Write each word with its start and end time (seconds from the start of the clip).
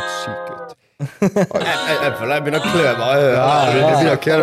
helt 0.00 0.12
syk 0.18 0.52
ut. 0.56 0.76
Jeg, 1.00 1.30
jeg, 1.32 1.96
jeg 2.04 2.12
føler 2.18 2.34
jeg 2.34 2.42
begynner 2.44 2.60
å 2.60 2.70
klø 2.74 2.90
meg 2.98 3.08
i 3.08 3.22
øret. 3.24 3.40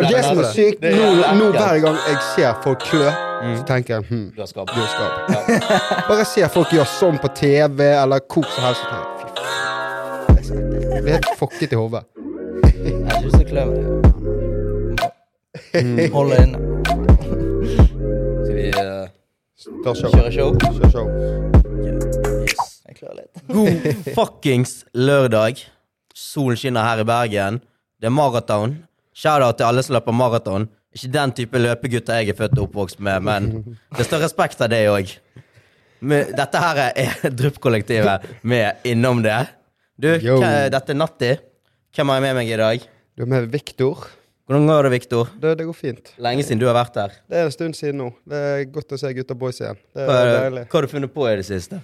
det. 0.09 0.21
som 0.25 0.39
er 0.41 0.47
sykt, 0.55 0.81
nå, 0.81 1.09
nå 1.37 1.49
hver 1.53 1.77
gang 1.83 1.97
jeg 2.07 2.17
ser 2.31 2.55
folk 2.63 2.81
klø, 2.81 3.11
så 3.43 3.63
tenker 3.69 3.93
jeg 3.93 4.07
hm, 4.09 4.23
Du 4.33 4.41
har 4.41 4.49
skap. 4.49 4.67
du 4.73 4.81
skap. 4.89 5.13
Bare 6.09 6.25
ser 6.25 6.49
folk 6.53 6.73
gjøre 6.73 6.89
sånn 6.95 7.21
på 7.21 7.29
TV, 7.37 7.83
eller 7.91 8.25
hvor 8.25 8.45
som 8.55 8.65
helst, 8.65 8.81
så 8.81 8.87
tenker 8.89 9.05
jeg 9.05 9.17
fy 9.21 9.27
faen. 9.37 10.65
Jeg 10.95 11.01
blir 11.03 11.13
helt 11.19 11.29
fucket 11.37 11.69
i 11.69 11.77
hodet. 11.77 12.03
Jeg 12.63 12.95
har 13.05 13.13
ikke 13.13 13.25
lyst 13.27 13.37
å 13.37 13.45
klø 13.51 13.63
meg. 13.69 13.77
Hold 16.17 16.33
det 16.33 16.39
inne. 16.47 16.57
Skal 18.47 18.55
vi 18.55 18.65
uh, 18.73 19.05
kjøre 19.85 20.31
show? 20.33 20.49
Kjør 20.63 20.89
show. 20.97 22.26
Jeg 22.87 22.99
klør 23.01 23.17
litt. 23.19 23.41
God 23.55 24.13
fuckings 24.15 24.77
lørdag. 24.95 25.59
Solen 26.17 26.57
skinner 26.57 26.85
her 26.87 27.03
i 27.03 27.07
Bergen. 27.07 27.59
Det 28.01 28.09
er 28.09 28.13
maraton. 28.15 28.77
Shout-out 29.17 29.57
til 29.59 29.65
alle 29.67 29.83
som 29.85 29.95
løper 29.97 30.15
maraton. 30.15 30.67
Ikke 30.97 31.09
den 31.13 31.33
type 31.37 31.59
løpegutter 31.61 32.21
jeg 32.21 32.31
er 32.33 32.37
født 32.37 32.55
og 32.57 32.67
oppvokst 32.69 32.99
med, 33.05 33.21
men 33.27 33.47
det 33.97 34.05
står 34.07 34.21
respekt 34.23 34.61
av 34.65 34.69
det 34.71 34.79
òg. 34.89 35.11
Dette 36.01 36.61
her 36.61 36.79
er 36.93 37.29
Drypp-kollektivet 37.39 38.25
med 38.47 38.85
innom 38.87 39.21
det. 39.25 39.39
Du, 39.97 40.07
hva- 40.37 40.69
dette 40.73 40.93
er 40.93 40.97
Natti. 40.99 41.31
Hvem 41.97 42.11
har 42.13 42.19
jeg 42.19 42.25
med 42.27 42.35
meg 42.37 42.51
i 42.53 42.57
dag? 42.61 42.87
Du 43.17 43.23
er 43.25 43.29
med 43.31 43.47
Viktor. 43.53 44.05
Hvordan 44.47 44.67
går 44.69 44.85
det, 44.87 44.91
Viktor? 44.93 45.31
Det, 45.41 45.55
det 45.59 45.65
går 45.67 45.75
fint. 45.75 46.11
Lenge 46.23 46.45
siden 46.45 46.61
du 46.61 46.67
har 46.69 46.77
vært 46.77 46.97
her. 47.01 47.15
Det 47.27 47.39
er 47.41 47.49
en 47.49 47.53
stund 47.55 47.75
siden 47.75 47.97
nå. 47.99 48.09
Det 48.29 48.41
er 48.53 48.61
godt 48.71 48.93
å 48.95 48.99
se 49.01 49.09
gutta 49.17 49.35
boys 49.35 49.57
igjen. 49.59 49.79
Det 49.97 50.05
Hva, 50.07 50.17
er 50.21 50.29
hva 50.29 50.43
deilig. 50.45 50.63
har 50.71 50.85
du 50.85 50.91
funnet 50.93 51.13
på 51.17 51.25
i 51.27 51.33
det 51.41 51.47
siste? 51.49 51.81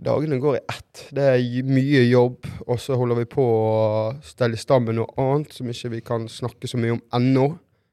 Dagene 0.00 0.38
går 0.40 0.56
i 0.56 0.60
ett. 0.72 1.02
Det 1.12 1.24
er 1.34 1.66
mye 1.68 2.00
jobb, 2.08 2.46
og 2.66 2.78
så 2.80 2.96
holder 2.96 3.18
vi 3.20 3.26
på 3.28 3.44
å 3.44 4.14
stelle 4.24 4.56
i 4.56 4.60
stand 4.60 4.88
med 4.88 4.96
noe 4.96 5.12
annet 5.20 5.52
som 5.52 5.68
ikke 5.68 5.90
vi 5.92 6.00
kan 6.06 6.24
snakke 6.30 6.70
så 6.70 6.80
mye 6.80 6.94
om 6.96 7.02
ennå. 7.18 7.50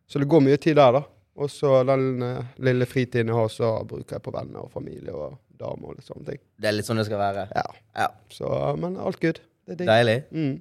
Så 0.07 0.21
det 0.21 0.29
går 0.31 0.45
mye 0.45 0.59
tid 0.63 0.77
der, 0.79 1.01
da. 1.01 1.01
Og 1.37 1.51
så 1.51 1.81
den 1.85 2.23
eh, 2.23 2.53
lille 2.63 2.87
fritiden 2.89 3.29
jeg 3.29 3.37
har, 3.37 3.51
så 3.51 3.73
bruker 3.89 4.17
jeg 4.17 4.23
på 4.25 4.31
venner 4.33 4.63
og 4.63 4.71
familie 4.73 5.11
og 5.13 5.35
damer 5.59 5.91
og 5.91 5.97
litt 5.99 6.07
sånne 6.07 6.31
ting. 6.31 6.39
Det 6.57 6.69
er 6.71 6.77
litt 6.77 6.87
sånn 6.87 7.01
det 7.01 7.05
skal 7.09 7.19
være. 7.21 7.43
Ja. 7.53 7.65
Ja, 8.05 8.07
Så, 8.33 8.47
men 8.79 8.95
alt 8.97 9.19
good. 9.21 9.43
Det 9.67 9.75
er 9.75 9.81
digg. 9.81 9.91
Deilig. 9.91 10.17
Mm. 10.31 10.55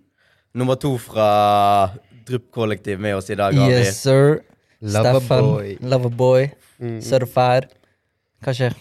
Nummer 0.57 0.81
to 0.83 0.97
fra 1.01 1.29
Drypp-kollektiv 2.27 3.01
med 3.01 3.17
oss 3.21 3.31
i 3.31 3.39
dag. 3.39 3.55
Ari. 3.55 3.79
Yes, 3.87 4.03
sir. 4.03 4.41
Steffen. 4.83 5.23
Loverboy. 5.23 5.77
Loverboy. 5.95 6.51
Mm. 6.83 6.99
Certified. 7.07 7.71
Hva 8.45 8.57
skjer? 8.57 8.77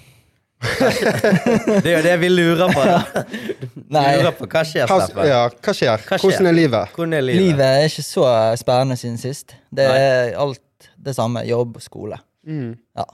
Det 1.83 1.89
er 1.91 1.95
jo 1.97 2.03
det 2.05 2.13
vi 2.21 2.29
lurer 2.31 2.71
på. 2.73 2.83
da. 2.85 3.23
Nei, 3.95 4.03
Vi 4.05 4.21
lurer 4.23 4.35
på 4.37 4.47
hva 4.51 4.63
skjer, 4.67 4.87
Hva, 4.89 4.99
Steffen. 5.05 5.27
ja, 5.29 5.41
hva 5.49 5.73
skjer? 5.77 6.05
Hva 6.07 6.17
skjer? 6.19 6.23
Hvordan 6.25 6.49
er 6.51 6.57
livet? 6.57 6.95
Hvordan 6.95 7.17
er 7.19 7.25
livet? 7.29 7.41
livet 7.43 7.65
er 7.67 7.89
ikke 7.89 8.05
så 8.07 8.25
spennende 8.61 8.97
siden 9.01 9.19
sist. 9.21 9.55
Det 9.75 9.85
er 9.91 10.33
alt 10.41 10.89
det 11.05 11.15
samme. 11.17 11.43
Jobb 11.47 11.77
skole. 11.83 12.17
Mm. 12.47 12.73
Ja, 12.97 13.05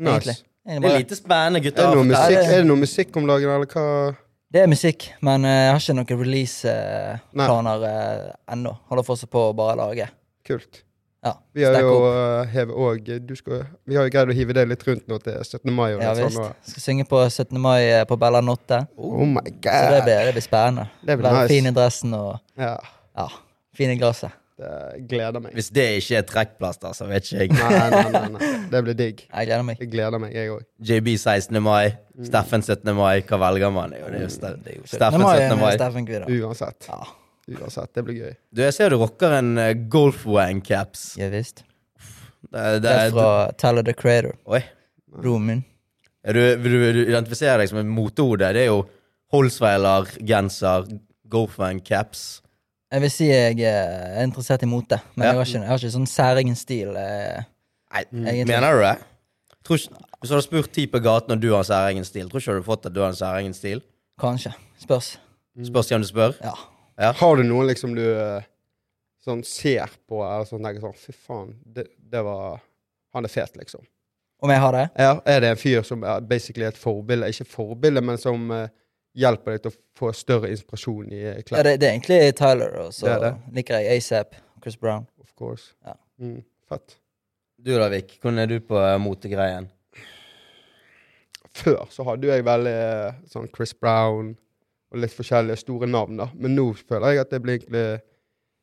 egentlig. 0.00 0.36
Nice. 0.38 0.48
Egentlig 0.62 0.88
Det 0.88 0.92
er 0.94 0.98
lite 1.02 1.16
spennende, 1.18 1.58
Er 1.58 1.64
gutter. 1.64 1.82
det, 1.88 1.96
noe 1.96 2.04
musikk, 2.06 2.36
det- 2.36 2.44
er 2.52 2.60
det 2.62 2.66
noe 2.68 2.80
musikk 2.84 3.16
om 3.18 3.26
dagen, 3.26 3.50
eller 3.50 3.66
hva? 3.66 3.86
Det 4.52 4.60
er 4.60 4.68
musikk, 4.68 5.06
men 5.24 5.44
eh, 5.48 5.50
jeg 5.64 5.70
har 5.72 5.80
ikke 5.80 5.94
noen 5.96 6.20
releaseplaner 6.22 7.84
uh, 7.88 8.32
ennå. 8.52 8.74
Holder 8.90 9.06
fortsatt 9.06 9.30
på 9.32 9.46
å 9.48 9.54
bare 9.56 9.76
lage. 9.80 10.08
Kult. 10.46 10.82
Ja, 11.22 11.32
Vi 11.54 11.62
har 11.62 11.76
jo 11.78 11.90
uh, 12.02 12.42
hevet 12.50 12.74
og, 12.74 13.06
du 13.28 13.36
skal, 13.38 13.60
Vi 13.86 13.94
har 13.94 14.08
jo 14.08 14.10
greid 14.10 14.32
å 14.32 14.34
hive 14.34 14.56
det 14.56 14.64
litt 14.72 14.82
rundt 14.88 15.04
nå 15.06 15.20
til 15.22 15.36
17. 15.38 15.70
mai. 15.70 15.92
Og 15.94 16.02
Ja 16.02 16.14
visst. 16.18 16.34
sånn, 16.34 16.48
og, 16.50 16.68
Skal 16.72 16.82
synge 16.88 17.04
på 17.06 17.20
17. 17.30 17.60
mai 17.62 17.80
eh, 17.92 18.02
på 18.10 18.18
Bella 18.18 18.40
Notte. 18.42 18.80
oh 18.98 19.22
my 19.30 19.44
Så 19.62 19.86
det 19.94 20.02
blir, 20.08 20.24
det 20.26 20.32
blir 20.34 20.42
spennende. 20.48 20.88
Det 21.06 21.18
blir 21.20 21.28
Være 21.30 21.44
nice. 21.44 21.54
fin 21.54 21.70
i 21.70 21.74
dressen 21.78 22.14
og 22.18 22.40
Ja, 22.58 22.76
ja, 23.16 23.28
fin 23.78 23.94
i 23.94 23.96
glasset. 24.00 24.34
det 24.58 25.06
gleder 25.08 25.40
meg. 25.42 25.54
Hvis 25.54 25.70
det 25.74 25.86
ikke 26.02 26.18
er 26.18 26.26
trekkplaster, 26.28 26.92
så 26.94 27.06
vet 27.08 27.24
ikke 27.30 27.38
jeg. 27.40 27.54
Nei, 27.54 27.88
nei, 27.90 28.02
nei, 28.12 28.28
nei. 28.34 28.50
Det 28.74 28.82
blir 28.84 28.94
digg. 28.98 29.22
Jeg 29.32 29.46
gleder 29.48 29.62
meg. 29.66 29.78
Jeg 29.80 29.90
gleder 29.94 30.18
meg, 30.22 30.34
jeg 30.34 30.50
òg. 30.50 30.66
JB 30.90 31.08
16. 31.18 31.62
mai, 31.62 31.96
Mm. 32.12 32.26
Steffen 32.28 32.60
17. 32.62 32.92
mai. 32.94 33.22
Hva 33.24 33.38
velger 33.40 33.70
man? 33.72 33.94
Jo 33.96 34.04
det 34.12 34.18
er 34.18 34.26
jo 34.26 34.28
17. 34.28 34.82
Steffen 34.90 35.22
17. 35.24 35.56
mai. 35.58 36.42
Uansett. 36.42 36.86
Ja, 36.90 36.98
Uansett. 37.50 37.90
Det 37.94 38.04
blir 38.06 38.14
gøy. 38.20 38.34
Du, 38.54 38.62
jeg 38.62 38.74
ser 38.76 38.90
du 38.94 38.96
rocker 39.00 39.32
en 39.40 39.56
uh, 39.58 39.72
Golfwang-caps. 39.90 41.16
ja 41.18 41.28
visst. 41.32 41.64
Det, 42.42 42.52
det, 42.52 42.82
Det 42.84 42.90
er 42.92 43.10
fra 43.10 43.22
fra 43.26 43.52
Teller 43.58 43.82
the 43.86 43.92
Creator. 43.94 44.36
Oi. 44.46 44.60
Broren 45.12 45.46
min. 45.46 45.64
Er 46.24 46.32
du, 46.36 46.40
vil, 46.62 46.72
du, 46.72 46.78
vil 46.78 46.94
du 46.94 47.10
identifisere 47.10 47.58
deg 47.62 47.68
som 47.70 47.78
et 47.82 47.86
motehode? 47.90 48.52
Det 48.54 48.62
er 48.62 48.70
jo 48.70 48.84
Holsweiler-genser, 49.32 50.86
Golfwang-caps. 51.32 52.40
Jeg 52.92 53.00
vil 53.00 53.10
si 53.12 53.26
jeg 53.30 53.56
eh, 53.64 54.18
er 54.20 54.26
interessert 54.26 54.62
i 54.62 54.68
mote, 54.68 54.98
men 55.16 55.24
Ja. 55.24 55.30
jeg, 55.32 55.38
har 55.38 55.46
ikke, 55.46 55.60
jeg 55.62 55.68
har 55.70 55.78
ikke 55.80 55.92
sånn 55.94 56.06
særegen 56.10 56.56
stil. 56.56 56.90
eh, 56.96 57.42
Nei, 57.92 58.02
Egentlig. 58.12 58.46
mener 58.52 58.72
du 58.76 58.82
det? 58.84 58.96
Tror 59.64 59.78
ikke, 59.78 60.02
hvis 60.20 60.28
du 60.28 60.34
hadde 60.34 60.44
spurt 60.44 60.72
ti 60.72 60.86
på 60.86 61.00
gaten 61.00 61.32
om 61.32 61.40
du 61.40 61.48
har 61.52 61.62
en 61.64 61.64
særegen 61.70 62.04
stil, 62.04 62.28
tror 62.28 62.40
ikke 62.40 62.50
du 62.52 62.58
hadde 62.58 62.66
fått 62.68 62.86
at 62.86 62.92
du 62.94 63.00
har 63.00 63.08
en 63.08 63.16
særegen 63.16 63.54
stil? 63.56 63.80
Kanskje. 64.20 64.52
Spørs. 64.82 65.18
Spørs 65.64 65.88
hvem 65.88 66.02
du 66.04 66.08
spør. 66.08 66.36
Ja. 66.44 66.52
Ja. 67.02 67.12
Har 67.18 67.38
du 67.38 67.42
noen 67.46 67.66
liksom 67.66 67.96
du 67.98 68.04
uh, 68.14 68.44
sånn 69.24 69.42
ser 69.46 69.90
på, 70.06 70.20
eller 70.22 70.46
sånn 70.46 70.62
tenker 70.62 70.84
sånn 70.84 70.98
Fy 70.98 71.14
faen, 71.16 71.56
det, 71.64 71.88
det 71.96 72.22
var 72.26 72.60
Han 73.16 73.26
er 73.26 73.32
fet, 73.32 73.56
liksom. 73.58 73.82
Om 74.42 74.50
jeg 74.50 74.62
har 74.62 74.72
det? 74.74 74.86
Ja, 74.98 75.10
er 75.28 75.42
det 75.44 75.50
en 75.52 75.58
fyr 75.60 75.82
som 75.86 76.06
er 76.08 76.22
basically 76.26 76.64
et 76.66 76.78
forbilde? 76.78 77.28
Ikke 77.30 77.46
forbilde, 77.46 78.02
men 78.02 78.18
som 78.18 78.48
uh, 78.50 78.64
hjelper 79.14 79.54
deg 79.54 79.66
til 79.66 79.74
å 79.74 79.76
få 79.98 80.14
større 80.16 80.50
inspirasjon 80.50 81.12
i 81.12 81.20
klær? 81.44 81.60
Ja, 81.60 81.66
det, 81.68 81.74
det 81.82 81.88
er 81.88 81.92
egentlig 81.92 82.18
Tyler, 82.38 82.78
og 82.86 82.96
så 82.96 83.12
er 83.12 83.28
liker 83.54 83.82
jeg 83.82 84.00
ASAP. 84.00 84.34
Chris 84.62 84.78
Brown. 84.80 85.06
Of 85.20 85.34
course. 85.38 85.74
Ja. 85.84 85.94
Mm, 86.22 86.40
fett. 86.70 86.96
Du 87.62 87.70
da, 87.76 87.86
Vik. 87.92 88.16
Hvordan 88.22 88.42
er 88.42 88.50
du 88.50 88.56
på 88.66 88.78
uh, 88.78 88.96
motegreien? 89.02 89.68
Før 91.52 91.84
så 91.92 92.06
hadde 92.08 92.30
jeg 92.30 92.46
veldig 92.46 92.72
eh, 92.72 93.16
sånn 93.28 93.50
Chris 93.52 93.74
Brown 93.76 94.32
og 94.92 95.00
litt 95.00 95.14
forskjellige 95.16 95.62
store 95.64 95.88
navn, 95.88 96.20
da. 96.20 96.28
Men 96.36 96.54
nå 96.58 96.68
føler 96.78 97.14
jeg 97.14 97.24
at 97.24 97.32
jeg 97.32 97.44
blir 97.44 97.58
egentlig 97.58 97.86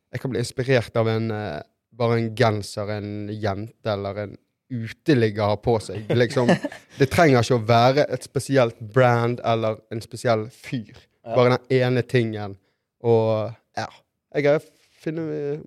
Jeg 0.10 0.22
kan 0.24 0.32
bli 0.32 0.40
inspirert 0.42 0.96
av 0.98 1.06
en 1.06 1.30
eh, 1.30 1.60
bare 1.94 2.16
en 2.18 2.30
genser 2.36 2.90
en 2.96 3.10
jente 3.30 3.92
eller 3.92 4.24
en 4.24 4.38
uteligger 4.70 5.52
har 5.52 5.60
på 5.62 5.76
seg. 5.82 6.08
Liksom, 6.14 6.50
det 7.00 7.10
trenger 7.14 7.44
ikke 7.44 7.58
å 7.58 7.66
være 7.70 8.06
et 8.14 8.26
spesielt 8.26 8.80
brand 8.94 9.42
eller 9.46 9.78
en 9.94 10.02
spesiell 10.02 10.48
fyr. 10.54 10.98
Bare 11.26 11.58
den 11.58 11.82
ene 11.82 12.02
tingen. 12.06 12.56
Og 13.06 13.52
ja. 13.78 13.88
Jeg 14.34 14.62
finner 15.02 15.30
eh, 15.34 15.62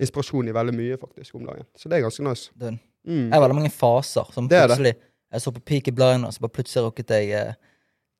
inspirasjon 0.00 0.48
i 0.48 0.54
veldig 0.56 0.74
mye, 0.76 0.98
faktisk, 1.00 1.36
om 1.38 1.46
dagen. 1.48 1.68
Så 1.76 1.88
det 1.88 1.98
er 1.98 2.04
ganske 2.04 2.24
nice. 2.26 2.52
Mm. 2.60 3.28
Jeg 3.28 3.34
har 3.34 3.44
veldig 3.44 3.58
mange 3.60 3.72
faser. 3.72 4.28
Som 4.32 4.48
Det 4.48 4.58
det. 4.58 4.66
plutselig 4.68 4.94
Jeg 5.34 5.42
så 5.42 5.50
på 5.50 5.60
Peaky 5.66 5.90
Blinders, 5.90 6.36
så 6.36 6.44
bare 6.44 6.54
plutselig 6.54 6.84
rukket 6.84 7.10
jeg 7.10 7.30
eh, 7.34 7.54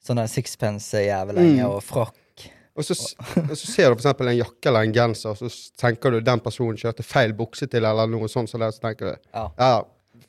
sånn 0.04 0.16
der 0.20 0.28
sixpence 0.31 0.92
jævel 1.00 1.34
lenge, 1.41 1.62
Mm. 1.65 1.70
og 1.70 1.82
frakk. 1.82 2.15
Og 2.76 2.82
så, 2.84 2.94
og 3.38 3.54
så 3.56 3.66
ser 3.70 3.91
du 3.91 3.94
eksempel 4.00 4.26
en 4.32 4.37
jakke 4.41 4.66
eller 4.66 4.82
en 4.88 4.92
genser, 4.92 5.31
og 5.31 5.37
så 5.38 5.48
tenker 5.78 6.10
du 6.10 6.20
den 6.26 6.41
personen 6.42 6.76
kjørte 6.81 7.04
feil 7.06 7.32
bukse 7.38 7.69
til, 7.70 7.84
eller 7.87 8.06
noe 8.10 8.26
sånt, 8.28 8.50
så, 8.50 8.59
det, 8.59 8.72
så 8.75 8.81
tenker 8.82 9.04
du 9.12 9.16
Ja. 9.32 9.44
ja, 9.59 9.82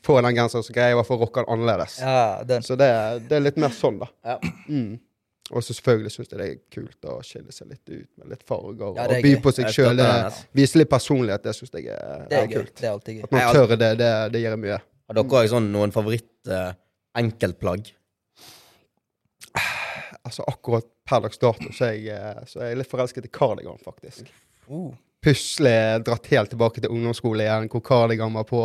få 0.06 0.20
den 0.22 0.36
genseren, 0.38 0.64
så 0.64 0.72
greier 0.76 0.90
jeg 0.94 0.96
i 0.96 1.00
hvert 1.00 1.08
fall 1.10 1.18
å 1.18 1.24
rocke 1.26 1.42
den 1.42 1.50
annerledes. 1.56 1.98
Ja, 2.00 2.44
den. 2.46 2.62
Så 2.62 2.76
det, 2.78 2.90
det 3.30 3.36
er 3.40 3.42
litt 3.48 3.58
mer 3.58 3.74
sånn, 3.74 3.98
da. 4.04 4.08
Ja. 4.24 4.38
Mm. 4.70 5.00
Og 5.54 5.62
så 5.66 5.74
selvfølgelig 5.78 6.12
syns 6.14 6.30
jeg 6.32 6.38
det 6.40 6.46
er 6.50 6.56
kult 6.74 7.02
å 7.10 7.20
skille 7.26 7.52
seg 7.54 7.68
litt 7.70 7.86
ut 7.90 8.10
med 8.18 8.30
litt 8.34 8.44
farger, 8.50 8.94
Ja, 8.96 9.04
og 9.10 9.22
by 9.26 9.34
gøy. 9.34 9.42
på 9.42 9.52
seg 9.54 9.66
sjøl. 9.74 10.00
altså. 10.06 10.46
Vise 10.58 10.78
litt 10.82 10.90
personlighet, 10.90 11.44
det 11.46 11.54
syns 11.58 11.72
jeg 11.74 11.86
er, 11.94 12.26
Det 12.30 12.38
er 12.38 12.44
er 12.46 12.48
kult. 12.54 12.74
Det 12.78 12.86
er. 12.86 12.94
At 13.26 13.32
man 13.32 13.54
tør 13.54 13.68
det, 13.78 13.92
det, 14.02 14.12
det 14.34 14.42
gir 14.46 14.56
mye. 14.58 14.80
Har 15.10 15.14
dere 15.18 15.26
òg 15.42 15.50
sånn 15.50 15.68
noen 15.74 15.92
favoritt-enkeltplagg? 15.94 17.92
Altså 20.26 20.42
Akkurat 20.50 20.86
per 21.06 21.22
dags 21.28 21.38
dato 21.38 21.70
så 21.76 21.86
er 21.92 21.96
jeg, 22.02 22.18
eh, 22.18 22.42
så 22.50 22.60
er 22.64 22.68
jeg 22.74 22.80
litt 22.82 22.90
forelsket 22.92 23.28
i 23.28 23.30
kardigan, 23.34 23.78
faktisk. 23.86 24.24
Uh. 24.70 24.90
Pusle 25.26 25.76
dratt 26.06 26.26
helt 26.34 26.50
tilbake 26.54 26.82
til 26.82 26.90
ungdomsskole 26.94 27.44
igjen, 27.46 27.68
hvor 27.70 27.82
kardigan 27.86 28.34
var 28.34 28.46
på. 28.50 28.64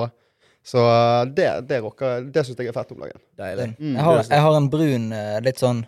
Så 0.65 0.81
eh, 0.85 1.25
det, 1.37 1.49
det 1.69 1.79
rocker 1.85 2.27
Det 2.33 2.43
syns 2.45 2.59
jeg 2.61 2.69
er 2.69 2.77
fett 2.77 2.93
om 2.93 3.01
dagen. 3.05 3.21
Deilig. 3.41 3.69
Mm. 3.79 3.95
Jeg, 3.97 4.05
har, 4.05 4.19
jeg 4.29 4.41
har 4.47 4.57
en 4.59 4.69
brun, 4.73 5.07
eh, 5.17 5.39
litt 5.45 5.61
sånn 5.63 5.81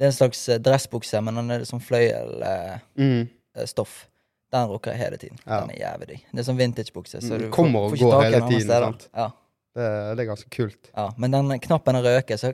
Det 0.00 0.04
er 0.04 0.10
en 0.10 0.16
slags 0.16 0.40
eh, 0.52 0.58
dressbukse, 0.64 1.20
men 1.24 1.36
den 1.40 1.50
er 1.58 1.64
sånn 1.68 1.80
fløyelstoff. 1.84 3.94
Mm. 4.04 4.06
Den 4.50 4.66
rocker 4.72 4.90
jeg 4.96 5.00
hele 5.04 5.18
tiden. 5.22 5.38
Ja. 5.46 5.60
Den 5.62 5.70
er 5.76 5.80
jævlig 5.84 6.06
digg. 6.10 6.22
Det 6.32 6.40
er 6.42 6.46
sånn 6.48 6.58
vintagebukse. 6.58 7.20
Så 7.22 7.32
Mm, 7.36 7.40
du 7.44 7.48
kommer 7.54 7.78
får, 7.78 7.84
og 7.84 7.90
får 7.90 7.96
ikke 8.00 8.10
går 8.10 8.22
hele 8.24 8.40
tiden, 8.48 8.70
sant? 8.86 9.04
Ja, 9.14 9.28
Det, 9.76 9.84
det 10.16 10.20
er 10.24 10.28
ganske 10.32 10.48
kult. 10.50 10.82
ja. 10.96 11.04
Men 11.16 11.30
den 11.36 11.46
knappen 11.62 11.94
røker, 12.02 12.36
så 12.40 12.50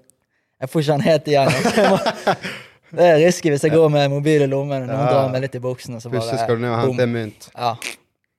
jeg 0.60 0.72
får 0.72 0.80
ikke 0.82 0.92
den 0.92 1.06
helt 1.10 1.28
igjen. 1.28 1.52
Det 2.96 3.02
er 3.02 3.16
risky 3.18 3.50
hvis 3.50 3.64
jeg 3.66 3.72
går 3.74 3.90
med 3.92 4.08
mobil 4.12 4.44
i 4.44 4.48
lommen 4.48 4.84
og 4.84 4.88
noen 4.88 5.00
Ja. 5.02 5.06
drar 5.10 5.30
meg 5.32 5.42
litt 5.42 5.56
i 5.58 5.60
buksen. 5.60 5.96
Og 5.98 6.02
så 6.04 6.08
Plutselig 6.08 6.38
bare, 6.38 6.44
skal 6.46 6.56
du 6.56 6.62
ned 6.62 6.70
og 6.70 6.78
hente 6.84 7.02
en 7.02 7.12
mynt. 7.12 7.48
Ja. 7.52 7.72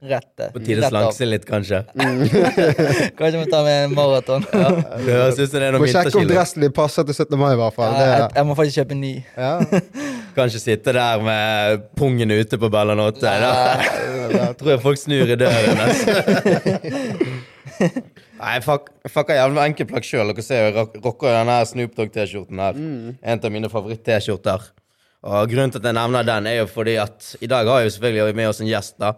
Rett 0.08 0.42
eh, 0.46 0.52
På 0.54 0.62
tide 0.62 0.86
å 0.86 0.90
slanke 0.92 1.14
seg 1.18 1.28
litt, 1.32 1.46
kanskje. 1.50 1.80
Kanskje 3.18 3.32
vi 3.34 3.40
må 3.42 3.48
ta 3.50 3.64
med 3.66 3.88
en 3.88 3.96
maraton. 3.98 4.46
Ja. 4.54 4.68
Er 4.94 5.72
noen 5.74 5.82
Må 5.82 5.90
sjekke 5.90 6.22
om 6.22 6.28
dressen 6.30 6.62
din 6.62 6.74
passer 6.74 7.06
til 7.08 7.18
17. 7.18 7.34
mai, 7.42 7.52
i 7.56 7.60
hvert 7.60 7.74
fall. 7.76 7.96
Ja, 7.98 8.06
jeg, 8.12 8.28
jeg 8.38 8.46
må 8.46 8.56
faktisk 8.60 8.78
kjøpe 8.84 8.94
en 8.98 9.02
ny. 9.02 9.14
ja. 9.36 9.52
Kanskje 10.38 10.60
sitte 10.62 10.94
der 10.94 11.24
med 11.26 11.88
pungen 11.98 12.30
ute 12.30 12.60
på 12.62 12.70
Bellanotte. 12.70 13.26
Da 13.26 14.52
tror 14.60 14.76
jeg 14.76 14.84
folk 14.84 15.02
snur 15.02 15.34
i 15.34 15.38
døren. 15.42 15.82
Altså. 15.88 16.08
Nei, 18.38 18.58
fuck, 18.62 18.92
fuck 19.10 19.32
er 19.34 19.40
jævlig 19.42 19.64
enkelt 19.72 19.90
plagg 19.92 20.06
sjøl. 20.06 20.30
Dere 20.32 20.46
ser 20.46 20.62
jo, 20.68 20.74
jeg 20.76 21.02
rocker 21.06 21.34
denne 21.34 21.56
Snoop 21.70 21.96
Dogg-T-skjorten 21.98 22.62
her. 22.62 22.78
En 23.22 23.42
av 23.42 23.54
mine 23.54 23.72
favoritt-T-skjorter. 23.72 24.68
Og 25.28 25.50
grunnen 25.52 25.74
til 25.74 25.82
at 25.82 25.90
jeg 25.90 25.98
nevner 25.98 26.28
den, 26.28 26.48
er 26.52 26.60
jo 26.62 26.68
fordi 26.70 26.96
at 27.02 27.32
i 27.42 27.50
dag 27.50 27.68
har 27.68 27.82
jo 27.84 27.94
selvfølgelig 27.96 28.38
med 28.38 28.52
oss 28.52 28.62
en 28.62 28.70
gjest, 28.70 28.98
da. 29.02 29.16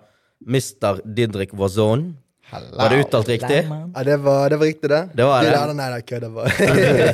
Mr. 0.47 1.01
Didrik 1.03 1.51
Wazon. 1.59 2.13
Var 2.49 2.89
det 2.89 3.01
uttalt 3.03 3.27
riktig? 3.29 3.59
Ja, 3.69 4.03
det 4.07 4.15
var, 4.23 4.47
det 4.49 4.57
var 4.57 4.65
riktig, 4.65 4.89
det. 4.89 5.01
Det 5.13 5.25
var 5.27 5.43
det. 5.45 5.51
Nei, 5.53 5.73
nei, 5.77 5.89
nei, 5.93 5.99
kødda 6.07 6.29
bare. 6.33 6.53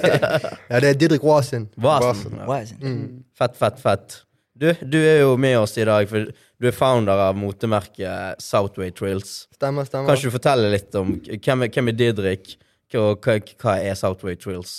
ja, 0.72 0.80
det 0.80 0.92
er 0.94 1.00
Didrik 1.02 1.26
Wasin. 1.28 1.66
Wazen. 1.82 2.38
Hva 2.46 2.62
er 2.62 2.70
det? 2.70 2.94
Fett, 3.36 3.58
fett, 3.60 3.82
fett. 3.84 4.22
Du, 4.56 4.70
du 4.88 4.98
er 5.02 5.20
jo 5.20 5.34
med 5.36 5.58
oss 5.60 5.76
i 5.78 5.84
dag, 5.84 6.08
for 6.08 6.30
du 6.32 6.68
er 6.70 6.76
founder 6.76 7.20
av 7.28 7.36
motemerket 7.36 8.40
Southway 8.40 8.94
Trills. 8.96 9.50
Stemmer, 9.58 9.84
stemmer. 9.88 10.08
Kan 10.08 10.16
ikke 10.16 10.32
du 10.32 10.36
fortelle 10.38 10.70
litt 10.72 10.96
om 10.96 11.18
hvem 11.28 11.66
hvem 11.68 11.92
er 11.92 11.98
Didrik, 12.00 12.54
og 12.96 13.26
hva, 13.26 13.36
hva 13.60 13.74
er 13.84 13.98
Southway 14.00 14.40
Trills? 14.40 14.78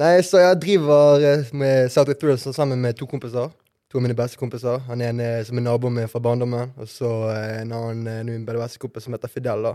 Nei, 0.00 0.14
så 0.24 0.40
jeg 0.40 0.60
driver 0.62 1.26
eh, 1.26 1.50
med 1.52 1.92
Southway 1.92 2.16
Trills 2.16 2.46
sammen 2.56 2.80
med 2.80 2.96
to 2.96 3.08
kompiser. 3.10 3.52
To 3.90 3.98
av 3.98 4.04
mine 4.06 4.16
beste 4.16 4.38
kompiser. 4.38 4.80
Han 4.86 5.02
ene 5.02 5.26
er 5.26 5.44
som 5.44 5.58
er 5.58 5.66
naboen 5.66 5.96
min 5.98 6.08
fra 6.08 6.22
barndommen, 6.22 6.72
og 6.78 6.88
så 6.88 7.10
en 7.34 7.74
annen 7.76 8.06
eh, 8.08 8.22
min 8.24 8.46
beste 8.48 8.80
kompis 8.80 9.04
som 9.04 9.18
heter 9.18 9.28
Fidel. 9.28 9.66
da. 9.66 9.74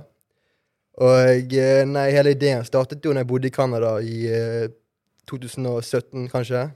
Og 1.05 1.53
eh, 1.53 1.83
nei, 1.85 2.07
hele 2.15 2.33
ideen 2.33 2.63
startet 2.65 3.03
jo 3.03 3.13
da 3.13 3.21
jeg 3.21 3.29
bodde 3.29 3.51
i 3.51 3.53
Canada 3.53 3.97
i 3.99 4.25
eh, 4.31 4.73
2017, 5.29 6.29
kanskje. 6.31 6.69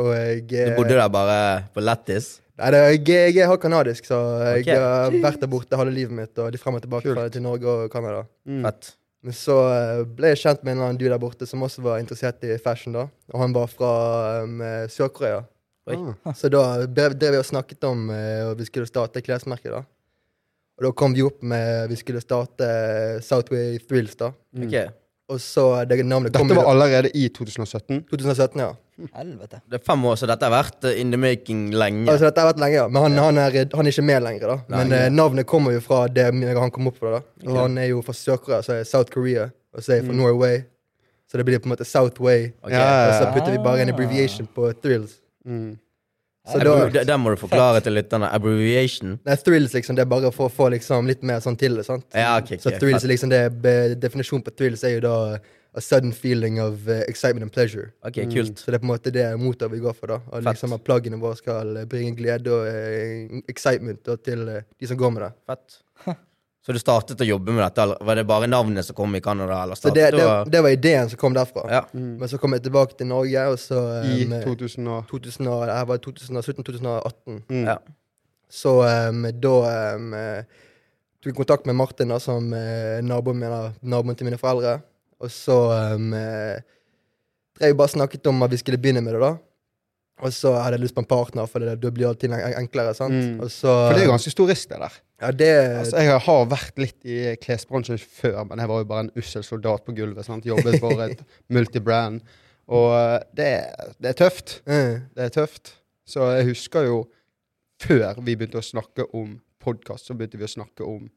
Og 0.00 0.12
jeg 0.14 0.46
Du 0.48 0.56
eh, 0.56 0.76
bodde 0.76 0.96
der 0.96 1.10
bare 1.12 1.36
på 1.74 1.84
Lettis? 1.84 2.38
Nei, 2.60 2.70
det, 2.72 2.80
jeg, 2.94 3.04
jeg 3.34 3.44
er 3.44 3.50
halvt 3.50 3.62
kanadisk, 3.64 4.06
så 4.06 4.18
jeg 4.44 4.64
okay. 4.64 4.78
har 4.78 5.14
vært 5.24 5.40
der 5.42 5.50
borte 5.50 5.78
halve 5.78 5.94
livet 5.94 6.14
mitt. 6.14 6.32
Og 6.38 6.52
de 6.52 6.60
frem 6.60 6.76
og 6.78 6.84
tilbake 6.84 7.08
Kult. 7.08 7.32
til 7.34 7.44
Norge 7.44 7.68
og 7.68 7.92
Canada. 7.92 8.26
Mm. 8.48 8.60
Fett. 8.68 8.92
Men 9.22 9.36
så 9.38 9.56
eh, 9.70 10.02
ble 10.18 10.32
jeg 10.32 10.42
kjent 10.42 10.64
med 10.66 10.76
en 10.76 10.84
annen 10.86 10.98
dude 10.98 11.12
der 11.12 11.22
borte 11.22 11.46
som 11.46 11.62
også 11.62 11.84
var 11.84 12.00
interessert 12.02 12.42
i 12.46 12.56
fashion. 12.62 12.96
da. 12.96 13.06
Og 13.32 13.42
han 13.44 13.54
var 13.54 13.70
fra 13.70 13.92
um, 14.42 14.56
eh, 14.66 14.86
Sør-Korea. 14.90 15.44
Oi. 15.90 15.98
Ah. 16.22 16.34
Så 16.38 16.50
da 16.52 16.62
drev 16.86 17.18
vi 17.20 17.40
og 17.40 17.46
snakket 17.46 17.82
om 17.88 18.06
uh, 18.10 18.52
vi 18.58 18.66
skulle 18.68 18.86
starte 18.86 19.22
klesmerket. 19.24 19.72
da. 19.74 19.82
Og 20.78 20.88
da 20.88 20.92
kom 20.98 21.14
vi 21.14 21.24
opp 21.26 21.42
med 21.46 21.90
vi 21.90 21.98
skulle 21.98 22.22
starte 22.22 22.66
Southway 23.22 23.78
Thrills. 23.82 24.18
da. 24.18 24.32
Ok. 24.58 24.76
Og 25.32 25.40
så 25.40 25.66
det 25.88 26.02
navnet 26.02 26.34
kom 26.34 26.50
Dette 26.50 26.58
var 26.58 26.70
allerede 26.70 27.10
i 27.16 27.28
2017. 27.30 28.04
2017, 28.10 28.60
ja. 28.60 28.72
Helvete. 29.14 29.60
Det 29.68 29.80
er 29.80 29.84
fem 29.84 30.04
år, 30.04 30.16
så 30.20 30.26
dette 30.30 30.46
har 30.48 30.52
vært 30.54 30.84
eh, 30.90 31.00
in 31.00 31.10
the 31.14 31.18
making 31.20 31.70
lenge. 31.74 32.06
Altså 32.10 32.28
Dette 32.28 32.40
har 32.44 32.52
vært 32.52 32.60
lenge, 32.62 32.76
ja. 32.80 32.88
Men 32.88 33.02
han, 33.06 33.18
han, 33.18 33.38
er, 33.38 33.58
han 33.74 33.86
er 33.86 33.90
ikke 33.94 34.04
med 34.08 34.22
lenger. 34.22 34.46
da. 34.54 34.58
Men 34.68 34.88
Nei. 34.92 34.98
eh, 35.06 35.10
navnet 35.10 35.46
kommer 35.46 35.74
jo 35.76 35.80
fra 35.84 36.06
det 36.08 36.28
han 36.30 36.70
kom 36.74 36.86
opp 36.92 36.98
fra. 37.02 37.18
da. 37.18 37.22
Og 37.48 37.56
Han 37.64 37.78
er 37.78 37.90
jo 37.92 38.02
fra 38.06 38.14
Sør-Korea, 38.16 38.62
så 38.66 38.78
er 38.80 38.84
South 38.88 39.10
Korea. 39.12 39.50
Og 39.74 39.82
så 39.82 39.92
er 39.94 40.00
jeg 40.02 40.06
fra 40.10 40.16
Norway. 40.18 40.62
Så 41.30 41.38
det 41.40 41.46
blir 41.48 41.58
på 41.64 41.68
en 41.70 41.72
måte 41.72 41.86
Southway. 41.88 42.50
Okay. 42.62 42.76
Ja, 42.76 42.82
ja, 42.84 43.06
Og 43.08 43.14
så 43.22 43.30
putter 43.32 43.54
vi 43.54 43.62
bare 43.64 43.80
en 43.82 43.88
abbreviation 43.94 44.48
på 44.54 44.68
thrills. 44.82 45.14
Mm. 45.48 45.78
Så 46.52 46.58
da, 46.58 46.88
det- 46.90 47.06
Den 47.06 47.20
må 47.20 47.30
du 47.30 47.36
forklare 47.36 47.80
til 47.80 47.92
lytterne. 47.94 48.28
Abbreviation. 48.34 49.18
nei, 49.24 49.36
thrills 49.36 49.72
liksom, 49.72 49.94
det 49.96 50.02
er 50.02 50.10
bare 50.10 50.32
for 50.32 50.48
å 50.48 50.52
få 50.52 50.70
liksom 50.70 51.06
litt 51.06 51.22
mer 51.22 51.38
sånn 51.40 51.56
til 51.56 51.76
det. 51.76 51.86
sant? 51.86 52.04
Ja, 52.14 52.36
okay, 52.36 52.58
okay, 52.58 52.58
så 52.58 52.78
thrills 52.78 53.04
liksom 53.04 53.30
det, 53.30 53.62
Definisjonen 54.00 54.42
på 54.44 54.50
thrills 54.56 54.82
er 54.84 54.98
jo 54.98 55.00
da 55.00 55.38
a 55.74 55.80
sudden 55.80 56.12
feeling 56.12 56.60
of 56.60 56.88
uh, 56.88 57.00
excitement 57.08 57.42
and 57.42 57.52
pleasure. 57.52 57.92
Ok, 58.04 58.14
kult. 58.32 58.58
Så 58.58 58.70
det 58.70 58.76
er 58.76 58.82
på 58.82 58.88
en 58.88 58.92
måte 58.92 59.12
det 59.14 59.24
motet 59.40 59.72
vi 59.72 59.80
går 59.80 59.94
for. 59.96 60.06
da. 60.06 60.18
Og 60.28 60.42
Fett. 60.42 60.50
liksom 60.50 60.74
at 60.76 60.84
Plaggene 60.84 61.20
våre 61.20 61.38
skal 61.38 61.76
eh, 61.80 61.86
bringe 61.88 62.12
glede 62.18 62.52
og 62.52 62.66
uh, 62.68 63.40
excitement 63.48 64.02
da, 64.04 64.18
til 64.20 64.44
uh, 64.48 64.60
de 64.78 64.90
som 64.90 65.00
går 65.00 65.14
med 65.14 65.24
det. 65.24 65.32
Fett. 65.48 65.80
Så 66.62 66.70
du 66.76 66.78
startet 66.78 67.18
å 67.24 67.26
jobbe 67.26 67.50
med 67.50 67.64
dette? 67.64 67.82
eller 67.82 68.04
Var 68.06 68.20
det 68.20 68.24
bare 68.28 68.46
navnet 68.46 68.86
som 68.86 68.94
kom 68.94 69.16
i 69.18 69.20
Canada? 69.20 69.62
Eller 69.64 69.74
Så 69.74 69.90
det, 69.90 70.12
det, 70.14 70.26
det 70.52 70.60
var 70.62 70.70
ideen 70.70 71.08
som 71.10 71.18
kom 71.18 71.34
derfra. 71.34 71.64
Ja. 71.72 71.80
Men 71.92 72.28
så 72.30 72.38
kom 72.38 72.54
jeg 72.54 72.62
tilbake 72.68 72.94
til 72.98 73.08
Norge, 73.10 73.46
og 73.50 73.58
så 73.58 73.80
I 74.06 74.28
eh, 74.28 74.44
2000 74.44 74.92
og 74.92 75.08
2000 75.10 75.50
og, 75.50 75.64
det 75.66 75.80
var 75.88 76.04
2017-2018. 76.06 77.42
mm. 77.48 77.66
Ja. 77.66 77.80
Så 78.52 78.76
um, 78.84 79.24
da 79.40 79.56
um, 79.96 80.10
tok 81.24 81.30
jeg 81.30 81.36
kontakt 81.38 81.66
med 81.66 81.74
Martin, 81.74 82.12
da, 82.12 82.18
som 82.20 82.52
uh, 82.52 82.98
naboen, 83.00 83.40
min, 83.40 83.54
naboen 83.80 84.18
til 84.18 84.28
mine 84.28 84.38
foreldre. 84.38 84.82
Og 85.22 85.30
så 85.30 85.56
um, 85.94 86.12
uh, 86.16 86.58
drev 87.58 87.72
vi 87.72 87.78
bare 87.78 87.94
snakket 87.94 88.26
om 88.30 88.42
at 88.44 88.52
vi 88.52 88.60
skulle 88.60 88.80
begynne 88.82 89.04
med 89.04 89.16
det, 89.16 89.22
da. 89.22 89.32
Og 90.22 90.30
så 90.34 90.52
hadde 90.54 90.76
jeg 90.76 90.84
lyst 90.84 90.94
på 90.94 91.02
en 91.02 91.08
partner, 91.08 91.48
for 91.50 91.64
det, 91.64 91.78
det 91.82 91.90
blir 91.94 92.06
alltid 92.10 92.34
enklere. 92.36 92.94
sant? 92.94 93.14
Mm. 93.14 93.48
Så, 93.48 93.70
For 93.70 93.96
det 93.96 94.04
er 94.04 94.06
jo 94.06 94.12
ganske 94.12 94.34
stor 94.34 94.50
risk, 94.52 94.68
det 94.70 94.78
der. 94.84 94.98
Ja, 95.22 95.30
det 95.30 95.50
Altså, 95.80 96.02
jeg 96.02 96.20
har 96.26 96.44
vært 96.50 96.78
litt 96.82 97.08
i 97.08 97.16
klesbransjen 97.42 97.98
før, 97.98 98.42
men 98.50 98.62
jeg 98.62 98.70
var 98.70 98.82
jo 98.82 98.88
bare 98.92 99.06
en 99.06 99.12
ussel 99.18 99.46
soldat 99.46 99.86
på 99.86 99.94
gulvet. 99.96 100.26
sant? 100.26 100.46
Jobbet 100.46 100.78
for 100.82 101.02
et 101.06 101.24
multibrand. 101.54 102.20
Og 102.70 102.92
eh, 102.94 103.16
det, 103.38 103.50
det 103.98 104.12
er 104.12 104.20
tøft. 104.20 104.60
Mm. 104.68 105.08
Det 105.16 105.26
er 105.26 105.34
tøft. 105.34 105.74
Så 106.06 106.28
jeg 106.36 106.52
husker 106.52 106.86
jo 106.86 107.02
før 107.82 108.20
vi 108.22 108.36
begynte 108.36 108.62
å 108.62 108.66
snakke 108.66 109.08
om 109.16 109.40
podkast, 109.62 110.06
så 110.06 110.14
begynte 110.14 110.38
vi 110.38 110.46
å 110.46 110.54
snakke 110.54 110.86
om 110.86 111.08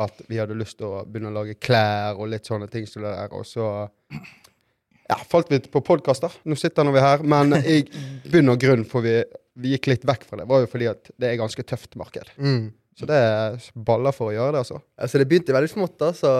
at 0.00 0.22
vi 0.28 0.38
hadde 0.40 0.56
lyst 0.56 0.78
til 0.80 0.88
å 0.88 1.02
begynne 1.04 1.32
å 1.32 1.36
lage 1.36 1.58
klær 1.60 2.16
og 2.16 2.30
litt 2.32 2.48
sånne 2.48 2.68
ting 2.72 2.86
som 2.88 3.04
det 3.04 3.12
der. 3.12 3.32
Og 3.36 3.44
så 3.48 3.66
ja, 5.08 5.18
falt 5.28 5.50
vi 5.52 5.60
på 5.60 5.82
podkaster. 5.84 6.32
Nå 6.48 6.56
sitter 6.56 6.86
nå 6.86 6.94
vi 6.94 7.02
her. 7.04 7.24
Men 7.26 7.52
i 7.60 7.82
bunn 8.32 8.52
og 8.54 8.60
grunn 8.62 8.86
for 8.88 9.04
vi, 9.04 9.18
vi 9.60 9.74
gikk 9.74 9.90
litt 9.92 10.06
vekk 10.08 10.24
fra 10.28 10.40
det, 10.40 10.48
var 10.48 10.64
jo 10.64 10.70
fordi 10.72 10.88
at 10.92 11.12
det 11.20 11.32
er 11.32 11.40
ganske 11.40 11.66
tøft 11.68 11.98
marked. 12.00 12.32
mm. 12.38 12.70
Så 12.92 13.06
det 13.08 13.16
er 13.16 13.54
baller 13.88 14.12
for 14.12 14.28
å 14.28 14.34
gjøre 14.34 14.52
det, 14.52 14.60
altså. 14.66 14.78
Altså, 15.00 15.16
det 15.16 15.24
begynte 15.30 15.54
veldig 15.56 15.70
smått, 15.72 15.94
da. 15.96 16.10
Så, 16.12 16.32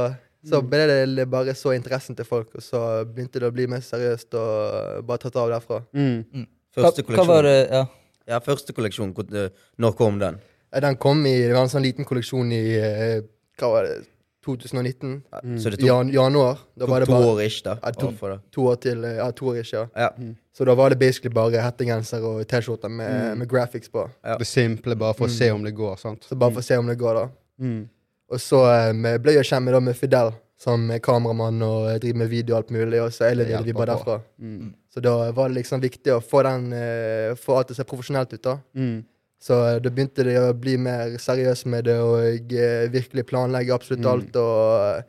så 0.44 0.58
ble 0.60 0.82
det 1.16 1.24
bare 1.32 1.54
så 1.56 1.72
interessen 1.72 2.16
til 2.18 2.26
folk, 2.28 2.50
og 2.58 2.64
så 2.64 2.82
begynte 3.08 3.40
det 3.40 3.48
å 3.48 3.54
bli 3.56 3.64
mer 3.72 3.80
seriøst 3.80 4.36
og 4.36 5.06
bare 5.08 5.22
tatt 5.22 5.38
av 5.40 5.48
derfra. 5.54 5.78
Mm. 5.96 6.18
Mm. 6.28 6.44
Første 6.76 7.06
hva 7.08 7.24
var 7.28 7.48
det 7.48 7.56
Ja. 7.72 7.82
Ja, 8.28 8.38
første 8.44 8.76
kolleksjon. 8.76 9.14
eh, 9.34 9.48
Når 9.82 9.96
kom 9.98 10.18
den? 10.20 10.36
Den 10.72 10.96
kom 10.96 11.24
i 11.26 11.32
Det 11.48 11.54
var 11.56 11.64
en 11.64 11.72
sånn 11.72 11.82
liten 11.82 12.04
kolleksjon 12.04 12.52
i 12.52 12.62
eh, 12.78 13.22
hva 13.62 13.70
var 13.76 13.86
det, 13.88 13.94
2019. 14.42 15.22
Mm. 15.44 15.58
Så 15.62 15.70
det 15.70 15.78
tok, 15.78 15.86
jan 15.86 16.08
januar. 16.10 16.58
Da 16.74 16.86
var 16.90 17.04
tok 17.04 17.08
det 17.12 17.14
to 17.14 17.30
år 17.30 17.42
ish, 17.44 17.60
da? 17.62 17.76
Ja, 17.82 17.90
to- 17.94 18.38
to 18.50 18.64
år 18.72 18.80
til. 18.82 19.04
Ja, 19.16 19.28
to 19.30 19.46
år 19.52 19.60
ikke, 19.62 19.72
ja. 19.78 19.86
Ja. 19.96 20.08
Så 20.52 20.66
da 20.66 20.74
var 20.74 20.90
det 20.90 20.98
basically 20.98 21.32
bare 21.32 21.62
hettegenser 21.62 22.24
og 22.26 22.42
T-skjorter 22.50 22.90
med, 22.90 23.12
Mm. 23.32 23.38
med 23.38 23.48
graphics 23.48 23.88
på. 23.88 24.08
Ja. 24.24 24.36
Det 24.36 24.46
simple, 24.46 24.96
bare 24.96 25.14
for 25.14 25.26
å 25.26 25.30
se 25.30 25.50
om 25.50 25.62
det 25.62 25.74
går. 25.74 25.96
sant? 25.98 26.24
Så 26.28 26.34
bare 26.36 26.50
for 26.52 26.60
å 26.60 26.64
se 26.64 26.76
om 26.76 26.86
det 26.86 26.98
går, 26.98 27.14
da. 27.14 27.28
Mm. 27.60 27.88
Og 28.32 28.38
så 28.40 28.90
um, 28.90 29.02
ble 29.22 29.32
jeg 29.34 29.44
kjent 29.44 29.62
med, 29.64 29.74
da, 29.74 29.80
med 29.80 29.94
Fidel 29.96 30.32
som 30.58 30.90
er 30.90 30.98
kameramann 30.98 31.62
og 31.62 31.88
eh, 31.90 31.98
driver 31.98 32.18
med 32.18 32.28
video 32.30 32.54
og 32.54 32.62
alt 32.62 32.70
mulig, 32.70 33.00
og 33.02 33.10
så 33.10 33.24
eleverer 33.30 33.64
vi 33.64 33.72
bare 33.72 33.86
derfra. 33.96 34.20
Mm. 34.40 34.74
Så 34.94 35.00
da 35.02 35.30
var 35.32 35.48
det 35.48 35.56
liksom 35.62 35.80
viktig 35.82 36.12
å 36.14 36.20
få 36.22 36.42
den 36.46 36.72
uh, 36.72 37.34
Få 37.34 37.56
alt 37.58 37.66
til 37.68 37.74
å 37.74 37.76
se 37.80 37.84
profesjonelt 37.84 38.32
ut, 38.32 38.42
da. 38.42 38.58
Mm. 38.76 39.04
Så 39.42 39.56
eh, 39.66 39.80
da 39.82 39.90
begynte 39.90 40.22
det 40.26 40.36
å 40.38 40.52
bli 40.54 40.76
mer 40.78 41.16
seriøs 41.18 41.64
med 41.66 41.88
det, 41.88 41.96
og 41.98 42.52
eh, 42.54 42.84
virkelig 42.92 43.24
planlegge 43.26 43.74
absolutt 43.74 44.04
Mm. 44.04 44.10
alt. 44.12 44.36
Og 44.38 44.98
eh, 44.98 45.02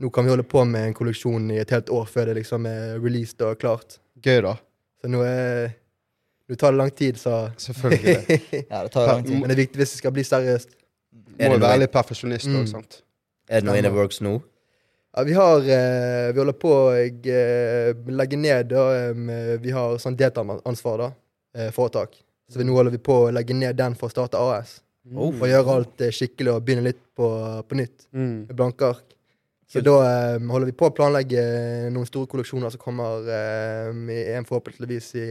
nå 0.00 0.10
kan 0.14 0.24
vi 0.24 0.30
holde 0.30 0.46
på 0.46 0.62
med 0.64 0.86
en 0.88 0.94
kolleksjon 0.94 1.50
i 1.50 1.58
et 1.58 1.70
helt 1.74 1.90
år 1.90 2.06
før 2.08 2.30
det 2.30 2.36
liksom 2.38 2.66
er 2.70 2.98
released 3.02 3.42
og 3.42 3.58
klart. 3.58 3.98
Gøy, 4.22 4.40
da. 4.46 4.54
Så 5.02 5.10
nå, 5.10 5.22
er, 5.26 5.72
nå 6.48 6.56
tar 6.60 6.70
det 6.72 6.78
lang 6.78 6.90
tid, 6.94 7.18
så 7.18 7.50
Selvfølgelig. 7.58 8.38
ja, 8.70 8.84
det 8.86 8.92
tar 8.94 9.06
lang 9.10 9.24
tid. 9.26 9.40
Men 9.40 9.48
det 9.50 9.56
er 9.58 9.62
viktig 9.64 9.82
hvis 9.82 9.96
det 9.96 9.98
skal 10.04 10.14
bli 10.14 10.22
seriøst. 10.28 10.76
Er 11.40 11.50
Må 11.50 11.58
være 11.58 11.82
litt 11.82 11.92
perfeksjonist 11.92 12.46
òg, 12.46 12.62
Mm. 12.62 12.66
sant. 12.70 13.02
er 13.48 13.60
det 13.60 13.66
noe 13.66 13.76
in 13.80 13.84
the 13.88 13.90
works 13.90 14.20
nå? 14.22 14.36
Ja, 15.16 15.22
vi 15.26 15.32
har 15.34 15.60
Vi 15.66 16.38
holder 16.38 16.54
på 16.54 16.70
å 16.70 18.14
legge 18.14 18.36
ned 18.38 18.68
da, 18.70 18.84
Vi 19.58 19.70
har 19.74 19.96
sånn 19.98 20.14
deltaansvar, 20.16 20.98
da. 20.98 21.08
Eh, 21.56 21.70
foretak. 21.74 22.14
Så 22.50 22.58
vi, 22.58 22.66
nå 22.66 22.74
holder 22.74 22.94
vi 22.94 23.02
på 23.06 23.16
å 23.24 23.30
legge 23.34 23.54
ned 23.56 23.78
den 23.78 23.94
for 23.98 24.10
å 24.10 24.14
starte 24.14 24.40
AS. 24.40 24.80
Oh. 25.10 25.30
Og 25.30 25.46
gjøre 25.48 25.78
alt 25.78 26.02
eh, 26.04 26.12
skikkelig 26.14 26.52
og 26.52 26.66
begynne 26.66 26.90
litt 26.90 27.00
på, 27.16 27.30
på 27.66 27.78
nytt. 27.78 28.06
Mm. 28.12 28.50
med 28.50 28.54
blanke 28.58 28.90
ark. 28.90 29.16
Så 29.70 29.82
da 29.86 29.96
eh, 30.02 30.36
holder 30.50 30.66
vi 30.66 30.74
på 30.74 30.88
å 30.88 30.94
planlegge 30.94 31.42
noen 31.94 32.08
store 32.08 32.26
kolleksjoner 32.30 32.72
som 32.74 32.82
kommer 32.82 33.28
eh, 33.30 33.90
i 34.16 34.20
en 34.34 34.46
forhåpentligvis 34.48 35.10
i 35.20 35.26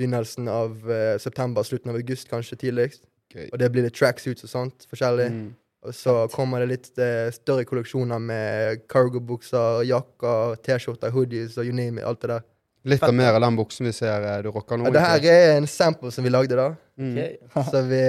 begynnelsen 0.00 0.48
av 0.48 0.90
eh, 0.90 1.16
september, 1.20 1.66
slutten 1.66 1.92
av 1.92 1.98
august 2.00 2.30
kanskje 2.30 2.56
tidligst. 2.64 3.04
Okay. 3.30 3.50
Og 3.52 3.60
det 3.60 3.68
blir 3.70 3.84
litt 3.84 3.98
tracksuits 3.98 4.46
og 4.48 4.52
sånt, 4.52 4.86
forskjellig. 4.90 5.28
Mm. 5.34 5.50
Og 5.86 5.96
så 5.96 6.14
kommer 6.32 6.60
det 6.60 6.70
litt 6.72 7.00
eh, 7.00 7.28
større 7.36 7.66
kolleksjoner 7.68 8.20
med 8.20 8.82
cargo-bukser, 8.90 9.84
jakker, 9.88 10.56
T-skjorter, 10.64 11.12
hoodies 11.14 11.56
og 11.60 11.68
you 11.68 11.76
name 11.76 12.00
it, 12.00 12.08
alt 12.08 12.24
det 12.24 12.32
der. 12.34 12.48
Litt 12.88 13.02
av 13.04 13.12
mer 13.12 13.34
av 13.36 13.42
den 13.44 13.56
buksen 13.58 13.84
vi 13.84 13.92
ser 13.92 14.24
eh, 14.24 14.38
du 14.44 14.48
rocker 14.54 14.80
nå. 14.80 14.88
Ja, 14.88 14.94
det 14.94 15.02
her 15.04 15.26
er 15.32 15.58
en 15.58 15.68
sample 15.68 16.12
som 16.14 16.24
vi 16.24 16.32
lagde, 16.32 16.56
da. 16.56 16.70
Mm. 17.00 17.12
Okay. 17.12 17.64
Så 17.72 17.82
vi 17.88 18.00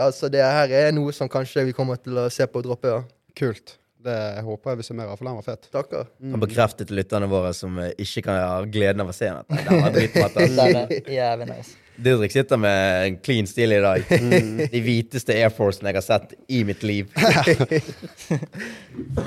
Altså, 0.00 0.30
det 0.32 0.44
her 0.44 0.72
er 0.86 0.94
noe 0.96 1.12
som 1.16 1.28
kanskje 1.28 1.66
vi 1.68 1.76
kommer 1.76 2.00
til 2.00 2.16
å 2.20 2.30
se 2.32 2.48
på 2.48 2.62
og 2.62 2.70
droppe, 2.70 2.94
ja. 2.94 3.02
Kult. 3.36 3.76
Det 4.00 4.16
håper 4.40 4.72
jeg 4.72 4.80
vi 4.80 4.84
ser 4.86 4.96
mer 4.96 5.10
av, 5.12 5.18
for 5.20 5.28
den 5.28 5.36
var 5.36 5.44
fet. 5.44 5.66
Takker. 5.74 6.06
Han 6.32 6.40
bekreftet 6.40 6.92
lytterne 6.94 7.28
våre 7.28 7.52
som 7.56 7.76
eh, 7.82 7.92
ikke 8.00 8.24
kan 8.24 8.38
ha 8.40 8.62
gleden 8.64 9.04
av 9.04 9.12
å 9.12 9.16
se 9.16 9.28
den. 9.28 9.44
Den 9.68 10.56
var 10.56 10.94
jævlig 11.04 11.48
nice. 11.50 11.76
Didrik 12.00 12.32
sitter 12.32 12.56
med 12.56 13.06
en 13.10 13.18
clean 13.20 13.48
stil 13.50 13.74
i 13.76 13.82
dag. 13.84 14.06
De 14.72 14.80
hviteste 14.80 15.36
Air 15.36 15.52
Forcene 15.52 15.92
jeg 15.92 15.98
har 16.00 16.06
sett 16.06 16.32
i 16.48 16.62
mitt 16.64 16.80
liv. 16.80 17.12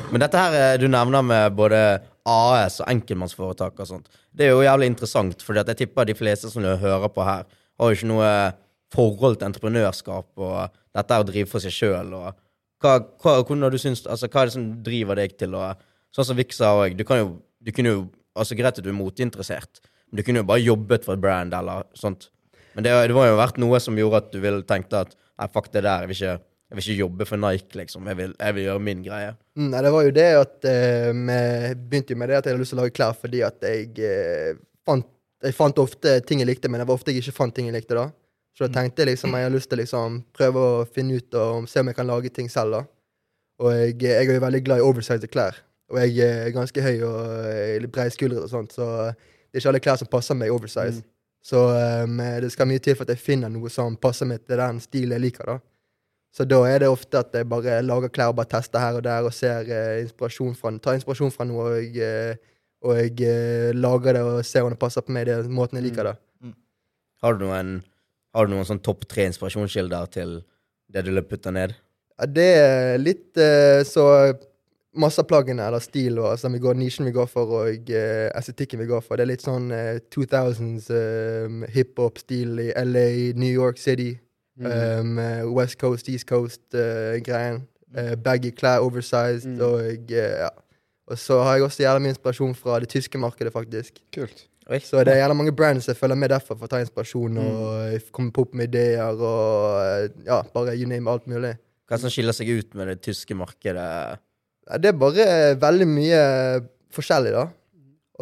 Men 0.10 0.25
dette 0.25 0.42
her 0.42 0.58
eh, 0.58 0.74
du 0.82 0.88
nevner 0.89 1.22
med 1.22 1.53
både 1.60 1.84
AS 2.30 2.80
og 2.82 2.89
enkeltmannsforetak 2.92 3.80
og 3.84 3.89
sånt, 3.89 4.12
det 4.32 4.48
er 4.48 4.53
jo 4.53 4.63
jævlig 4.63 4.92
interessant, 4.94 5.44
for 5.44 5.60
jeg 5.60 5.80
tipper 5.80 6.08
de 6.08 6.15
fleste 6.18 6.51
som 6.51 6.63
hører 6.63 7.10
på 7.12 7.25
her, 7.27 7.48
har 7.80 7.89
jo 7.89 7.98
ikke 7.98 8.12
noe 8.12 8.30
forhold 8.94 9.39
til 9.39 9.50
entreprenørskap 9.50 10.44
og 10.46 10.77
dette 10.94 11.20
å 11.20 11.25
drive 11.27 11.50
for 11.50 11.63
seg 11.63 11.74
sjøl. 11.74 12.13
Hva, 12.84 13.00
hva, 13.24 13.39
du 13.42 13.77
altså, 13.80 14.27
hva 14.27 14.44
er 14.44 14.50
det 14.50 14.56
som 14.56 14.70
driver 14.86 15.20
deg 15.20 15.36
til 15.39 15.58
å 15.58 15.74
Sånn 16.13 16.27
som 16.27 16.38
Vik 16.38 16.51
sa 16.53 16.68
òg, 16.77 16.94
du 16.94 17.01
kan 17.10 17.18
jo 17.18 17.30
du 17.63 17.72
kunne 17.74 17.89
jo, 17.89 18.01
altså 18.38 18.58
Greit 18.60 18.77
at 18.77 18.86
du 18.86 18.92
er 18.92 18.98
moteinteressert, 18.98 19.82
men 20.10 20.20
du 20.20 20.25
kunne 20.27 20.44
jo 20.44 20.50
bare 20.50 20.62
jobbet 20.62 21.06
for 21.08 21.15
et 21.15 21.24
brand 21.24 21.56
eller 21.58 21.88
sånt. 21.98 22.27
Men 22.75 22.86
det, 22.86 22.94
det 23.10 23.15
var 23.18 23.30
jo 23.30 23.39
vært 23.39 23.60
noe 23.62 23.80
som 23.82 23.98
gjorde 23.98 24.24
at 24.24 24.34
du 24.34 24.39
ville 24.44 24.65
tenkte 24.68 25.03
at 25.06 25.15
nei, 25.15 25.48
fuck 25.53 25.72
det 25.74 25.86
der, 25.86 26.03
jeg 26.03 26.12
vil 26.12 26.20
ikke, 26.20 26.36
jeg 26.74 26.80
vil 26.80 26.86
ikke 26.88 27.01
jobbe 27.03 27.25
for 27.30 27.38
Nike, 27.38 27.75
liksom. 27.77 28.08
Jeg 28.10 28.18
vil, 28.18 28.32
jeg 28.39 28.53
vil 28.58 28.63
gjøre 28.65 28.82
min 28.82 29.01
greie. 29.06 29.34
Mm, 29.53 29.68
Nei, 29.70 29.82
det 29.86 29.92
var 29.94 30.06
jo 30.08 30.13
det 30.15 30.30
at 30.39 30.65
eh, 30.65 31.10
Vi 31.13 31.36
begynte 31.77 32.15
jo 32.15 32.18
med 32.18 32.32
det 32.32 32.38
at 32.39 32.48
jeg 32.48 32.56
hadde 32.56 32.63
lyst 32.63 32.74
til 32.74 32.80
å 32.80 32.82
lage 32.82 32.96
klær 32.98 33.12
fordi 33.13 33.42
at 33.46 33.65
jeg 33.68 33.92
eh, 34.01 34.56
fant 34.82 35.06
Jeg 35.46 35.53
fant 35.53 35.82
ofte 35.84 36.15
ting 36.25 36.39
jeg 36.42 36.48
likte, 36.50 36.72
men 36.72 36.82
det 36.82 36.88
var 36.89 36.98
ofte 36.98 37.13
jeg 37.13 37.22
ikke 37.22 37.36
fant 37.38 37.53
ting 37.53 37.68
jeg 37.70 37.75
likte. 37.75 37.94
da 37.94 38.08
Så 38.58 38.65
da 38.65 38.80
tenkte 38.80 39.03
jeg 39.03 39.12
liksom 39.12 39.36
jeg 39.38 39.46
har 39.46 39.53
lyst 39.53 39.70
til 39.70 39.77
å 39.77 39.82
liksom 39.84 40.15
prøve 40.34 40.63
å 40.63 40.86
finne 40.89 41.20
ut 41.20 41.38
og 41.38 41.68
se 41.70 41.84
om 41.84 41.92
jeg 41.92 41.98
kan 42.00 42.10
lage 42.10 42.32
ting 42.34 42.50
selv. 42.50 42.80
da 42.80 42.82
Og 43.62 43.75
jeg, 43.75 44.00
jeg 44.01 44.32
er 44.32 44.34
jo 44.39 44.46
veldig 44.46 44.62
glad 44.65 44.82
i 44.82 44.88
oversized 44.88 45.30
klær. 45.30 45.60
Og 45.94 46.00
jeg 46.01 46.25
er 46.25 46.56
ganske 46.56 46.82
høy 46.82 47.03
og 47.06 47.20
eh, 47.51 47.75
litt 47.84 47.94
breiskuldret 47.94 48.48
og 48.48 48.50
sånt, 48.50 48.74
så 48.74 49.12
det 49.13 49.60
er 49.60 49.62
ikke 49.62 49.75
alle 49.75 49.84
klær 49.84 50.01
som 50.01 50.10
passer 50.10 50.39
meg 50.39 50.50
oversize. 50.50 51.03
Så 51.44 51.60
um, 51.60 52.18
det 52.18 52.50
skal 52.50 52.65
mye 52.65 52.82
til 52.82 52.96
for 52.96 53.03
at 53.03 53.12
jeg 53.13 53.22
finner 53.22 53.51
noe 53.51 53.70
som 53.70 53.98
passer 54.00 54.25
meg 54.25 54.46
til 54.48 54.58
den 54.58 54.80
stilen 54.82 55.20
jeg 55.20 55.25
liker. 55.27 55.51
da 55.51 55.60
så 56.34 56.48
da 56.50 56.60
er 56.66 56.82
det 56.82 56.90
ofte 56.90 57.20
at 57.22 57.36
jeg 57.38 57.46
bare 57.50 57.78
lager 57.86 58.10
klær 58.13 58.34
og 58.34 58.40
bare 58.40 58.50
tester 58.56 58.82
her 58.82 58.98
og 58.98 59.06
der 59.06 59.28
og 59.28 59.36
ser 59.36 59.70
eh, 59.70 60.02
inspirasjon 60.02 60.56
fra, 60.58 60.72
tar 60.82 60.98
inspirasjon 60.98 61.34
fra 61.34 61.46
noe, 61.46 61.68
og, 61.78 61.98
eh, 62.02 62.34
og 62.84 63.22
eh, 63.22 63.70
lager 63.78 64.18
det 64.18 64.24
og 64.25 64.40
ser 64.48 64.66
om 64.66 64.74
det 64.74 64.82
passer 64.82 65.06
på 65.06 65.13
meg, 65.13 65.30
det 65.30 65.44
måten 65.52 65.78
jeg 65.80 65.92
liker 65.92 66.10
det. 66.10 66.16
Har 67.24 67.38
du 67.38 67.46
noen, 67.46 67.78
har 68.36 68.48
du 68.48 68.56
noen 68.56 68.68
sånn 68.68 68.82
topp 68.84 69.06
tre 69.08 69.30
inspirasjonskilder 69.30 70.10
til 70.12 70.42
det 70.92 71.06
du 71.06 71.13
putter 71.22 71.54
ned? 71.56 71.78
Ja, 72.20 72.28
det 72.30 72.50
er 72.58 72.98
litt 73.02 73.38
eh, 73.42 73.84
så 73.88 74.08
Masse 74.94 75.24
av 75.24 75.25
plaggene, 75.25 75.63
eller 75.66 75.82
stil, 75.82 76.20
og 76.22 76.28
altså, 76.36 76.52
vi 76.54 76.60
går, 76.62 76.75
nisjen 76.78 77.08
vi 77.08 77.16
går 77.16 77.25
for, 77.25 77.50
og 77.63 77.88
uh, 77.90 78.28
estetikken 78.38 78.78
vi 78.78 78.86
går 78.92 79.00
for. 79.02 79.18
Det 79.18 79.24
er 79.24 79.30
litt 79.32 79.42
sånn 79.42 79.72
eh, 79.74 79.96
2000s 80.13 80.92
um, 80.94 81.63
hiphop-stil 81.74 82.62
i 82.62 82.68
LA, 82.78 83.08
New 83.34 83.50
York 83.50 83.82
City. 83.82 84.12
Um, 84.60 85.18
eh, 85.20 85.44
West 85.50 85.80
Coast, 85.82 86.10
East 86.10 86.28
Coast-greien. 86.30 87.64
baggy 88.24 88.50
klær, 88.52 88.80
oversized, 88.82 89.46
Mm. 89.46 89.62
og 89.62 90.12
eh, 90.12 90.40
ja. 90.42 90.50
Og 91.08 91.18
så 91.18 91.44
har 91.44 91.56
jeg 91.56 91.64
også 91.64 91.84
jævla 91.84 92.00
mye 92.00 92.14
inspirasjon 92.16 92.56
fra 92.56 92.80
det 92.80 92.90
tyske 92.90 93.18
markedet, 93.20 93.52
faktisk. 93.54 94.00
Kult. 94.14 94.48
Så 94.82 95.04
det 95.04 95.14
er 95.14 95.20
jævla 95.20 95.36
mange 95.36 95.52
brands 95.52 95.86
jeg 95.88 95.96
følger 95.98 96.16
med 96.16 96.30
derfor 96.30 96.56
for 96.56 96.66
å 96.66 96.70
ta 96.72 96.80
inspirasjon 96.80 97.38
og 97.38 98.02
komme 98.16 98.32
på 98.32 98.42
opp 98.46 98.54
med 98.56 98.70
ideer 98.72 99.12
og 99.20 100.10
ja, 100.26 100.42
bare 100.54 100.78
you 100.78 100.88
name 100.88 101.10
alt 101.12 101.28
mulig. 101.28 101.58
Hva 101.90 102.00
som 102.00 102.10
skiller 102.10 102.32
seg 102.34 102.48
ut 102.50 102.74
med 102.74 102.88
det 102.88 103.02
tyske 103.04 103.36
markedet? 103.36 104.20
Ja, 104.70 104.78
det 104.80 104.94
er 104.94 104.98
bare 104.98 105.28
veldig 105.60 105.88
mye 105.92 106.22
forskjellig, 106.96 107.34
da. 107.36 107.48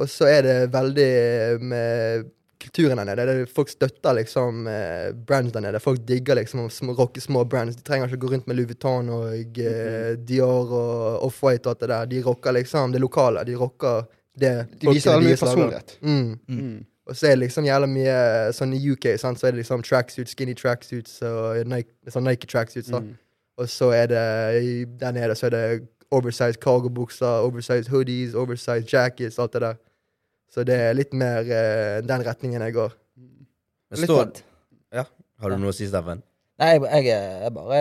Og 0.02 0.10
så 0.10 0.26
er 0.26 0.42
det 0.42 0.58
veldig 0.74 1.62
med 1.62 2.26
kulturen 2.62 3.00
der 3.00 3.08
nede. 3.10 3.25
Det 3.27 3.50
folk 3.51 3.72
støtter 3.72 4.15
liksom 4.18 4.68
eh, 4.70 5.10
brands 5.27 5.53
der 5.56 5.65
nede. 5.65 5.82
Folk 5.84 6.03
digger 6.08 6.38
liksom 6.39 6.65
å 6.65 6.96
rocke 6.98 7.22
små 7.24 7.44
brands. 7.50 7.80
De 7.80 7.86
trenger 7.88 8.12
ikke 8.12 8.22
gå 8.25 8.32
rundt 8.36 8.48
med 8.50 8.60
Louis 8.60 8.70
Vuitton 8.70 9.12
og 9.15 9.60
eh, 9.60 10.13
Dior 10.18 10.72
og 10.72 11.27
Off-White 11.27 11.68
og 11.68 11.74
alt 11.74 11.84
det 11.84 11.91
der. 11.94 12.12
De 12.13 12.24
rocker 12.27 12.58
liksom 12.60 12.96
det 12.96 13.01
lokale. 13.03 13.46
De 13.48 13.58
rocker 13.60 14.06
det 14.39 14.53
De 14.80 14.94
viser 14.94 15.15
all 15.15 15.25
mye 15.25 15.39
personlighet. 15.39 15.98
Mm. 16.01 16.39
Mm. 16.48 16.80
Og 17.10 17.18
så 17.18 17.27
er 17.27 17.36
det 17.36 17.48
liksom 17.48 17.65
jævla 17.65 17.89
mye 17.89 18.18
sånn 18.56 18.75
i 18.77 18.82
UK, 18.94 19.10
sant? 19.20 19.39
så 19.39 19.50
er 19.50 19.56
det 19.56 19.63
liksom 19.63 19.82
tracksuits, 19.84 20.36
skinny 20.36 20.53
tracksuits 20.56 21.18
og 21.27 21.65
Nike, 21.68 21.91
sånn 22.13 22.24
Nike 22.30 22.48
tracksuits. 22.48 22.94
Mm. 22.94 23.15
Og 23.60 23.70
så 23.70 23.89
er 23.98 24.08
det 24.12 24.27
der 25.01 25.15
nede 25.18 25.36
så 25.36 25.50
er 25.50 25.56
det 25.56 25.63
oversized 26.12 26.62
cargobukser, 26.63 27.41
oversized 27.48 27.89
hoodies, 27.91 28.36
oversized 28.36 28.88
jackets, 28.94 29.39
alt 29.39 29.53
det 29.53 29.62
der. 29.62 29.80
Så 30.51 30.65
det 30.67 30.77
er 30.89 30.98
litt 30.98 31.13
mer 31.15 31.48
eh, 31.48 32.01
den 32.03 32.25
retningen 32.27 32.63
jeg 32.67 32.75
går. 32.75 32.98
Det 33.91 34.01
Litt 34.01 34.12
står, 34.12 34.43
ja. 34.96 35.05
Har 35.41 35.51
du 35.51 35.60
noe 35.60 35.72
å 35.72 35.75
si, 35.75 35.88
Steffen? 35.88 36.22
Nei, 36.62 36.75
jeg, 36.75 37.05
jeg 37.08 37.46
er 37.48 37.53
bare 37.55 37.77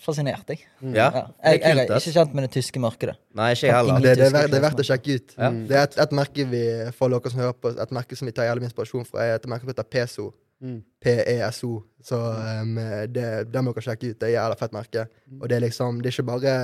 fascinert, 0.00 0.48
jeg. 0.48 0.62
Mm. 0.80 0.94
Ja? 0.96 1.08
Ja. 1.12 1.24
Jeg, 1.44 1.60
jeg 1.60 1.76
er 1.82 1.90
ass. 1.92 2.06
ikke 2.06 2.14
kjent 2.22 2.36
med 2.38 2.46
det 2.46 2.50
tyske 2.54 2.80
markedet. 2.80 3.16
Nei, 3.36 3.50
ikke 3.52 3.66
jeg 3.68 3.76
heller. 3.76 3.98
Det, 4.00 4.14
det, 4.16 4.28
er, 4.28 4.32
verdt, 4.32 4.52
det 4.52 4.58
er 4.58 4.64
verdt 4.64 4.80
å 4.80 4.86
sjekke 4.88 5.16
ut. 5.18 5.34
Ja. 5.36 5.50
Det 5.52 5.76
er 5.76 5.84
et, 5.90 5.98
et 6.06 6.14
merke 6.16 6.46
vi 6.54 6.62
for 6.96 7.12
dere 7.12 7.34
som 7.34 7.42
hører 7.42 7.58
på, 7.60 7.74
et 7.84 7.92
merke 7.98 8.18
som 8.18 8.30
vi 8.30 8.34
tar 8.36 8.48
jævlig 8.48 8.64
mye 8.64 8.70
inspirasjon 8.70 9.04
fra, 9.10 9.26
er 9.26 9.36
et 9.36 9.46
merke 9.50 9.66
som 9.66 9.74
heter 9.74 9.90
PESO. 9.96 10.30
Mm. 10.64 10.78
P-E-S-O. 11.04 11.72
Så 12.08 12.22
um, 12.62 12.78
det, 13.12 13.28
det 13.52 13.64
må 13.66 13.74
dere 13.74 13.86
sjekke 13.90 14.14
ut. 14.14 14.16
Det 14.22 14.30
er 14.30 14.32
et 14.32 14.38
jævla 14.38 14.58
fett 14.62 14.76
merke. 14.78 15.06
Og 15.36 15.46
det 15.50 15.58
er 15.58 15.66
liksom, 15.66 16.00
det 16.00 16.08
er 16.08 16.16
ikke 16.16 16.28
bare 16.30 16.56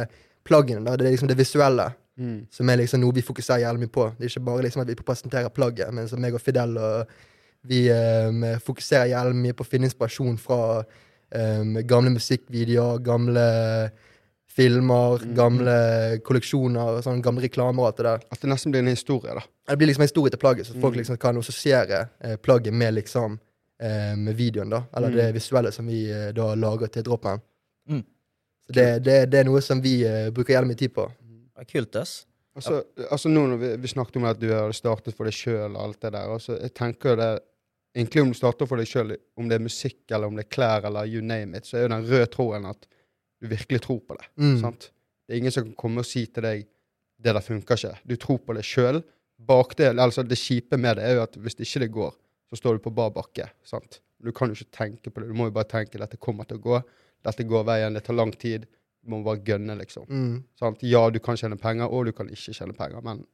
plaggene, 0.48 0.86
da, 0.86 0.96
det 0.96 1.10
er 1.10 1.18
liksom 1.18 1.28
det 1.28 1.36
visuelle. 1.36 1.90
Mm. 2.20 2.46
Som 2.52 2.68
er 2.68 2.76
liksom 2.82 3.00
noe 3.00 3.14
vi 3.16 3.22
fokuserer 3.24 3.62
jævlig 3.64 3.86
mye 3.86 3.92
på. 3.94 4.04
Det 4.18 4.26
er 4.26 4.32
ikke 4.34 4.44
bare 4.44 4.62
liksom 4.66 4.82
at 4.82 4.88
vi 4.92 4.94
presenterer 5.00 5.48
plagget, 5.56 5.88
men 5.96 6.08
som 6.10 6.20
meg 6.20 6.34
og 6.36 6.42
Fidel 6.44 6.76
og 6.76 7.14
vi 7.64 7.78
um, 7.92 8.42
fokuserer 8.60 9.08
jævlig 9.14 9.36
mye 9.40 9.56
på 9.56 9.64
å 9.64 9.68
finne 9.70 9.88
inspirasjon 9.88 10.36
fra 10.40 10.58
um, 10.84 11.74
gamle 11.88 12.12
musikkvideoer, 12.18 13.00
gamle 13.04 13.46
filmer, 14.50 15.22
gamle 15.36 15.74
kolleksjoner, 16.26 17.00
sånn, 17.04 17.20
gamle 17.24 17.44
reklamer 17.46 17.84
og 17.84 17.88
alt 17.90 18.00
det 18.00 18.06
der. 18.08 18.24
At 18.34 18.42
det 18.42 18.50
nesten 18.50 18.72
blir 18.74 18.82
en 18.82 18.90
historie, 18.92 19.34
da. 19.38 19.44
Det 19.70 19.76
blir 19.78 19.90
liksom 19.92 20.02
en 20.04 20.08
historie 20.10 20.32
til 20.34 20.40
plagget, 20.42 20.66
så 20.66 20.74
folk 20.80 20.94
Mm. 20.96 20.98
liksom 21.00 21.16
kan 21.22 21.36
assosiere 21.38 22.08
eh, 22.20 22.36
plagget 22.36 22.74
med 22.74 22.94
liksom 22.94 23.38
eh, 23.80 24.16
videoen, 24.34 24.70
da. 24.70 24.82
Eller 24.96 25.08
Mm. 25.10 25.16
det 25.16 25.34
visuelle 25.34 25.72
som 25.72 25.86
vi 25.86 26.10
eh, 26.10 26.32
da 26.32 26.54
lager 26.54 26.86
til 26.88 27.02
Dropman. 27.04 27.40
Mm. 27.88 28.04
Det, 28.72 29.04
det, 29.04 29.30
det 29.30 29.38
er 29.40 29.44
noe 29.44 29.60
som 29.60 29.80
vi 29.80 30.02
eh, 30.04 30.30
bruker 30.30 30.54
jævlig 30.54 30.68
mye 30.74 30.78
tid 30.78 30.92
på. 30.94 31.06
Det 31.60 31.66
er 31.66 31.72
Kult, 31.74 31.96
ass. 32.00 32.14
Altså, 32.56 32.80
altså 33.06 33.30
nå 33.30 33.44
når 33.52 33.60
vi, 33.60 33.70
vi 33.84 33.90
snakket 33.92 34.16
om 34.18 34.26
at 34.26 34.40
du 34.40 34.48
hadde 34.48 34.74
startet 34.74 35.14
for 35.14 35.28
deg 35.28 35.36
sjøl 35.36 35.76
og 35.76 35.82
alt 35.84 36.00
det 36.02 36.10
der, 36.16 36.32
altså, 36.38 36.56
jeg 36.58 36.74
tenker 36.76 37.20
det 37.20 37.30
Egentlig 37.90 38.22
om 38.22 38.28
du 38.30 38.36
starter 38.38 38.68
for 38.70 38.78
deg 38.78 38.86
sjøl, 38.86 39.16
om 39.34 39.48
det 39.50 39.56
er 39.56 39.62
musikk 39.64 40.12
eller 40.14 40.30
om 40.30 40.36
det 40.38 40.44
er 40.44 40.50
klær 40.54 40.84
eller 40.86 41.08
you 41.10 41.24
name 41.26 41.58
it, 41.58 41.66
så 41.66 41.74
er 41.74 41.82
jo 41.82 41.88
den 41.90 42.04
røde 42.06 42.28
tråden 42.30 42.68
at 42.70 42.84
du 42.86 43.48
virkelig 43.50 43.80
tror 43.82 43.98
på 44.06 44.14
det. 44.14 44.28
Mm. 44.38 44.52
Sant? 44.60 44.86
Det 45.26 45.34
er 45.34 45.40
ingen 45.40 45.54
som 45.56 45.64
kan 45.64 45.72
komme 45.80 46.04
og 46.04 46.06
si 46.06 46.22
til 46.30 46.46
deg 46.46 46.68
det 47.18 47.34
der 47.34 47.42
funker 47.42 47.80
ikke. 47.80 47.96
Du 48.06 48.14
tror 48.14 48.38
på 48.46 48.54
det 48.54 48.62
sjøl. 48.68 49.00
Bakdel, 49.42 49.98
altså 49.98 50.22
det 50.22 50.38
kjipe 50.38 50.78
med 50.78 51.00
det 51.00 51.08
er 51.08 51.18
jo 51.18 51.24
at 51.24 51.34
hvis 51.42 51.58
ikke 51.58 51.82
det 51.82 51.90
går, 51.98 52.14
så 52.52 52.60
står 52.60 52.78
du 52.78 52.84
på 52.86 52.94
bar 52.94 53.10
bakke. 53.16 53.48
sant? 53.66 53.98
Du 54.22 54.30
kan 54.36 54.52
jo 54.52 54.54
ikke 54.54 54.76
tenke 54.76 55.10
på 55.10 55.24
det. 55.24 55.32
Du 55.32 55.34
må 55.34 55.48
jo 55.48 55.56
bare 55.58 55.72
tenke 55.74 55.98
dette 55.98 56.20
kommer 56.20 56.46
til 56.46 56.60
å 56.60 56.64
gå. 56.64 56.80
Dette 57.26 57.46
går 57.48 57.66
veien. 57.68 57.96
Det 57.96 58.04
tar 58.06 58.18
lang 58.18 58.32
tid. 58.38 58.70
Må 59.08 59.22
bare 59.24 59.38
gønne, 59.42 59.78
liksom. 59.78 60.04
Mm. 60.08 60.44
Ja, 60.82 61.08
du 61.10 61.18
kan 61.20 61.36
tjene 61.36 61.56
penger, 61.58 61.88
og 61.90 62.04
du 62.06 62.12
kan 62.12 62.28
ikke 62.28 62.52
tjene 62.52 62.76
penger, 62.76 63.00
men 63.02 63.24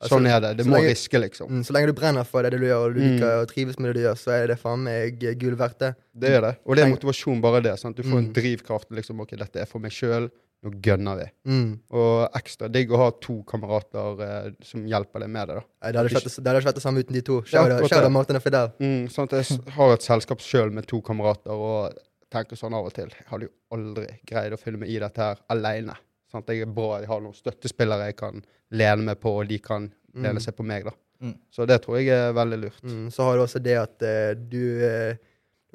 Altså, 0.00 0.14
sånn 0.14 0.28
er 0.30 0.38
det. 0.40 0.56
Det 0.58 0.64
må 0.66 0.76
lenge- 0.76 0.92
riske, 0.92 1.18
liksom. 1.18 1.48
Mm, 1.50 1.62
så 1.66 1.72
lenge 1.74 1.86
du 1.88 1.92
brenner 1.92 2.24
for 2.24 2.42
det, 2.42 2.52
det 2.52 2.60
du 2.60 2.66
gjør, 2.68 2.84
og 2.86 2.94
du 2.94 3.00
Mm. 3.00 3.16
liker 3.18 3.40
og 3.42 3.48
trives 3.48 3.78
med 3.80 3.88
det 3.88 3.94
du 3.94 4.00
gjør, 4.06 4.14
så 4.16 4.30
er 4.30 4.46
det 4.46 4.58
faen 4.60 4.78
meg 4.84 5.18
gull 5.40 5.56
verdt 5.56 5.78
det. 5.80 5.96
Det 6.16 6.30
er 6.30 6.40
det. 6.40 6.56
Og 6.64 6.76
det 6.76 6.84
er 6.84 6.90
motivasjon, 6.94 7.40
bare 7.42 7.60
det. 7.62 7.76
sant? 7.80 7.96
Du 7.96 8.04
får 8.04 8.18
en 8.18 8.28
Mm. 8.28 8.32
drivkraft. 8.32 8.90
liksom, 8.90 9.20
ok, 9.20 9.30
Dette 9.36 9.56
er 9.60 9.66
for 9.66 9.80
meg 9.80 9.90
sjøl. 9.90 10.30
Nå 10.64 10.70
gønner 10.82 11.16
vi. 11.18 11.30
Mm. 11.50 11.80
Og 11.92 12.30
ekstra 12.32 12.70
digg 12.70 12.88
å 12.90 12.96
ha 12.96 13.10
to 13.10 13.42
kamerater 13.44 14.20
eh, 14.20 14.50
som 14.62 14.84
hjelper 14.86 15.20
deg 15.20 15.30
med 15.30 15.48
det. 15.48 15.54
da. 15.54 15.90
Det 15.92 15.96
hadde 15.96 16.08
ikke 16.10 16.64
vært 16.64 16.74
det- 16.74 16.82
samme 16.82 16.98
uten 16.98 17.12
de 17.12 17.20
to. 17.22 17.36
Ja, 17.52 17.64
shout 17.66 17.92
out 17.92 18.02
det. 18.02 18.10
Martin 18.12 18.36
og 18.36 18.42
Fidel. 18.42 18.72
Mm, 18.80 19.08
sant? 19.10 19.30
Jeg 19.30 19.44
har 19.70 19.92
et 19.92 20.00
selskap 20.00 20.38
sjøl 20.38 20.72
med 20.72 20.86
to 20.86 21.00
kamerater 21.00 21.50
og 21.50 21.92
tenker 22.30 22.56
sånn 22.56 22.74
av 22.74 22.86
og 22.86 22.92
til 22.94 23.08
Jeg 23.08 23.26
hadde 23.30 23.48
jo 23.48 23.52
aldri 23.76 24.06
greid 24.26 24.52
å 24.52 24.58
følge 24.60 24.78
med 24.78 24.88
i 24.88 24.98
dette 24.98 25.16
her 25.18 25.38
aleine. 25.50 25.96
Jeg 26.32 26.60
er 26.60 26.66
bra, 26.66 26.98
jeg 27.00 27.08
har 27.08 27.20
noen 27.24 27.34
støttespillere 27.34 28.06
jeg 28.10 28.16
kan 28.16 28.42
lene 28.70 29.02
meg 29.06 29.20
på, 29.20 29.30
og 29.40 29.48
de 29.48 29.58
kan 29.58 29.92
lene 30.14 30.34
Mm. 30.36 30.40
seg 30.44 30.54
på 30.56 30.64
meg. 30.64 30.84
da. 30.84 30.90
Mm. 31.22 31.34
Så 31.50 31.66
det 31.66 31.82
tror 31.82 31.96
jeg 31.98 32.08
er 32.08 32.32
veldig 32.32 32.58
lurt. 32.60 32.82
Mm. 32.84 33.10
Så 33.10 33.22
har 33.24 33.36
du 33.36 33.42
også 33.42 33.62
det 33.62 33.76
at 33.78 34.02
uh, 34.02 34.34
du 34.34 34.60
uh, 34.84 35.14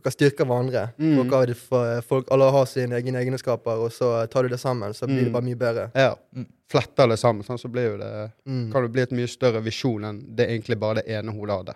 dere 0.04 0.12
styrker 0.12 0.46
hverandre. 0.46 0.94
Mm. 0.98 1.16
Folk, 1.18 1.32
har 1.34 2.02
folk, 2.02 2.28
alle 2.32 2.52
har 2.52 2.66
sine 2.66 2.96
egne 2.98 3.20
egenskaper, 3.22 3.78
og 3.86 3.92
så 3.92 4.28
tar 4.30 4.44
du 4.44 4.50
det 4.50 4.60
sammen, 4.60 4.94
så 4.94 5.06
blir 5.08 5.24
det 5.26 5.32
Mm. 5.32 5.34
bare 5.34 5.44
mye 5.44 5.56
bedre. 5.56 5.92
Ja. 5.96 6.16
Mm. 6.36 6.48
Fletter 6.70 7.08
det 7.08 7.18
sammen, 7.20 7.44
sånn, 7.44 7.58
så 7.60 7.70
blir 7.72 7.92
jo 7.92 7.98
det 7.98 8.32
Mm. 8.46 8.72
kan 8.72 8.82
det 8.84 8.92
bli 8.92 9.02
et 9.02 9.12
mye 9.12 9.28
større 9.28 9.62
visjon 9.64 10.04
enn 10.06 10.36
det 10.36 10.50
egentlig 10.50 10.80
bare 10.80 10.96
det 11.02 11.08
ene 11.08 11.32
hodet 11.32 11.58
hadde. 11.58 11.76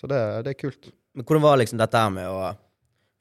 Så 0.00 0.06
det, 0.08 0.44
det 0.44 0.50
er 0.50 0.60
kult. 0.68 0.92
Men 1.14 1.24
hvordan 1.24 1.42
var 1.42 1.56
liksom 1.58 1.78
dette 1.78 1.94
her 1.98 2.10
med 2.10 2.26
å 2.26 2.56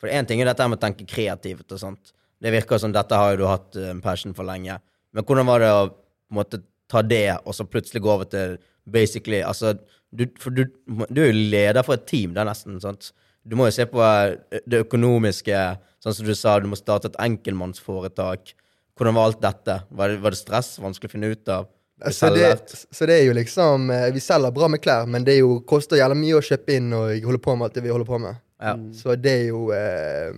For 0.01 0.12
én 0.13 0.27
ting 0.30 0.42
er 0.42 0.50
dette 0.50 0.68
med 0.70 0.80
å 0.80 0.84
tenke 0.86 1.08
kreativt 1.10 1.72
og 1.74 1.82
sånt. 1.82 2.13
Det 2.38 2.54
virker 2.54 2.82
som 2.82 2.94
dette 2.94 3.18
har 3.18 3.34
jo 3.34 3.42
du 3.42 3.48
hatt 3.50 3.77
eh, 3.80 3.92
en 3.92 4.01
passion 4.04 4.36
for 4.38 4.48
lenge. 4.48 4.77
Men 5.16 5.25
hvordan 5.25 5.48
var 5.50 5.63
det 5.63 5.72
å 5.74 5.86
måtte 6.34 6.62
ta 6.92 7.01
det, 7.04 7.39
og 7.44 7.56
så 7.56 7.66
plutselig 7.68 8.04
gå 8.04 8.12
over 8.12 8.30
til 8.30 8.58
basically 8.88 9.42
Altså, 9.44 9.74
du, 10.12 10.27
for 10.39 10.56
du, 10.56 10.68
du 11.10 11.22
er 11.22 11.32
jo 11.32 11.48
leder 11.51 11.84
for 11.84 11.98
et 11.98 12.06
team, 12.08 12.36
da, 12.36 12.46
nesten. 12.48 12.80
sant? 12.84 13.12
Du 13.48 13.56
må 13.60 13.68
jo 13.68 13.75
se 13.75 13.88
på 13.89 14.04
eh, 14.04 14.62
det 14.68 14.84
økonomiske, 14.86 15.63
sånn 16.04 16.16
som 16.20 16.27
du 16.27 16.36
sa, 16.38 16.60
du 16.60 16.70
må 16.72 16.80
starte 16.80 17.12
et 17.12 17.20
enkeltmannsforetak. 17.27 18.54
Hvordan 18.98 19.18
var 19.18 19.30
alt 19.30 19.42
dette? 19.44 19.82
Var 19.89 20.13
det, 20.13 20.22
var 20.24 20.34
det 20.34 20.39
stress? 20.39 20.75
Vanskelig 20.82 21.12
å 21.12 21.16
finne 21.16 21.34
ut 21.34 21.54
av? 21.54 21.68
Så 22.13 22.30
det, 22.30 22.50
så 22.92 23.08
det 23.10 23.16
er 23.16 23.24
jo 23.25 23.34
liksom 23.34 23.88
eh, 23.89 24.12
Vi 24.13 24.22
selger 24.22 24.54
bra 24.54 24.68
med 24.70 24.84
klær, 24.84 25.08
men 25.10 25.24
det 25.25 25.39
jo, 25.39 25.56
koster 25.66 25.98
jævla 25.98 26.18
mye 26.18 26.38
å 26.38 26.44
kjøpe 26.46 26.75
inn 26.77 26.92
og 26.94 27.25
holde 27.25 27.42
på 27.42 27.56
med 27.58 27.68
alt 27.68 27.80
det 27.80 27.84
vi 27.88 27.94
holder 27.94 28.10
på 28.10 28.20
med. 28.22 28.38
Ja. 28.60 28.74
Så 28.92 29.14
det 29.22 29.32
er 29.32 29.46
jo 29.52 29.68
eh, 29.72 30.32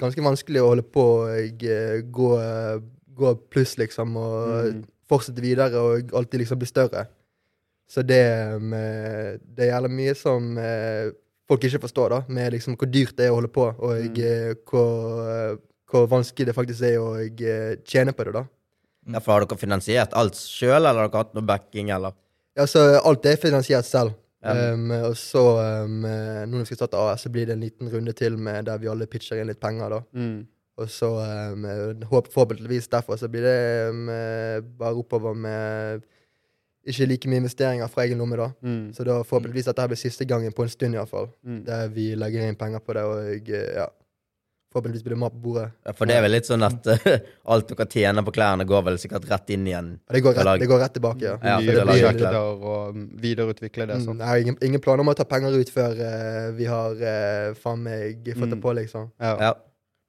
ganske 0.00 0.22
vanskelig 0.24 0.62
å 0.62 0.70
holde 0.72 0.84
på 0.88 1.04
og 1.26 1.64
eh, 1.64 2.00
gå, 2.08 2.28
eh, 2.40 2.78
gå 3.18 3.34
pluss, 3.52 3.76
liksom, 3.78 4.16
og 4.16 4.72
Mm. 4.74 4.84
fortsette 5.08 5.40
videre 5.44 5.76
og 5.80 6.10
alltid 6.14 6.40
liksom 6.40 6.58
bli 6.58 6.66
større. 6.68 7.06
Så 7.88 8.02
det 8.04 8.60
med, 8.60 9.40
Det 9.56 9.64
er 9.68 9.72
jævla 9.74 9.88
mye 9.88 10.14
som 10.16 10.58
eh, 10.58 11.10
folk 11.48 11.64
ikke 11.64 11.80
forstår, 11.80 12.08
da, 12.10 12.22
med 12.28 12.52
liksom 12.52 12.76
hvor 12.76 12.90
dyrt 12.92 13.16
det 13.16 13.26
er 13.26 13.30
å 13.32 13.38
holde 13.40 13.48
på, 13.52 13.66
og 13.78 13.96
Mm. 13.96 14.18
eh, 14.20 14.54
hvor, 14.68 15.28
eh, 15.28 15.56
hvor 15.90 16.06
vanskelig 16.08 16.46
det 16.46 16.54
faktisk 16.54 16.82
er 16.82 16.98
å 16.98 17.16
eh, 17.20 17.76
tjene 17.84 18.12
på 18.12 18.24
det, 18.24 18.32
da. 18.34 18.44
Ja, 19.08 19.20
for 19.20 19.32
har 19.32 19.46
dere 19.46 19.56
finansiert 19.56 20.12
alt 20.12 20.34
sjøl, 20.36 20.84
eller 20.84 21.00
har 21.04 21.08
dere 21.08 21.22
hatt 21.24 21.34
noe 21.34 21.44
backing, 21.46 21.90
eller? 21.90 22.12
Ja, 22.56 22.64
så 22.66 23.00
alt 23.04 23.24
er 23.26 23.36
finansiert 23.36 23.84
selv. 23.84 24.12
Ja. 24.44 24.74
Um, 24.74 24.90
og 24.94 25.16
så, 25.18 25.42
um, 25.84 26.04
nå 26.04 26.52
når 26.52 26.62
vi 26.62 26.68
skal 26.70 26.82
starte 26.82 27.00
AS, 27.00 27.24
så 27.26 27.32
blir 27.34 27.48
det 27.48 27.56
en 27.56 27.64
liten 27.64 27.90
runde 27.90 28.14
til 28.14 28.38
med 28.38 28.68
der 28.68 28.78
vi 28.78 28.90
alle 28.90 29.08
pitcher 29.10 29.40
inn 29.40 29.50
litt 29.50 29.60
penger, 29.62 29.96
da. 29.96 30.02
Mm. 30.14 30.44
Og 30.78 30.92
så 30.94 31.08
um, 31.54 31.66
håp, 32.12 32.30
forhåpentligvis 32.30 32.86
derfor 32.92 33.18
så 33.18 33.26
blir 33.32 33.42
det 33.42 34.68
bare 34.78 34.94
oppover 34.94 35.34
med 35.34 36.06
ikke 36.88 37.06
like 37.06 37.28
mye 37.28 37.42
investeringer 37.42 37.90
fra 37.92 38.04
egen 38.06 38.18
lomme, 38.18 38.36
da. 38.38 38.48
Mm. 38.62 38.92
Så 38.96 39.04
da 39.04 39.20
forhåpentligvis 39.22 39.68
dette 39.68 39.86
blir 39.90 40.00
siste 40.00 40.24
gangen 40.28 40.54
på 40.56 40.64
en 40.64 40.72
stund, 40.72 40.96
iallfall. 40.96 41.28
Mm. 41.44 41.62
Der 41.66 41.88
vi 41.92 42.12
legger 42.16 42.46
inn 42.46 42.58
penger 42.58 42.84
på 42.84 42.96
det, 42.96 43.04
og 43.04 43.50
eh, 43.50 43.72
ja. 43.76 43.88
Forhåpentligvis 44.68 45.04
blir 45.06 45.14
det 45.14 45.20
mat 45.22 45.32
på 45.32 45.38
bordet. 45.40 45.70
Ja, 45.88 45.92
For 45.96 46.04
det 46.10 46.16
er 46.18 46.22
vel 46.26 46.34
litt 46.36 46.44
sånn 46.48 46.64
at 46.66 46.86
uh, 46.92 47.04
alt 47.54 47.70
dere 47.70 47.86
tjener 47.88 48.24
på 48.26 48.34
klærne, 48.36 48.66
går 48.68 48.82
vel 48.84 48.98
sikkert 49.00 49.24
rett 49.30 49.48
inn 49.54 49.64
igjen. 49.70 49.86
Ja, 50.04 50.12
det, 50.18 50.20
går 50.26 50.34
rett, 50.36 50.50
det 50.60 50.68
går 50.68 50.82
rett 50.84 50.94
tilbake, 50.98 51.24
ja. 51.24 51.36
Ja, 51.40 51.54
Nye 51.88 52.10
klær. 52.18 52.36
og 52.42 52.96
mm, 52.98 53.06
videreutvikle 53.22 53.86
det. 53.88 53.96
Mm, 54.02 54.04
Sånn. 54.04 54.20
jeg 54.20 54.28
har 54.28 54.42
ingen, 54.44 54.58
ingen 54.68 54.82
planer 54.84 55.00
om 55.06 55.08
å 55.08 55.16
ta 55.16 55.24
penger 55.30 55.56
ut 55.56 55.72
før 55.72 55.96
uh, 55.96 56.50
vi 56.58 56.68
har 56.68 57.00
uh, 57.00 57.56
faen 57.62 57.80
meg 57.86 58.28
fått 58.34 58.50
det 58.52 58.58
Mm. 58.58 58.64
på, 58.66 58.76
liksom. 58.82 59.08
Ja. 59.24 59.32
Ja. 59.48 59.54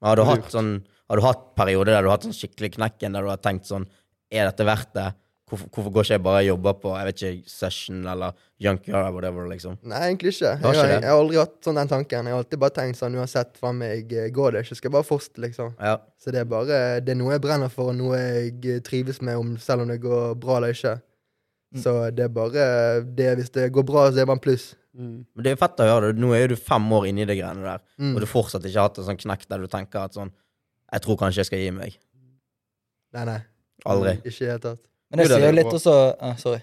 Men 0.02 0.12
har 0.12 0.20
du 0.20 0.24
hatt 0.28 0.52
sånn 0.52 0.74
Har 1.10 1.18
du 1.18 1.24
hatt 1.26 1.42
perioder 1.58 1.92
der 1.96 2.04
du 2.04 2.08
har 2.12 2.18
hatt 2.20 2.28
sånn 2.28 2.36
skikkelig 2.38 2.74
knekken, 2.76 3.16
der 3.16 3.24
du 3.26 3.32
har 3.32 3.40
tenkt 3.42 3.66
sånn 3.68 3.88
Er 4.32 4.46
dette 4.52 4.64
verdt 4.68 4.92
det? 4.96 5.08
Hvorfor, 5.50 5.70
hvorfor 5.74 5.92
går 5.96 6.06
ikke 6.06 6.14
jeg 6.14 6.22
bare 6.24 6.42
og 6.44 6.48
jobber 6.48 6.74
på 6.84 6.92
jeg 6.94 7.08
vet 7.10 7.22
ikke, 7.24 7.50
Session 7.50 8.04
eller 8.08 8.34
Junkyard 8.62 9.00
eller 9.00 9.16
whatever, 9.16 9.48
liksom? 9.50 9.78
Nei, 9.90 10.02
egentlig 10.08 10.34
ikke. 10.36 10.52
Jeg, 10.52 10.60
ikke 10.62 10.84
jeg, 10.86 11.02
jeg 11.02 11.10
har 11.10 11.20
aldri 11.24 11.40
hatt 11.40 11.56
sånn 11.66 11.80
den 11.80 11.90
tanken. 11.90 12.28
Jeg 12.30 12.36
har 12.36 12.44
alltid 12.44 12.62
bare 12.62 12.76
tenkt 12.76 13.00
sånn 13.00 13.16
uansett 13.18 13.58
hva 13.64 13.72
meg 13.74 14.14
eh, 14.14 14.28
går 14.36 14.52
det 14.56 14.64
ikke, 14.66 14.78
skal 14.80 14.90
jeg 14.92 14.96
bare 15.00 15.08
fortsette, 15.10 15.42
liksom. 15.46 15.72
Ja. 15.82 15.96
Så 16.22 16.34
det 16.36 16.42
er 16.44 16.50
bare 16.52 16.80
Det 17.02 17.14
er 17.16 17.18
noe 17.22 17.34
jeg 17.34 17.42
brenner 17.48 17.72
for, 17.74 17.90
og 17.94 17.98
noe 17.98 18.20
jeg 18.20 18.58
eh, 18.76 18.82
trives 18.86 19.22
med, 19.26 19.38
om, 19.42 19.56
selv 19.64 19.86
om 19.86 19.90
det 19.94 19.98
går 20.04 20.36
bra 20.44 20.58
eller 20.60 20.76
ikke. 20.76 20.96
Mm. 21.70 21.82
Så 21.84 21.96
det 22.18 22.24
er 22.26 22.32
bare 22.34 22.68
det 23.06 23.30
Hvis 23.38 23.52
det 23.54 23.68
går 23.74 23.84
bra, 23.86 24.08
så 24.10 24.16
er 24.16 24.22
det 24.24 24.28
bare 24.30 24.40
en 24.40 24.44
pluss. 24.46 24.68
Mm. 24.98 25.18
Men 25.38 25.46
det 25.46 25.52
er 25.54 25.60
fett 25.62 25.82
å 25.82 25.86
høre. 25.90 26.14
Nå 26.18 26.32
er 26.36 26.50
du 26.50 26.56
fem 26.58 26.86
år 26.98 27.06
inne 27.12 27.22
i 27.24 27.30
det 27.30 27.38
greiene 27.38 27.62
der, 27.66 27.82
Mm. 28.02 28.16
og 28.16 28.22
du 28.22 28.28
fortsatt 28.30 28.66
ikke 28.66 28.80
har 28.80 28.90
hatt 28.90 28.98
en 29.02 29.06
sånn 29.10 29.20
knekk 29.22 29.48
der 29.50 29.62
du 29.66 29.68
tenker 29.70 30.06
at 30.06 30.14
sånn 30.18 30.32
Jeg 30.92 31.02
tror 31.06 31.18
kanskje 31.22 31.44
jeg 31.44 31.46
skal 31.52 31.60
gi 31.62 31.72
meg. 31.72 31.98
Nei, 33.14 33.26
nei. 33.26 33.40
Aldri. 33.86 34.16
Ikke 34.24 34.30
i 34.34 34.46
det 34.46 34.48
hele 34.50 34.64
tatt. 34.64 34.82
Men 35.10 35.20
er 35.24 35.30
sier 35.32 35.46
jo 35.48 35.52
litt 35.58 35.74
også 35.74 35.94
ah, 36.22 36.36
Sorry. 36.38 36.60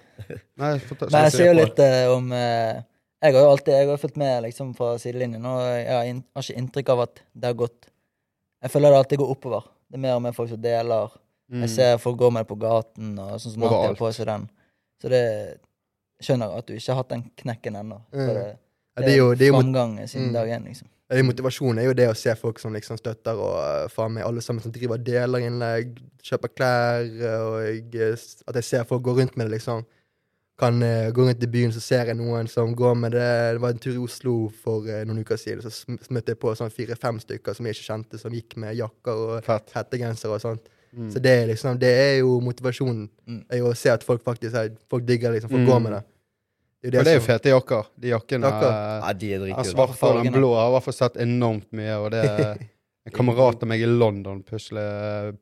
Nei, 0.56 0.78
ta- 0.78 1.08
Men 1.10 1.24
jeg 1.26 1.32
sier 1.34 1.48
jo 1.50 1.56
litt 1.58 1.78
eh, 1.82 2.06
om 2.14 2.32
eh, 2.32 2.82
Jeg 3.24 3.34
har 3.34 3.40
jo 3.42 3.50
alltid 3.50 3.74
jeg 3.74 3.88
har 3.88 3.98
fulgt 3.98 4.16
med 4.22 4.42
liksom 4.44 4.74
fra 4.78 4.92
sidelinjen, 5.02 5.44
og 5.50 5.60
jeg 5.66 5.88
har, 5.90 6.04
inn, 6.06 6.20
har 6.36 6.44
ikke 6.46 6.58
inntrykk 6.62 6.92
av 6.94 7.00
at 7.08 7.22
det 7.34 7.50
har 7.50 7.56
gått 7.58 7.88
Jeg 8.62 8.70
føler 8.70 8.90
det 8.94 8.98
alltid 9.02 9.18
går 9.22 9.32
oppover. 9.34 9.66
Det 9.90 9.98
er 9.98 10.02
mer 10.06 10.14
og 10.18 10.22
mer 10.22 10.32
folk 10.36 10.48
som 10.50 10.60
deler. 10.62 11.10
Mm. 11.52 11.60
Jeg 11.62 11.70
ser 11.74 11.98
folk 12.02 12.16
går 12.18 12.30
med 12.34 12.42
det 12.46 12.48
på 12.50 12.56
gaten, 12.58 13.12
og 13.22 13.36
sånn 13.42 13.52
som 13.54 13.62
alltid 13.66 13.88
har 13.90 13.98
på 14.00 14.08
seg 14.16 14.26
den. 14.30 14.46
Så 15.02 15.10
det 15.12 15.24
skjønner 16.24 16.54
at 16.58 16.66
du 16.66 16.72
ikke 16.74 16.90
har 16.94 17.02
hatt 17.02 17.12
den 17.12 17.24
knekken 17.42 17.76
ennå. 17.82 17.98
Mm. 18.14 18.26
det, 18.26 18.34
det 18.96 19.04
det 19.06 19.12
er 19.12 19.50
jo 19.50 19.54
framgang 19.58 19.98
siden 20.08 20.30
Mm. 20.30 20.32
dag 20.38 20.48
én, 20.56 20.64
liksom. 20.70 20.88
Motivasjonen 21.06 21.78
er 21.78 21.86
jo 21.86 21.94
det 21.94 22.08
å 22.10 22.16
se 22.18 22.32
folk 22.34 22.58
som 22.58 22.74
liksom 22.74 22.98
støtter, 22.98 23.38
og 23.38 23.58
eh, 23.62 23.90
faen 23.94 24.16
meg 24.16 24.26
alle 24.26 24.42
sammen 24.42 24.62
som 24.62 24.72
driver 24.74 24.98
deler 24.98 25.44
innlegg, 25.46 26.00
kjøper 26.26 26.50
klær, 26.50 27.04
eh, 27.06 27.44
og 27.46 27.60
jeg, 27.62 27.84
eh, 27.94 28.24
at 28.50 28.58
jeg 28.58 28.66
ser 28.66 28.88
folk 28.88 29.04
gå 29.06 29.14
rundt 29.20 29.36
med 29.36 29.46
det, 29.46 29.58
liksom. 29.60 29.84
Kan 30.56 30.80
uh, 30.80 31.10
gå 31.12 31.20
rundt 31.20 31.42
i 31.44 31.48
byen, 31.52 31.68
så 31.68 31.82
ser 31.84 32.08
jeg 32.08 32.16
noen 32.16 32.46
som 32.48 32.70
går 32.72 32.94
med 32.96 33.12
det. 33.12 33.32
Det 33.52 33.60
var 33.60 33.74
en 33.74 33.80
tur 33.84 33.90
i 33.92 34.00
Oslo 34.00 34.32
for 34.64 34.86
uh, 34.88 35.02
noen 35.04 35.20
uker 35.20 35.36
siden, 35.36 35.60
så 35.60 35.98
møtte 36.08 36.32
jeg 36.32 36.40
på 36.40 36.54
sånn 36.56 36.72
fire-fem 36.72 37.18
stykker 37.20 37.52
som 37.58 37.68
jeg 37.68 37.76
ikke 37.76 37.84
kjente, 37.90 38.20
som 38.22 38.32
gikk 38.32 38.56
med 38.62 38.72
jakker 38.78 39.20
og 39.26 39.50
hettegensere 39.76 40.32
og 40.32 40.40
sånt. 40.40 40.70
Mm. 40.96 41.10
Så 41.12 41.20
det 41.20 41.34
er 41.42 41.50
liksom, 41.50 41.76
det 41.76 41.90
er 41.92 42.14
jo 42.22 42.38
motivasjonen. 42.40 43.04
Mm. 43.28 43.42
Er 43.52 43.60
jo 43.60 43.68
å 43.68 43.76
se 43.76 43.92
at 43.92 44.06
folk 44.06 44.24
faktisk 44.24 44.56
er, 44.56 44.72
folk 44.88 45.04
digger 45.04 45.36
liksom, 45.36 45.52
folk 45.52 45.66
Mm. 45.66 45.68
går 45.68 45.84
med 45.84 45.92
det. 45.98 46.02
Og 46.84 46.92
det 46.92 47.06
er 47.08 47.16
jo 47.16 47.22
fete 47.24 47.50
jakker. 47.50 47.86
De 47.98 48.10
jakkene 48.12 48.46
Jakker. 48.50 48.68
eh, 48.70 49.06
Ja, 49.06 49.12
de 49.12 49.30
er 49.34 49.38
dritkule. 49.42 49.70
svarte 49.72 50.10
og 50.10 50.18
den 50.24 50.32
blå. 50.36 50.50
Jeg 50.54 50.60
har 50.62 50.68
i 50.68 50.74
hvert 50.76 50.84
fall 50.86 50.94
sett 51.00 51.16
enormt 51.24 51.72
mye, 51.72 51.94
og 51.98 52.10
det 52.14 52.20
er 52.26 52.58
en 53.06 53.12
kamerat 53.16 53.62
av 53.64 53.68
meg 53.72 53.80
i 53.82 53.86
London 53.90 54.42
plutselig 54.46 54.86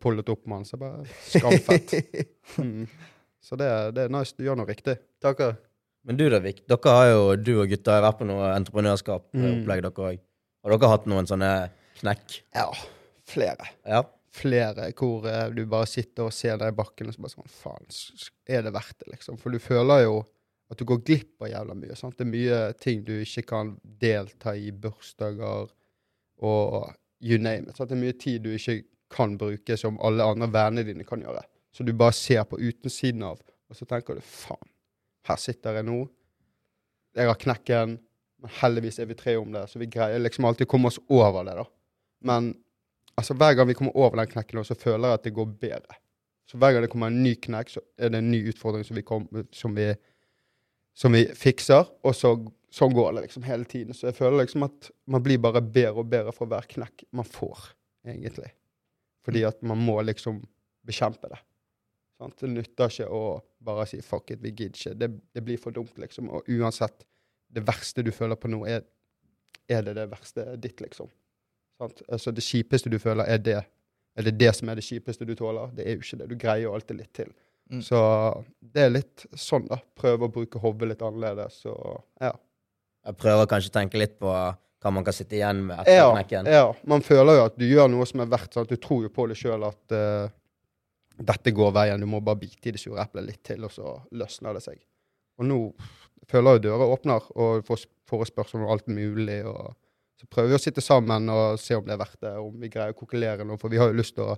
pullet 0.01 0.29
opp 0.33 0.47
med 0.47 0.63
den, 0.63 0.65
så 0.65 0.77
jeg 0.77 0.83
bare 0.85 1.05
skamfett. 1.35 1.95
Mm. 2.61 2.87
Så 3.45 3.57
det, 3.61 3.67
er- 3.69 3.91
det 3.93 4.03
er 4.07 4.13
nice. 4.13 4.33
Du 4.37 4.45
gjør 4.45 4.57
noe 4.57 4.69
riktig. 4.69 4.95
Takker. 5.21 5.57
Men 6.05 6.17
du 6.17 6.27
da, 6.31 6.39
Vik. 6.45 6.63
Dere 6.69 6.93
har 6.97 7.07
jo, 7.11 7.23
du 7.37 7.51
og 7.63 7.69
gutta 7.69 7.93
har 7.99 8.03
vært 8.05 8.19
på 8.21 8.27
noe 8.29 8.51
entreprenørskap-opplegg, 8.57 9.83
dere 9.85 9.91
også. 9.93 10.21
Har 10.65 10.75
dere 10.79 10.91
hatt 10.93 11.07
noen 11.11 11.29
sånne 11.29 11.51
knekk? 12.01 12.39
Ja, 12.57 12.67
flere. 13.29 13.67
Ja. 13.89 14.03
Flere 14.35 14.89
hvor 14.97 15.27
eh, 15.31 15.49
du 15.55 15.65
bare 15.71 15.87
sitter 15.87 16.27
og 16.29 16.33
ser 16.37 16.57
deg 16.61 16.73
i 16.73 16.77
bakken 16.77 17.09
og 17.11 17.15
så 17.17 17.23
bare 17.25 17.35
sånn 17.37 17.53
Faen, 17.53 17.87
er 18.51 18.65
det 18.67 18.73
verdt 18.75 18.97
det, 19.05 19.11
liksom? 19.13 19.37
For 19.41 19.53
du 19.55 19.61
føler 19.63 20.03
jo 20.07 20.17
at 20.75 20.81
du 20.81 20.87
går 20.89 21.03
glipp 21.07 21.45
av 21.45 21.51
jævla 21.53 21.77
mye. 21.79 21.97
sant? 21.99 22.17
Det 22.19 22.27
er 22.27 22.33
mye 22.33 22.61
ting 22.83 23.05
du 23.07 23.15
ikke 23.21 23.47
kan 23.55 23.75
delta 24.03 24.55
i, 24.57 24.73
bursdager 24.73 25.71
og 26.45 26.93
you 27.23 27.39
name 27.39 27.71
it. 27.71 27.79
Sant? 27.79 27.91
Det 27.91 27.97
er 27.97 28.03
mye 28.03 28.19
tid 28.19 28.45
du 28.45 28.53
ikke 28.55 28.83
kan 29.15 29.37
bruke 29.39 29.77
som 29.79 30.01
alle 30.03 30.27
andre 30.27 30.51
vennene 30.51 30.87
dine 30.89 31.07
kan 31.07 31.23
gjøre. 31.23 31.45
Så 31.75 31.87
du 31.87 31.93
bare 31.97 32.15
ser 32.15 32.45
på 32.47 32.59
utensiden 32.61 33.23
av, 33.27 33.41
og 33.71 33.79
så 33.79 33.87
tenker 33.89 34.19
du 34.19 34.27
faen, 34.27 34.69
her 35.27 35.39
sitter 35.41 35.79
jeg 35.79 35.87
nå. 35.89 36.05
Jeg 37.15 37.31
har 37.31 37.39
knekken, 37.41 37.97
men 38.43 38.55
heldigvis 38.61 39.01
er 39.03 39.09
vi 39.11 39.17
tre 39.19 39.37
om 39.41 39.55
det, 39.55 39.65
så 39.71 39.81
vi 39.83 39.91
greier 39.91 40.23
liksom 40.23 40.47
alltid 40.47 40.69
å 40.69 40.71
komme 40.71 40.91
oss 40.91 41.01
over 41.09 41.47
det, 41.47 41.57
da. 41.59 41.65
Men 42.31 42.53
altså, 43.19 43.37
hver 43.39 43.57
gang 43.59 43.71
vi 43.71 43.77
kommer 43.79 43.97
over 43.97 44.21
den 44.21 44.31
knekken, 44.31 44.63
så 44.67 44.77
føler 44.79 45.09
jeg 45.09 45.21
at 45.21 45.27
det 45.27 45.35
går 45.39 45.55
bedre. 45.63 45.99
Så 46.51 46.61
hver 46.61 46.75
gang 46.75 46.85
det 46.85 46.91
kommer 46.93 47.11
en 47.11 47.23
ny 47.25 47.35
knekk, 47.41 47.73
så 47.73 47.83
er 47.99 48.13
det 48.13 48.21
en 48.21 48.31
ny 48.31 48.43
utfordring 48.53 48.85
som 48.85 48.99
vi, 48.99 49.05
kom, 49.07 49.27
som 49.55 49.75
vi, 49.77 49.89
som 50.95 51.15
vi 51.15 51.25
fikser, 51.39 51.89
og 52.07 52.15
så, 52.17 52.35
sånn 52.75 52.95
går 52.95 53.17
det 53.17 53.25
liksom 53.27 53.47
hele 53.47 53.67
tiden. 53.69 53.97
Så 53.97 54.09
jeg 54.09 54.19
føler 54.19 54.45
liksom 54.45 54.67
at 54.67 54.91
man 55.11 55.25
blir 55.25 55.41
bare 55.43 55.63
bedre 55.63 56.05
og 56.05 56.13
bedre 56.13 56.35
for 56.35 56.51
hver 56.51 56.69
knekk 56.71 57.07
man 57.17 57.27
får, 57.27 57.73
egentlig. 58.07 58.53
Fordi 59.27 59.43
at 59.49 59.61
man 59.67 59.83
må 59.83 59.99
liksom 60.05 60.41
bekjempe 60.87 61.33
det. 61.33 61.41
Sant? 62.21 62.39
Det 62.39 62.51
nytter 62.53 62.93
ikke 62.93 63.11
å 63.11 63.25
bare 63.65 63.87
si 63.91 64.01
'fuck 64.01 64.31
it, 64.31 64.43
vi 64.43 64.53
gidder 64.53 64.79
ikke'. 64.79 64.99
Det, 64.99 65.11
det 65.35 65.45
blir 65.45 65.59
for 65.59 65.73
dumt, 65.73 65.99
liksom. 65.99 66.31
Og 66.31 66.49
uansett, 66.49 67.07
det 67.51 67.67
verste 67.67 68.03
du 68.03 68.13
føler 68.13 68.37
på 68.37 68.49
nå, 68.49 68.65
er, 68.67 68.85
er 69.69 69.83
det 69.83 69.97
det 69.97 70.11
verste 70.11 70.57
ditt, 70.57 70.81
liksom. 70.81 71.11
Sant? 71.79 72.03
Altså, 72.09 72.31
det 72.31 72.45
kjipeste 72.45 72.91
du 72.91 72.99
føler, 72.99 73.25
er 73.25 73.39
det 73.39 73.63
er 74.15 74.29
det 74.29 74.37
det 74.39 74.53
som 74.55 74.71
er 74.71 74.79
det 74.79 74.87
kjipeste 74.87 75.27
du 75.27 75.35
tåler? 75.35 75.73
Det 75.75 75.87
er 75.87 75.97
jo 75.97 76.05
ikke 76.05 76.19
det. 76.21 76.29
Du 76.31 76.37
greier 76.39 76.69
jo 76.69 76.75
alltid 76.75 77.01
litt 77.01 77.13
til. 77.17 77.33
Mm. 77.73 77.81
Så 77.83 77.99
det 78.61 78.83
er 78.87 78.93
litt 78.93 79.25
sånn, 79.41 79.65
da. 79.71 79.79
Prøve 79.97 80.27
å 80.29 80.33
bruke 80.33 80.61
hodet 80.61 80.91
litt 80.91 81.03
annerledes. 81.05 81.63
Så 81.65 81.73
ja. 82.21 82.33
Jeg 83.05 83.17
prøver 83.21 83.49
kanskje 83.51 83.73
å 83.73 83.77
tenke 83.79 84.01
litt 84.01 84.19
på 84.21 84.31
hva 84.31 84.91
man 84.93 85.05
kan 85.05 85.17
sitte 85.17 85.37
igjen 85.39 85.63
med 85.65 85.81
etter 85.81 85.97
Ja, 85.97 86.11
knekken. 86.13 86.49
ja. 86.53 86.65
Man 86.85 87.01
føler 87.05 87.39
jo 87.39 87.45
at 87.49 87.55
du 87.61 87.65
gjør 87.65 87.89
noe 87.89 88.05
som 88.09 88.21
er 88.21 88.29
verdt. 88.33 88.57
at 88.61 88.69
Du 88.69 88.77
tror 88.77 89.07
jo 89.07 89.13
på 89.13 89.27
det 89.31 89.37
sjøl 89.41 89.65
at 89.65 89.95
uh, 89.97 90.29
dette 91.25 91.53
går 91.57 91.73
veien. 91.73 92.01
Du 92.01 92.07
må 92.11 92.21
bare 92.21 92.41
bite 92.43 92.69
i 92.69 92.75
det 92.77 92.83
sure 92.83 93.01
eplet 93.01 93.25
litt 93.31 93.43
til, 93.49 93.65
og 93.65 93.73
så 93.73 93.95
løsner 94.13 94.57
det 94.59 94.65
seg. 94.65 94.83
Og 95.41 95.49
nå 95.49 95.59
føler 96.29 96.59
jeg 96.59 96.67
dører 96.69 96.93
åpner, 96.93 97.25
og 97.37 97.65
får 97.69 97.87
forespørsel 98.13 98.61
om 98.61 98.71
alt 98.75 98.87
mulig. 98.93 99.41
og 99.49 99.73
Så 100.21 100.29
prøver 100.29 100.53
vi 100.53 100.59
å 100.61 100.65
sitte 100.67 100.85
sammen 100.85 101.29
og 101.33 101.59
se 101.61 101.77
om 101.77 101.85
det 101.89 101.97
er 101.97 102.03
verdt 102.05 102.21
det, 102.21 102.35
om 102.41 102.61
vi 102.61 102.69
greier 102.73 102.93
å 102.93 102.99
kokkelere 102.99 103.45
noe. 103.49 103.57
For 103.61 103.73
vi 103.73 103.81
har 103.81 103.89
jo 103.89 103.99
lyst 104.01 104.17
til 104.19 104.29
å 104.29 104.37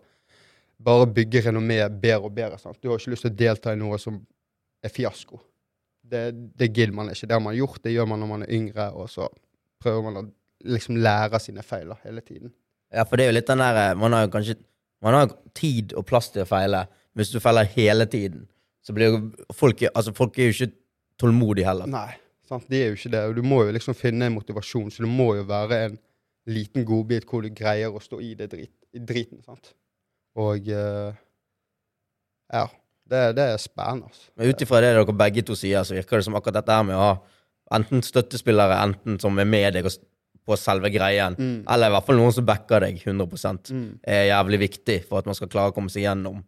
bare 0.79 1.09
bygge 1.09 1.47
renommé 1.49 1.79
bedre 1.89 2.29
og 2.29 2.35
bedre. 2.37 2.59
sant? 2.59 2.79
Du 2.83 2.91
har 2.91 3.01
ikke 3.01 3.15
lyst 3.15 3.27
til 3.27 3.33
å 3.33 3.39
delta 3.39 3.73
i 3.73 3.81
noe 3.81 3.99
som 4.01 4.19
er 4.85 4.93
fiasko. 4.93 5.41
Det, 6.07 6.29
det 6.55 6.71
gidder 6.71 6.95
man 6.95 7.11
ikke. 7.11 7.27
Det 7.27 7.35
har 7.35 7.43
man 7.43 7.57
gjort, 7.57 7.83
det 7.83 7.95
gjør 7.95 8.11
man 8.12 8.23
når 8.23 8.31
man 8.31 8.45
er 8.47 8.53
yngre, 8.55 8.91
og 8.95 9.11
så 9.11 9.29
prøver 9.83 10.05
man 10.07 10.21
å 10.21 10.27
liksom 10.67 10.99
lære 11.03 11.41
sine 11.43 11.65
feil 11.67 11.95
hele 12.05 12.23
tiden. 12.25 12.53
Ja, 12.95 13.05
for 13.05 13.19
det 13.19 13.27
er 13.27 13.33
jo 13.33 13.39
litt 13.39 13.49
den 13.51 13.61
der 13.61 13.79
eh, 13.81 13.97
Man 13.99 14.15
har 14.15 14.23
jo 14.23 14.29
kanskje 14.31 14.55
Man 15.03 15.17
har 15.17 15.33
tid 15.59 15.91
og 15.99 16.05
plass 16.07 16.29
til 16.31 16.45
å 16.45 16.49
feile. 16.49 16.85
Men 17.12 17.25
Hvis 17.25 17.33
du 17.35 17.41
feiler 17.43 17.67
hele 17.75 18.07
tiden, 18.07 18.47
så 18.87 18.95
blir 18.95 19.11
jo 19.11 19.19
folk 19.53 19.83
Altså, 19.91 20.15
folk 20.15 20.39
er 20.39 20.51
jo 20.51 20.55
ikke 20.55 20.77
tålmodige 21.21 21.67
heller. 21.67 21.91
Nei, 21.91 22.15
sant? 22.47 22.69
de 22.71 22.79
er 22.79 22.93
jo 22.93 22.99
ikke 23.01 23.12
det. 23.17 23.25
Og 23.27 23.37
du 23.37 23.43
må 23.43 23.65
jo 23.67 23.75
liksom 23.75 23.97
finne 23.99 24.29
en 24.29 24.37
motivasjon, 24.37 24.93
så 24.93 25.03
det 25.03 25.11
må 25.11 25.33
jo 25.39 25.47
være 25.49 25.81
en 25.89 25.99
liten 26.47 26.87
godbit 26.87 27.27
hvor 27.27 27.43
du 27.43 27.51
greier 27.51 27.91
å 27.91 28.03
stå 28.03 28.21
i 28.23 28.35
det 28.39 28.51
drit, 28.53 28.73
i 28.95 29.03
driten. 29.03 29.43
sant? 29.43 29.73
Og 30.37 30.68
eh, 30.68 31.14
ja. 32.53 32.66
Det, 33.07 33.20
det 33.38 33.44
er 33.53 33.57
spennende. 33.62 34.09
altså. 34.11 34.25
Men 34.37 34.49
ut 34.51 34.62
ifra 34.64 34.81
det 34.83 34.88
dere 34.96 35.12
begge 35.14 35.42
to 35.46 35.55
sier, 35.55 35.85
så 35.87 35.94
virker 35.94 36.18
det 36.18 36.25
som 36.27 36.35
akkurat 36.35 36.57
dette 36.59 36.75
her 36.75 36.83
med 36.88 36.96
å 36.99 37.05
ha 37.05 37.12
enten 37.79 38.03
støttespillere, 38.03 38.81
enten 38.83 39.20
som 39.22 39.38
er 39.38 39.46
med 39.46 39.77
deg 39.77 39.87
på 40.46 40.57
selve 40.59 40.90
greien, 40.94 41.35
Mm. 41.38 41.64
eller 41.70 41.87
i 41.87 41.94
hvert 41.94 42.07
fall 42.07 42.16
noen 42.18 42.33
som 42.35 42.44
backer 42.46 42.81
deg 42.81 42.99
100 43.05 43.70
Mm. 43.70 43.99
er 44.03 44.27
jævlig 44.33 44.59
viktig 44.59 45.05
for 45.09 45.18
at 45.18 45.27
man 45.27 45.35
skal 45.38 45.49
klare 45.49 45.70
å 45.70 45.75
komme 45.75 45.88
seg 45.90 46.03
gjennom 46.03 46.42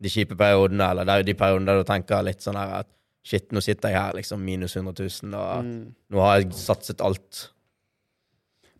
de 0.00 0.08
kjipe 0.08 0.36
periodene, 0.38 0.90
eller 0.90 1.04
det 1.04 1.12
er 1.12 1.18
jo 1.22 1.26
de 1.32 1.34
periodene 1.34 1.66
der 1.66 1.82
du 1.82 1.84
tenker 1.84 2.22
litt 2.22 2.40
sånn 2.42 2.56
her 2.58 2.80
at 2.80 2.86
shit, 3.24 3.50
nå 3.52 3.60
sitter 3.62 3.88
jeg 3.90 3.98
her 3.98 4.12
liksom 4.14 4.38
minus 4.44 4.74
100 4.76 4.94
000, 5.22 5.34
og 5.34 5.64
Mm. 5.64 5.94
nå 6.10 6.20
har 6.20 6.38
jeg 6.40 6.50
satset 6.52 7.00
alt. 7.00 7.48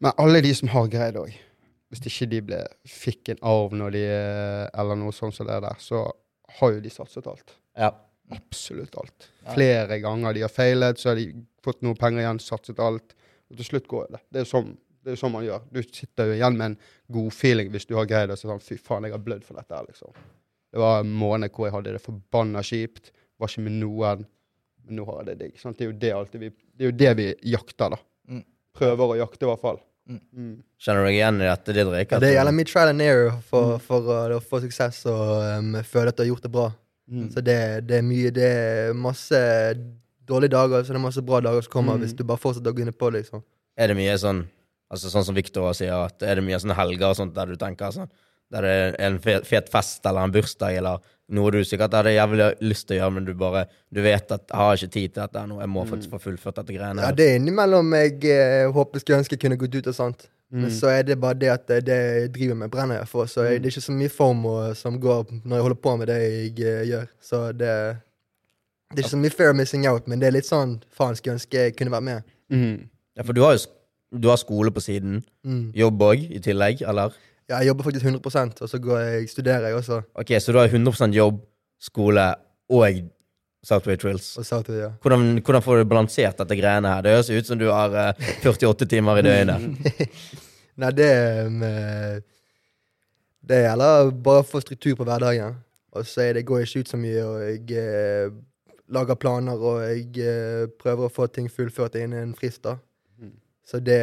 Men 0.01 0.13
alle 0.19 0.41
de 0.41 0.55
som 0.55 0.69
har 0.69 0.87
greid 0.89 1.15
òg, 1.17 1.35
hvis 1.95 2.11
ikke 2.11 2.31
de 2.33 2.41
ble, 2.51 2.61
fikk 2.91 3.31
en 3.35 3.43
arv 3.47 3.75
når 3.79 3.95
de 3.95 4.03
eh, 4.11 4.65
Eller 4.81 4.99
noe 4.99 5.15
sånt 5.15 5.37
som 5.37 5.47
det 5.47 5.61
der, 5.63 5.79
så 5.79 6.05
har 6.59 6.75
jo 6.75 6.83
de 6.83 6.93
satset 6.93 7.29
alt. 7.31 7.55
Ja. 7.79 7.93
Absolutt 8.35 8.97
alt. 8.99 9.29
Ja. 9.45 9.53
Flere 9.53 9.99
ganger 10.03 10.35
de 10.35 10.45
har 10.47 10.53
feilet, 10.53 10.99
så 10.99 11.13
har 11.13 11.21
de 11.21 11.29
fått 11.65 11.83
noe 11.85 11.97
penger 11.99 12.25
igjen, 12.25 12.41
satset 12.43 12.81
alt. 12.83 13.15
Og 13.51 13.59
til 13.61 13.69
slutt 13.69 13.89
går 13.91 14.09
det. 14.15 14.23
Det 14.33 14.41
er 14.41 14.47
jo 14.47 14.51
sånn, 14.51 14.71
sånn 15.21 15.35
man 15.35 15.47
gjør. 15.47 15.67
Du 15.71 15.83
sitter 15.85 16.31
jo 16.31 16.39
igjen 16.39 16.57
med 16.59 16.73
en 16.73 16.79
god 17.15 17.35
feeling 17.37 17.73
hvis 17.75 17.87
du 17.91 17.95
har 17.99 18.09
greid 18.11 18.33
å 18.33 18.39
si 18.39 18.49
sånn 18.49 18.63
Fy 18.65 18.79
faen, 18.81 19.07
jeg 19.07 19.15
har 19.15 19.23
blødd 19.23 19.45
for 19.47 19.61
dette 19.61 19.77
her, 19.77 19.87
liksom. 19.91 20.15
Det 20.75 20.83
var 20.83 21.05
en 21.05 21.13
måned 21.15 21.55
hvor 21.55 21.69
jeg 21.69 21.77
hadde 21.77 21.95
det 21.95 22.03
forbanna 22.03 22.65
kjipt. 22.67 23.13
Var 23.39 23.51
ikke 23.51 23.67
med 23.69 23.79
noen. 23.79 24.25
Men 24.85 24.99
nå 24.99 25.05
har 25.09 25.21
jeg 25.23 25.29
det 25.29 25.37
digg. 25.45 25.61
Det 25.79 25.91
det 26.33 26.41
Det 26.41 26.83
er 26.83 26.91
jo 26.91 26.97
det 27.05 27.13
vi 27.21 27.27
jakter, 27.53 27.95
da. 27.95 28.01
Mm. 28.27 28.43
Prøver 28.75 29.13
å 29.13 29.19
jakte, 29.21 29.47
i 29.47 29.51
hvert 29.53 29.63
fall. 29.63 29.79
Mm. 30.09 30.21
Mm. 30.37 30.55
Kjenner 30.85 31.01
du 31.01 31.09
deg 31.09 31.17
igjen 31.17 31.39
i 31.41 31.47
dette, 31.49 31.75
Didrik? 31.77 32.11
Ja, 32.13 32.19
det 32.21 32.33
gjelder 32.35 32.53
mye 32.57 32.69
trial 32.69 32.91
and 32.93 33.01
error 33.05 33.37
for, 33.49 33.79
for 33.81 34.09
å 34.37 34.41
få 34.45 34.61
suksess 34.65 34.99
og 35.09 35.31
um, 35.59 35.71
føle 35.87 36.13
at 36.13 36.19
du 36.19 36.25
har 36.27 36.29
gjort 36.35 36.45
det 36.45 36.53
bra. 36.53 36.67
Mm. 37.09 37.29
Så 37.33 37.41
det, 37.45 37.59
det 37.89 37.99
er 38.01 38.05
mye 38.07 38.31
Det 38.33 38.45
er 38.49 38.95
masse 38.97 39.39
dårlige 40.25 40.55
dager, 40.55 40.85
så 40.85 40.93
det 40.95 41.01
er 41.01 41.05
masse 41.05 41.25
bra 41.25 41.41
dager 41.45 41.65
som 41.67 41.73
kommer 41.73 41.97
Mm. 41.99 42.05
hvis 42.05 42.15
du 42.17 42.23
bare 42.25 42.41
fortsetter 42.41 42.73
å 42.73 42.77
gunne 42.77 42.93
på, 42.97 43.11
liksom. 43.13 43.43
Er 43.77 43.89
det 43.93 43.97
mye 43.99 44.15
sånn 44.21 44.45
Altså 44.93 45.09
sånn 45.11 45.25
som 45.27 45.35
Victor 45.35 45.73
sier, 45.75 45.97
at 46.07 46.23
er 46.23 46.37
det 46.39 46.45
mye 46.47 46.59
sånne 46.61 46.77
helger 46.77 47.09
og 47.09 47.17
sånt 47.19 47.35
der 47.35 47.51
du 47.51 47.57
tenker 47.59 47.91
sånn 47.91 48.09
Der 48.53 48.63
det 48.63 48.73
er 48.77 48.97
en 49.09 49.17
fet 49.19 49.69
fest 49.73 50.05
eller 50.07 50.29
en 50.29 50.33
bursdag 50.33 50.77
eller 50.79 51.01
noe 51.33 51.51
du 51.55 51.63
sikkert 51.65 51.95
hadde 51.97 52.13
jævlig 52.13 52.51
lyst 52.61 52.87
til 52.89 52.99
å 52.99 52.99
gjøre, 53.01 53.15
men 53.17 53.25
du 53.25 53.33
bare 53.35 53.65
Du 53.93 54.03
vet 54.05 54.31
at 54.35 54.43
jeg 54.51 54.59
har 54.61 54.77
ikke 54.77 54.93
tid 54.93 55.15
til 55.15 55.23
dette 55.23 55.47
nå, 55.49 55.61
jeg 55.61 55.71
må 55.73 55.85
faktisk 55.89 56.11
få 56.11 56.19
fullført 56.21 56.57
dette 56.61 56.75
greiene. 56.77 57.01
Ja, 57.03 57.13
det 57.17 57.29
er 57.31 57.37
innimellom 57.39 57.93
jeg 57.97 58.25
eh, 58.29 58.67
håper 58.73 59.01
skulle 59.01 59.19
ønske 59.23 59.39
jeg 59.39 59.41
kunne 59.47 59.57
gått 59.61 59.75
ut 59.79 59.87
og 59.93 59.95
sånt. 59.97 60.27
Men 60.55 60.69
Mm. 60.69 60.75
så 60.77 60.87
er 60.93 61.03
det 61.03 61.17
bare 61.19 61.35
det 61.35 61.49
at 61.51 61.67
det, 61.67 61.79
det 61.87 61.95
jeg 61.97 62.33
driver 62.35 62.55
med, 62.55 62.71
brenner 62.71 62.99
jeg 63.01 63.09
for. 63.09 63.27
Så 63.27 63.43
jeg, 63.43 63.63
det 63.63 63.67
er 63.67 63.73
ikke 63.75 63.81
så 63.89 63.93
mye 63.97 64.09
form 64.13 64.45
som 64.77 65.01
går 65.01 65.25
når 65.45 65.57
jeg 65.57 65.63
holder 65.65 65.81
på 65.83 65.95
med 65.99 66.07
det 66.13 66.19
jeg 66.23 66.61
eh, 66.61 66.83
gjør. 66.91 67.07
Så 67.21 67.41
det, 67.53 67.71
det 68.93 68.99
er 69.01 69.03
ikke 69.03 69.15
så 69.17 69.23
mye 69.25 69.35
fair 69.35 69.53
missing 69.57 69.87
out, 69.89 70.07
men 70.07 70.21
det 70.21 70.29
er 70.29 70.37
litt 70.37 70.47
sånn 70.47 70.77
faen 70.95 71.17
skulle 71.19 71.41
ønske 71.41 71.59
jeg 71.65 71.75
kunne 71.79 71.91
vært 71.97 72.07
med. 72.07 72.23
Mm. 72.53 72.85
Ja, 73.17 73.25
for 73.25 73.33
du 73.35 73.43
har 73.43 73.57
jo 73.57 73.65
du 74.15 74.29
har 74.31 74.39
skole 74.39 74.71
på 74.71 74.79
siden. 74.85 75.25
Mm. 75.43 75.73
Jobb 75.75 76.03
òg, 76.07 76.21
i 76.31 76.39
tillegg, 76.39 76.85
eller? 76.87 77.17
Ja, 77.49 77.59
jeg 77.61 77.69
jobber 77.73 77.85
faktisk 77.89 78.07
100% 78.09 78.63
og 78.65 78.71
så 78.71 78.81
går 78.81 79.01
jeg, 79.03 79.29
studerer 79.29 79.69
jeg 79.69 79.77
også. 79.77 80.01
Ok, 80.17 80.33
så 80.41 80.53
du 80.55 80.59
har 80.59 80.73
100% 80.73 81.17
jobb, 81.17 81.43
skole 81.83 82.25
og 82.73 83.03
Southway 83.65 83.97
Trills. 84.01 84.31
Og 84.41 84.47
Southway, 84.47 84.79
ja. 84.83 84.91
Hvordan, 85.03 85.39
hvordan 85.45 85.65
får 85.65 85.81
du 85.81 85.89
balansert 85.89 86.41
dette 86.41 86.57
greiene 86.57 86.89
her? 86.89 87.05
Det 87.05 87.13
høres 87.17 87.31
ut 87.33 87.49
som 87.49 87.61
du 87.61 87.67
har 87.71 87.97
eh, 88.01 88.33
48 88.45 88.89
timer 88.89 89.21
i 89.21 89.27
døgnet. 89.27 90.09
Nei, 90.81 90.91
det 90.97 91.11
med, 91.55 92.25
Det 93.45 93.61
gjelder 93.63 94.11
bare 94.25 94.43
å 94.43 94.49
få 94.49 94.61
struktur 94.65 94.97
på 94.99 95.07
hverdagen. 95.09 95.61
Og 95.95 96.09
så 96.09 96.33
det 96.35 96.43
går 96.49 96.65
ikke 96.65 96.83
ut 96.83 96.91
så 96.91 96.99
mye, 96.99 97.23
og 97.23 97.45
jeg 97.45 97.79
eh, 97.79 98.33
lager 98.93 99.21
planer, 99.21 99.61
og 99.61 99.85
jeg 99.85 100.09
eh, 100.25 100.65
prøver 100.81 101.07
å 101.07 101.13
få 101.13 101.29
ting 101.31 101.47
fullført 101.53 101.97
innen 102.01 102.31
en 102.31 102.37
frist, 102.37 102.65
da. 102.65 102.77
Så 103.65 103.81
det 103.81 104.01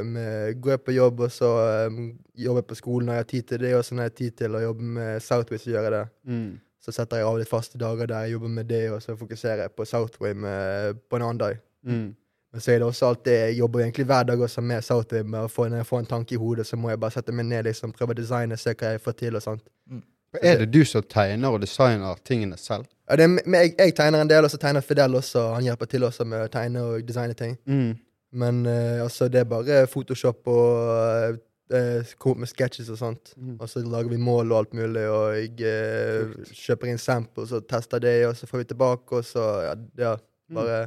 um, 0.00 0.14
Går 0.62 0.76
jeg 0.76 0.82
på 0.86 0.94
jobb, 0.94 1.20
og 1.26 1.32
så 1.34 1.50
um, 1.90 2.12
jobber 2.38 2.62
jeg 2.62 2.68
på 2.70 2.78
skolen 2.78 3.10
når 3.10 3.18
jeg 3.18 3.24
har 3.24 3.30
tid 3.32 3.48
til 3.48 3.62
det, 3.64 3.74
og 3.74 3.84
så 3.84 3.94
når 3.94 4.06
jeg 4.06 4.12
har 4.12 4.18
tid 4.20 4.36
til 4.42 4.54
å 4.54 4.62
jobbe 4.64 4.90
med 4.98 5.24
Southway, 5.24 5.58
så 5.58 5.72
gjør 5.72 5.88
jeg 5.88 5.94
det. 5.96 6.04
Mm. 6.30 6.52
Så 6.80 6.94
setter 6.96 7.20
jeg 7.20 7.28
av 7.28 7.40
litt 7.40 7.50
faste 7.50 7.78
dager 7.78 8.08
der 8.08 8.24
jeg 8.24 8.36
jobber 8.36 8.54
med 8.60 8.70
det, 8.70 8.84
og 8.94 9.02
så 9.02 9.16
fokuserer 9.18 9.66
jeg 9.66 9.74
på 9.76 9.84
Southway 9.84 10.32
med, 10.32 11.02
på 11.10 11.18
en 11.18 11.26
annen 11.26 11.42
dag. 11.42 11.58
Mm. 11.82 12.08
Men 12.52 12.60
så 12.60 12.72
er 12.72 12.80
det 12.80 12.86
også 12.86 13.06
alltid, 13.06 13.32
jeg 13.32 13.58
jobber 13.58 13.80
egentlig 13.80 14.06
hver 14.06 14.22
dag 14.22 14.40
også 14.40 14.60
med 14.60 14.82
Southway. 14.82 15.22
Med 15.22 15.46
å 15.46 15.50
få, 15.50 15.68
når 15.68 15.82
jeg 15.82 15.86
får 15.86 16.00
en 16.02 16.08
tanke 16.14 16.34
i 16.34 16.38
hodet, 16.38 16.66
så 16.66 16.78
må 16.78 16.90
jeg 16.90 16.98
bare 17.02 17.14
sette 17.14 17.34
meg 17.34 17.46
ned 17.46 17.68
liksom, 17.68 17.92
prøve 17.94 18.16
å 18.16 18.18
designe, 18.18 18.58
se 18.58 18.74
hva 18.74 18.94
jeg 18.94 19.02
får 19.04 19.18
til. 19.20 19.36
og 19.38 19.44
sånt. 19.44 19.62
Er 20.42 20.58
det 20.62 20.70
du 20.74 20.84
som 20.86 21.02
tegner 21.02 21.54
og 21.54 21.62
designer 21.62 22.18
tingene 22.26 22.58
selv? 22.58 22.86
Ja, 23.10 23.16
det 23.18 23.26
er, 23.26 23.38
jeg, 23.54 23.74
jeg 23.78 23.94
tegner 23.98 24.22
en 24.22 24.30
del, 24.30 24.46
og 24.46 24.50
så 24.50 24.58
tegner 24.62 24.82
Fidel 24.86 25.14
også. 25.18 25.48
Han 25.54 25.66
hjelper 25.66 25.90
til 25.90 26.06
også 26.06 26.26
med 26.26 26.46
å 26.46 26.50
tegne 26.50 26.82
og 26.86 27.06
designe 27.06 27.38
ting. 27.38 27.56
Mm. 27.66 27.92
Men 28.32 28.66
eh, 28.66 29.02
altså, 29.02 29.28
det 29.28 29.40
er 29.40 29.48
bare 29.50 29.86
Photoshop 29.90 30.46
og 30.46 31.38
uh, 31.74 32.12
komme 32.18 32.36
opp 32.36 32.42
med 32.44 32.50
sketches 32.50 32.90
og 32.94 32.98
sånt. 33.00 33.32
Mm. 33.36 33.56
Og 33.60 33.68
så 33.70 33.82
lager 33.82 34.10
vi 34.12 34.16
mål 34.22 34.52
og 34.52 34.58
alt 34.58 34.74
mulig, 34.78 35.02
og 35.10 35.34
jeg 35.34 35.66
eh, 35.66 36.36
kjøper 36.54 36.92
inn 36.92 36.98
samples 37.02 37.52
og 37.56 37.66
tester 37.70 37.98
det, 38.02 38.14
og 38.28 38.36
så 38.38 38.46
får 38.46 38.62
vi 38.62 38.68
tilbake, 38.70 39.18
og 39.18 39.26
så 39.26 39.48
ja, 39.66 39.74
ja 39.98 40.14
bare 40.54 40.78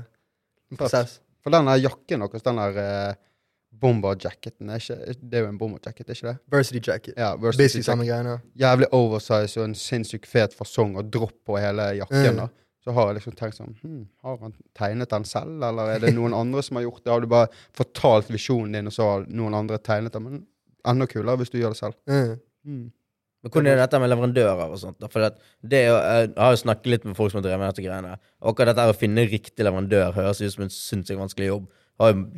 en 0.72 0.80
prosess. 0.80 1.20
For 1.44 1.52
den 1.52 1.68
der 1.68 1.82
jakken 1.84 2.24
deres, 2.24 2.44
den 2.48 2.60
der 2.62 2.80
uh, 2.80 3.14
bomber-jacketen, 3.84 4.70
er 4.70 4.80
ikke- 4.80 5.14
det 5.20 5.38
er 5.38 5.44
jo 5.44 5.50
en 5.50 5.58
bomber-jacket, 5.60 6.08
er 6.10 6.14
ikke 6.14 6.28
det? 6.28 6.38
Varsity 6.52 6.80
jacket. 6.88 7.14
Ja, 7.18 7.36
Varsity 7.36 7.58
Basically 7.64 7.80
jacket. 7.80 7.86
samme 7.86 8.06
greiene. 8.08 8.40
Jævlig 8.60 8.88
oversize 8.94 9.60
og 9.60 9.66
en 9.66 9.76
sinnssykt 9.76 10.28
fet 10.28 10.54
fasong 10.56 10.96
og 10.98 11.12
dropp 11.12 11.34
på 11.46 11.58
hele 11.60 11.82
jakken. 12.00 12.30
Mm. 12.32 12.38
da. 12.38 12.48
Så 12.84 12.92
har 12.92 13.10
jeg 13.10 13.20
liksom 13.20 13.36
tenkt 13.40 13.56
sånn 13.56 13.78
hm, 13.80 14.00
Har 14.26 14.42
han 14.42 14.56
tegnet 14.76 15.12
den 15.14 15.24
selv, 15.28 15.62
eller 15.64 15.94
er 15.94 16.02
det 16.04 16.12
noen 16.18 16.36
andre 16.36 16.64
som 16.66 16.80
har 16.80 16.84
gjort 16.88 17.04
det? 17.04 17.12
Har 17.14 17.24
du 17.24 17.30
bare 17.32 17.52
fortalt 17.78 18.32
visjonen 18.34 18.76
din, 18.76 18.90
og 18.92 18.96
så 18.96 19.08
har 19.08 19.30
noen 19.32 19.56
andre 19.56 19.80
tegnet 19.80 20.16
den? 20.18 20.26
Men 20.28 20.42
enda 20.92 21.08
kulere 21.08 21.40
hvis 21.40 21.54
du 21.54 21.62
gjør 21.62 21.76
det 21.76 21.80
selv. 21.80 21.96
Mm. 22.12 22.36
Mm. 22.68 22.84
Men 23.44 23.52
hvordan 23.52 23.74
er 23.74 23.80
dette 23.82 24.00
med 24.00 24.12
leverandører 24.12 24.72
og 24.72 24.80
sånt? 24.80 25.06
For 25.12 25.24
det 25.68 25.80
er 25.80 25.90
jo, 25.90 25.96
jeg 26.00 26.28
har 26.40 26.54
jo 26.54 26.60
snakket 26.62 26.92
litt 26.92 27.08
med 27.08 27.18
folk 27.18 27.32
som 27.32 27.42
har 27.42 27.48
drevet 27.48 27.60
med 27.60 27.74
dette 27.74 27.84
greiene. 27.84 28.14
Akkurat 28.40 28.72
dette 28.72 28.94
å 28.94 28.96
finne 28.96 29.26
riktig 29.28 29.66
leverandør 29.68 30.14
høres 30.16 30.40
ut 30.44 30.54
som 30.54 30.64
en 30.64 30.72
sinnssykt 30.72 31.20
vanskelig 31.20 31.50
jobb. 31.50 31.66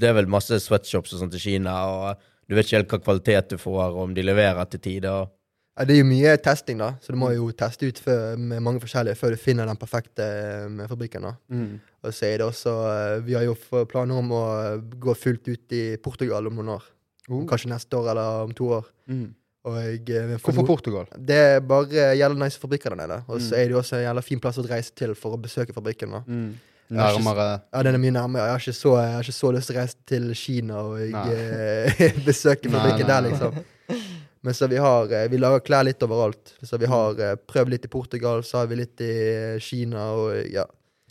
Det 0.02 0.10
er 0.10 0.18
vel 0.18 0.30
masse 0.34 0.58
sweatshops 0.64 1.14
og 1.14 1.22
sånt 1.22 1.38
i 1.38 1.42
Kina, 1.42 1.76
og 1.90 2.26
du 2.50 2.58
vet 2.58 2.66
ikke 2.66 2.80
helt 2.80 2.96
hva 2.96 3.02
kvalitet 3.04 3.54
du 3.54 3.62
får, 3.62 3.84
og 3.92 4.02
om 4.08 4.16
de 4.18 4.26
leverer 4.26 4.66
til 4.70 4.82
tide. 4.82 5.14
og 5.14 5.30
Ja, 5.30 5.35
det 5.84 5.92
er 5.96 6.00
jo 6.00 6.08
mye 6.08 6.38
testing, 6.40 6.78
da, 6.80 6.94
så 7.04 7.12
du 7.12 7.18
må 7.20 7.34
jo 7.36 7.50
teste 7.52 7.90
ut 7.90 7.98
før, 8.00 8.38
med 8.40 8.62
mange 8.64 8.80
forskjellige 8.80 9.18
før 9.20 9.34
du 9.36 9.42
finner 9.42 9.68
den 9.68 9.76
perfekte 9.82 10.24
eh, 10.24 10.86
fabrikken. 10.88 11.26
da. 11.28 11.34
Mm. 11.52 11.80
Og 12.06 12.14
så 12.16 12.30
er 12.30 12.38
det 12.40 12.46
også 12.48 12.76
eh, 12.94 13.16
Vi 13.28 13.34
har 13.36 13.44
jo 13.44 13.56
planer 13.92 14.16
om 14.22 14.32
å 14.32 14.44
eh, 14.62 14.78
gå 15.04 15.16
fullt 15.20 15.50
ut 15.52 15.76
i 15.76 15.98
Portugal 16.00 16.48
om 16.48 16.56
noen 16.62 16.70
år. 16.78 16.86
Oh. 17.28 17.42
Kanskje 17.50 17.74
neste 17.74 17.98
år 18.00 18.12
eller 18.14 18.46
om 18.46 18.54
to 18.56 18.70
år. 18.78 18.88
Mm. 19.12 19.26
Og 19.66 20.12
Hvorfor 20.46 20.64
Portugal? 20.70 21.08
Det 21.18 21.36
er 21.58 21.60
bare 21.66 22.12
gjelder 22.16 22.38
nice 22.38 22.60
fabrikker 22.62 22.94
der 22.94 23.02
nede. 23.02 23.20
Og 23.28 23.42
så 23.42 23.56
Mm. 23.56 23.60
er 23.60 23.64
det 23.66 23.72
jo 23.74 23.80
også 23.82 23.96
en 23.98 24.04
jævla 24.06 24.22
fin 24.24 24.40
plass 24.40 24.58
å 24.62 24.66
reise 24.70 24.94
til 24.96 25.16
for 25.18 25.34
å 25.36 25.42
besøke 25.42 25.74
fabrikken. 25.74 26.12
da. 26.12 26.22
Mm. 26.28 26.54
Nærmere 26.94 27.62
Ja, 27.74 27.82
den 27.82 27.96
er 27.96 27.98
mye 27.98 28.14
nærmere. 28.14 28.44
Jeg 28.46 28.52
har 28.54 28.60
ikke 28.62 28.74
så, 28.78 28.96
har 28.96 29.24
ikke 29.26 29.34
så 29.34 29.52
lyst 29.56 29.68
til 29.72 29.76
å 29.76 29.80
reise 29.82 29.96
til 30.06 30.34
Kina 30.38 30.76
og 30.86 31.00
jeg, 31.00 31.12
Nei. 31.12 32.12
besøke 32.30 32.70
Nei, 32.70 32.78
fabrikken 32.78 33.08
nei, 33.08 33.10
der, 33.10 33.22
liksom. 33.26 33.58
Men 34.46 34.54
så 34.54 34.68
vi 34.70 34.78
har 34.78 35.10
eh, 35.12 35.28
Vi 35.32 35.40
lager 35.42 35.64
klær 35.66 35.84
litt 35.88 36.04
overalt. 36.06 36.54
Så 36.62 36.78
vi 36.82 36.86
har 36.92 37.18
eh, 37.20 37.36
prøvd 37.50 37.72
litt 37.74 37.86
i 37.88 37.92
Portugal, 37.92 38.44
så 38.46 38.60
har 38.62 38.68
vi 38.70 38.78
litt 38.84 39.02
i 39.02 39.12
eh, 39.34 39.60
Kina 39.64 40.12
og 40.14 40.36
ja. 40.54 40.66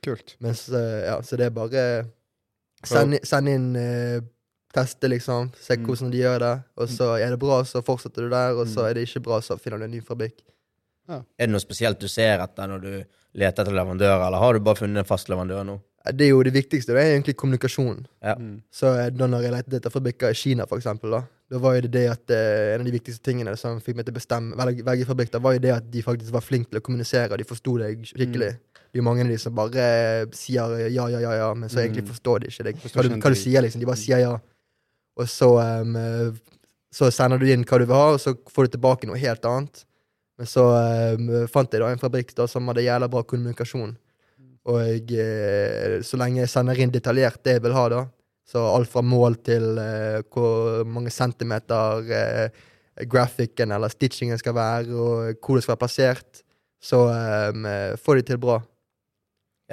Kult. 0.04 0.36
Mens, 0.44 0.66
så, 0.68 0.78
ja, 1.08 1.16
så 1.24 1.36
det 1.40 1.46
er 1.48 1.54
bare 1.56 1.82
Send, 2.84 3.16
send 3.24 3.48
inn 3.48 3.68
Teste, 4.74 5.08
liksom. 5.08 5.52
Se 5.56 5.76
Mm. 5.78 5.84
hvordan 5.86 6.10
de 6.12 6.18
gjør 6.18 6.38
det. 6.42 6.54
Og 6.76 6.88
så 6.90 7.06
er 7.22 7.30
det 7.30 7.38
bra, 7.40 7.60
så 7.64 7.80
fortsetter 7.86 8.26
du 8.26 8.28
der. 8.32 8.52
Og 8.58 8.66
så 8.66 8.82
Mm. 8.82 8.88
er 8.90 8.94
det 8.94 9.04
ikke 9.08 9.22
bra, 9.22 9.38
så 9.40 9.56
finner 9.58 9.78
du 9.78 9.84
en 9.84 9.90
ny 9.92 10.00
fabrikk. 10.02 10.42
Er 11.08 11.22
det 11.38 11.48
noe 11.50 11.60
spesielt 11.62 11.98
du 12.00 12.08
ser 12.08 12.40
etter 12.42 12.66
når 12.68 12.80
du 12.82 13.04
leter 13.34 13.62
etter 13.62 13.72
leverandører, 13.72 14.26
eller 14.26 14.38
har 14.38 14.52
du 14.52 14.60
bare 14.60 14.76
funnet 14.82 14.98
en 14.98 15.04
fast 15.08 15.28
leverandør 15.28 15.64
nå? 15.64 15.80
Det 16.04 16.26
er 16.26 16.34
jo 16.34 16.42
det 16.44 16.52
viktigste. 16.52 16.92
Det 16.92 17.00
er 17.00 17.14
egentlig 17.14 17.36
kommunikasjon. 17.40 18.02
Ja. 18.22 18.34
Så 18.72 18.90
eh, 18.92 19.08
da 19.14 19.28
når 19.30 19.46
jeg 19.46 19.54
lette 19.54 19.78
etter 19.78 19.92
fabrikker 19.92 20.34
i 20.34 20.36
Kina, 20.36 20.66
for 20.68 20.76
eksempel, 20.76 21.14
da, 21.16 21.22
da 21.48 21.60
var 21.62 21.78
jo 21.78 21.86
det 21.86 21.92
det 21.94 22.02
at 22.12 22.34
eh, 22.34 22.74
en 22.74 22.84
av 22.84 22.88
de 22.90 22.92
viktigste 22.92 23.24
tingene 23.24 23.54
som 23.56 23.80
fikk 23.80 23.96
meg 23.96 24.04
til 24.04 24.12
å 24.12 24.18
bestemme 24.18 24.58
velge, 24.58 24.84
velge 24.84 25.08
fabrikk, 25.08 25.38
var 25.40 25.56
jo 25.56 25.62
det 25.64 25.72
at 25.72 25.86
de 25.94 26.02
faktisk 26.04 26.34
var 26.34 26.44
flinke 26.44 26.68
til 26.68 26.82
å 26.82 26.84
kommunisere, 26.84 27.30
og 27.32 27.40
de 27.40 27.48
forsto 27.48 27.78
deg 27.80 28.04
skikkelig. 28.10 28.50
Det 28.52 29.00
er 29.00 29.00
jo 29.00 29.06
mange 29.06 29.24
av 29.24 29.32
de 29.32 29.38
som 29.40 29.56
bare 29.56 29.86
eh, 29.94 30.26
sier 30.36 30.76
ja, 30.92 31.08
ja, 31.08 31.22
ja, 31.24 31.32
ja, 31.40 31.48
men 31.56 31.72
så 31.72 31.80
egentlig 31.80 32.04
forstår 32.12 32.44
de 32.44 32.52
ikke 32.52 32.68
det. 32.68 32.76
Hva 32.84 33.06
du, 33.06 33.16
hva 33.16 33.32
du 33.32 33.40
sier, 33.40 33.64
liksom. 33.64 33.80
De 33.80 33.88
bare 33.88 34.02
sier 34.02 34.20
ja. 34.26 34.36
Og 35.16 35.30
så, 35.30 35.50
eh, 35.64 36.36
så 36.92 37.08
sender 37.14 37.40
du 37.40 37.48
inn 37.48 37.64
hva 37.64 37.80
du 37.80 37.88
vil 37.88 37.96
ha, 37.96 38.06
og 38.18 38.20
så 38.20 38.36
får 38.52 38.68
du 38.68 38.76
tilbake 38.76 39.08
noe 39.08 39.24
helt 39.24 39.48
annet. 39.48 39.86
Men 40.36 40.50
så 40.50 40.64
um, 41.14 41.28
fant 41.50 41.70
jeg 41.70 41.82
da 41.82 41.92
en 41.94 42.00
fabrikk 42.00 42.32
da 42.34 42.48
som 42.50 42.66
hadde 42.70 42.82
jævla 42.82 43.06
bra 43.10 43.22
kommunikasjon. 43.22 43.94
Og 44.72 45.10
eh, 45.12 45.98
så 46.06 46.16
lenge 46.20 46.40
jeg 46.44 46.48
sender 46.52 46.78
inn 46.80 46.92
detaljert 46.94 47.42
det 47.44 47.58
jeg 47.58 47.64
vil 47.66 47.74
ha, 47.76 47.88
da, 47.92 48.02
så 48.48 48.62
alt 48.74 48.88
fra 48.92 49.02
mål 49.04 49.36
til 49.44 49.78
eh, 49.80 50.20
hvor 50.32 50.84
mange 50.88 51.12
centimeter 51.12 52.08
eh, 52.12 52.62
grafikken 53.10 53.72
eller 53.74 53.92
stitchingen 53.92 54.38
skal 54.40 54.54
være, 54.56 54.92
og 54.94 55.40
hvor 55.44 55.58
det 55.58 55.64
skal 55.66 55.74
være 55.74 55.82
plassert, 55.84 56.42
så 56.84 57.02
eh, 57.12 57.96
får 58.00 58.20
de 58.20 58.26
til 58.32 58.40
bra. 58.40 58.60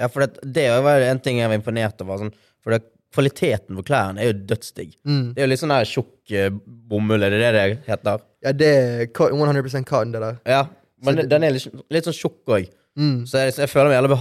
Ja, 0.00 0.08
for 0.08 0.24
det, 0.24 0.40
det 0.56 0.66
var 0.84 1.04
en 1.04 1.20
ting 1.20 1.38
jeg 1.40 1.48
var 1.52 1.58
imponert 1.58 2.00
over. 2.04 2.22
Sånn, 2.24 2.34
for 2.64 2.72
det, 2.76 2.82
kvaliteten 3.12 3.76
på 3.76 3.84
klærne 3.84 4.22
er 4.24 4.30
jo 4.30 4.38
dødsdigg. 4.48 4.94
Mm. 5.04 5.24
Det 5.36 5.42
er 5.42 5.44
jo 5.46 5.50
litt 5.52 5.60
sånn 5.60 5.74
der 5.74 5.88
tjukk 5.88 6.32
eh, 6.36 6.48
bomull, 6.92 7.24
er 7.26 7.34
det 7.34 7.42
det 7.42 7.50
det 7.56 7.64
heter? 7.88 8.22
Ja, 8.44 8.52
det 8.56 8.70
er 8.76 9.02
100% 9.12 9.88
cotton, 9.88 10.14
det 10.16 10.22
der. 10.24 10.38
Ja, 10.48 10.62
men 11.04 11.16
det- 11.20 11.28
den 11.32 11.44
er 11.44 11.52
litt, 11.56 11.68
litt 11.92 12.08
sånn 12.08 12.16
tjukk 12.16 12.56
òg. 12.56 12.70
Mm. 12.98 13.22
Så 13.26 13.40
jeg, 13.40 13.54
så 13.56 13.62
jeg 13.64 13.70
føler 13.72 13.88
meg 13.88 13.96
jævlig 13.96 14.16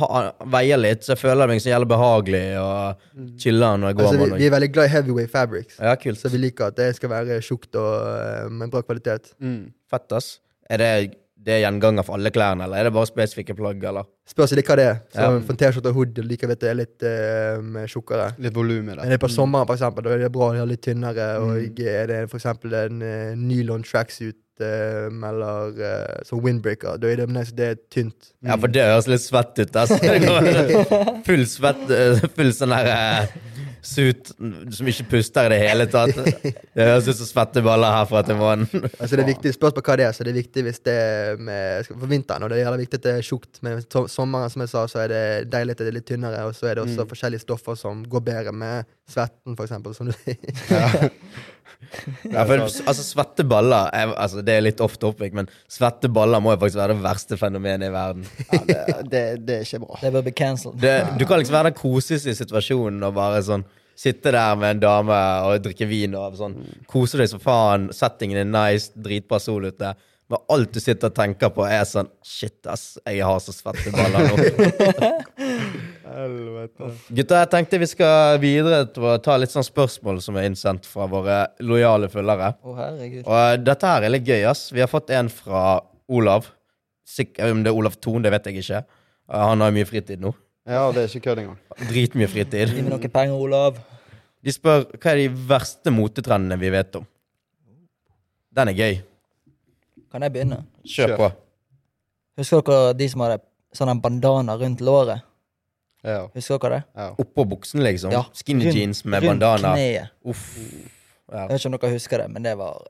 veier 0.54 0.80
litt, 0.80 1.02
så 1.04 1.12
jeg 1.12 1.20
føler 1.20 1.50
meg 1.52 1.60
så 1.64 1.74
jævlig 1.74 1.90
behagelig 1.92 2.44
og 2.62 3.02
chiller 3.42 3.80
når 3.82 3.92
jeg 3.92 3.98
går 4.00 4.06
Altså, 4.08 4.20
vi, 4.22 4.38
vi 4.40 4.48
er 4.48 4.54
veldig 4.56 4.70
glad 4.78 4.88
i 4.88 4.94
heavyweight 4.96 5.32
fabrics, 5.34 5.80
Ja, 5.80 5.96
kult. 6.00 6.20
så 6.22 6.32
vi 6.32 6.40
liker 6.46 6.72
at 6.72 6.78
det 6.80 6.92
skal 6.96 7.12
være 7.12 7.42
tjukt 7.44 7.76
og 7.76 7.92
eh, 8.08 8.46
med 8.62 8.72
bra 8.72 8.84
kvalitet. 8.86 9.34
Mm. 9.44 9.74
Fett, 9.92 10.08
ass. 10.16 10.38
Er 10.72 10.80
det, 10.80 10.92
det 11.36 11.58
er 11.58 11.64
gjenganger 11.66 12.06
for 12.08 12.16
alle 12.16 12.32
klærne, 12.32 12.64
eller 12.64 12.80
er 12.80 12.88
det 12.88 12.94
bare 12.96 13.10
spesifikke 13.10 13.58
plagg, 13.58 13.84
eller? 13.92 14.08
Spørs 14.32 14.54
litt 14.56 14.70
hva 14.72 14.78
det 14.80 14.86
er. 14.88 15.02
Så 15.12 15.26
Ja. 15.26 15.40
For 15.42 15.52
en 15.52 15.60
T-skjorte 15.60 15.92
og 15.92 15.98
hood 15.98 16.22
liker 16.24 16.48
vet 16.54 16.62
det 16.62 16.70
er 16.72 16.78
litt 16.80 17.04
uh, 17.04 17.82
tjukkere. 17.92 18.30
Litt 18.40 18.56
volum 18.56 18.88
i 18.88 18.94
det. 18.94 19.02
Men 19.02 19.12
det 19.12 19.18
er 19.18 19.24
på 19.26 19.32
sommeren, 19.34 19.68
for 19.68 19.76
eksempel, 19.76 20.06
da 20.08 20.14
er 20.16 20.24
det 20.24 20.32
bra 20.32 20.52
å 20.54 20.56
ha 20.62 20.68
litt 20.70 20.84
tynnere. 20.86 21.28
Mm. 21.42 21.50
Og 21.50 21.82
er 21.92 22.08
det 22.14 22.22
for 22.32 22.40
eksempel 22.40 22.78
en 22.86 23.04
uh, 23.04 23.34
nylon 23.36 23.84
tracksuit 23.84 24.40
eh, 24.65 25.08
eller 25.30 25.78
uh, 25.78 26.21
sånn 26.28 26.43
windbreaker, 26.45 27.00
da 27.02 27.12
er 27.12 27.24
det, 27.24 27.45
det 27.58 27.67
er 27.67 27.80
tynt. 27.93 28.32
Ja, 28.45 28.58
for 28.58 28.71
det 28.71 28.86
høres 28.88 29.10
litt 29.12 29.26
svett 29.26 29.62
ut, 29.62 29.82
Altså. 29.82 29.97
Full 31.28 31.45
svett, 31.50 31.84
eh, 31.95 32.24
full 32.36 32.54
sånn 32.56 32.74
der 32.76 33.30
sut 33.82 34.30
som 34.71 34.89
ikke 34.89 35.08
puster 35.10 35.50
i 35.50 35.54
det 35.56 35.60
hele 35.62 35.88
tatt. 35.89 36.13
Det 36.13 36.86
høres 36.86 37.08
ut 37.10 37.17
som 37.17 37.30
svetteballer 37.30 37.95
herfra 37.95 38.21
til 38.26 38.38
månen. 38.39 38.69
Altså 39.02 39.17
det 39.17 39.24
er 39.24 39.32
viktig, 39.32 39.54
Spørs 39.56 39.76
på 39.76 39.84
hva 39.86 39.97
det 39.97 40.06
er. 40.06 40.15
så 40.15 40.26
det 40.26 40.34
er 40.34 40.38
viktig 40.38 40.63
hvis 40.67 40.82
det 40.86 40.93
er 40.93 41.41
med, 41.41 41.88
For 41.89 42.10
vinteren 42.10 42.45
og 42.45 42.52
det 42.54 42.62
er 42.62 42.78
viktig 42.78 43.00
at 43.02 43.08
det 43.08 43.13
er 43.17 43.26
tjukt. 43.26 43.62
Men 43.65 43.82
sommeren 44.12 44.54
som 44.54 44.65
jeg 44.65 44.74
sa, 44.74 44.86
så 44.91 45.02
er 45.04 45.13
det 45.13 45.24
deilig 45.54 45.76
at 45.76 45.82
det 45.84 45.89
er 45.89 45.97
litt 45.97 46.10
tynnere. 46.10 46.43
Og 46.50 46.56
så 46.58 46.69
er 46.69 46.78
det 46.78 46.86
også 46.86 47.08
forskjellige 47.10 47.45
stoffer 47.45 47.80
som 47.80 48.04
går 48.06 48.26
bedre 48.30 48.54
med 48.54 48.89
svetten, 49.10 49.58
eksempel. 49.58 49.97
Som 49.97 50.12
du 50.12 50.15
sier. 50.21 51.10
Ja, 52.32 52.46
for, 52.48 52.64
altså, 52.64 53.04
svette 53.04 53.46
baller 53.48 53.90
er, 53.96 54.14
altså, 54.16 54.42
Det 54.46 54.54
er 54.56 54.64
litt 54.64 54.82
off 54.84 54.98
topic, 55.02 55.34
men 55.38 55.50
svette 55.72 56.10
baller 56.12 56.44
må 56.44 56.56
jo 56.56 56.62
faktisk 56.62 56.82
være 56.82 56.96
det 56.96 57.04
verste 57.04 57.38
fenomenet 57.40 57.90
i 57.90 57.94
verden. 57.94 58.26
Ja, 58.52 58.62
det, 58.66 58.80
det, 59.12 59.24
det 59.48 59.60
er 59.60 59.68
ikke 59.68 59.84
bra. 59.86 60.00
Det 60.02 60.14
bør 60.16 60.26
bli 60.28 60.36
cancelled. 60.38 60.90
Du 61.20 61.28
kan 61.28 61.42
liksom 61.42 61.58
være 61.58 61.72
den 61.72 61.80
koseligste 61.82 62.34
i 62.34 62.42
situasjonen 62.42 63.08
og 63.08 63.16
bare 63.20 63.46
sånn 63.46 63.68
Sitte 64.02 64.32
der 64.34 64.56
med 64.58 64.72
en 64.72 64.80
dame 64.82 65.18
og 65.46 65.60
drikke 65.62 65.86
vin 65.86 66.16
og 66.18 66.34
sånn. 66.40 66.56
Kose 66.90 67.20
deg 67.20 67.28
som 67.30 67.42
faen. 67.44 67.90
Settingen 67.94 68.40
er 68.40 68.48
nice, 68.50 68.96
dritbra 68.98 69.38
sol 69.44 69.68
ute. 69.68 69.92
Men 70.32 70.42
alt 70.56 70.72
du 70.74 70.80
sitter 70.80 71.12
og 71.12 71.18
tenker 71.20 71.52
på, 71.54 71.66
er 71.68 71.84
sånn 71.86 72.10
Shit, 72.26 72.64
ass, 72.72 72.96
jeg 73.04 73.22
har 73.28 73.42
så 73.44 73.54
svette 73.54 73.92
baller 73.94 74.32
nå. 74.32 74.70
Helvete. 76.12 76.89
Gutta, 77.15 77.41
jeg 77.43 77.50
tenkte 77.54 77.80
vi 77.82 77.88
skal 77.89 78.39
videre 78.41 78.84
til 78.91 79.06
å 79.08 79.17
ta 79.24 79.38
litt 79.39 79.54
sånn 79.54 79.65
spørsmål 79.65 80.19
som 80.24 80.38
er 80.39 80.50
innsendt 80.50 80.88
fra 80.89 81.08
våre 81.12 81.38
lojale 81.63 82.10
følgere. 82.12 82.52
Å, 82.62 82.74
herregud. 82.78 83.21
Og 83.26 83.63
dette 83.65 83.91
her 83.93 84.08
er 84.08 84.13
litt 84.15 84.28
gøy, 84.28 84.43
ass. 84.50 84.65
Vi 84.76 84.84
har 84.84 84.91
fått 84.91 85.13
en 85.15 85.30
fra 85.32 85.80
Olav. 86.12 86.50
Sik 87.08 87.39
om 87.43 87.63
det 87.63 87.71
er 87.71 87.78
Olav 87.80 87.95
Thon, 88.04 88.24
det 88.26 88.32
vet 88.34 88.50
jeg 88.52 88.63
ikke. 88.63 88.84
Han 89.32 89.63
har 89.63 89.71
mye 89.76 89.88
fritid 89.88 90.21
nå. 90.24 90.34
Ja, 90.67 90.84
det 90.93 91.06
er 91.06 91.10
ikke 91.10 91.32
kødd 91.32 91.41
engang. 91.41 91.62
Dritmye 91.89 92.28
fritid. 92.30 92.76
Gi 92.76 92.84
meg 92.84 92.91
noen 92.93 93.13
penger, 93.13 93.39
Olav. 93.47 93.80
De 94.41 94.54
spør 94.54 94.86
hva 94.95 95.13
er 95.13 95.24
de 95.24 95.47
verste 95.50 95.93
motetrendene 95.93 96.58
vi 96.62 96.71
vet 96.74 97.00
om. 97.00 97.08
Den 98.52 98.71
er 98.74 98.78
gøy. 98.78 99.00
Kan 100.12 100.26
jeg 100.26 100.34
begynne? 100.36 100.62
Kjør 100.84 101.13
Kjør. 101.13 101.17
på. 101.21 101.32
Husker 102.41 102.63
dere 102.67 102.93
de 103.00 103.08
som 103.12 103.24
hadde 103.24 103.39
sånn 103.76 103.91
en 103.93 104.02
bandana 104.04 104.58
rundt 104.60 104.82
låret? 104.84 105.24
Ja. 106.04 106.28
Husker 106.34 106.58
dere 106.60 106.80
det? 106.80 106.84
ja. 106.98 107.10
Oppå 107.22 107.46
buksen, 107.46 107.84
liksom. 107.86 108.12
Ja, 108.12 108.24
Skinny 108.34 108.66
rundt- 108.66 108.76
jeans 108.78 109.06
med 109.06 109.24
rundt 109.24 109.40
bandana. 109.42 109.74
kneet. 109.76 110.10
Uff. 110.26 110.48
Ja. 111.32 111.46
Jeg 111.46 111.50
vet 111.50 111.60
ikke 111.60 111.70
om 111.72 111.78
dere 111.80 111.92
husker 111.94 112.18
det, 112.18 112.30
men 112.32 112.44
det 112.44 112.58
var 112.58 112.82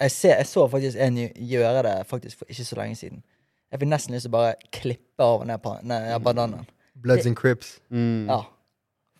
Jeg, 0.00 0.10
ser, 0.10 0.36
jeg 0.36 0.46
så 0.46 0.64
faktisk 0.68 0.96
en 0.98 1.16
gjøre 1.36 1.82
det 1.86 2.06
faktisk 2.10 2.38
for 2.38 2.46
ikke 2.50 2.64
så 2.64 2.76
lenge 2.76 2.96
siden. 2.98 3.22
Jeg 3.70 3.80
fikk 3.80 3.88
nesten 3.88 4.14
lyst 4.14 4.24
til 4.26 4.32
å 4.32 4.36
bare 4.38 4.54
klippe 4.72 5.22
av 5.22 5.44
ned, 5.46 5.60
ned 5.86 6.20
bandanaen. 6.22 6.66
Bloods 6.94 7.26
and 7.26 7.36
Crips. 7.36 7.80
Mm. 7.90 8.26
Ja. 8.28 8.40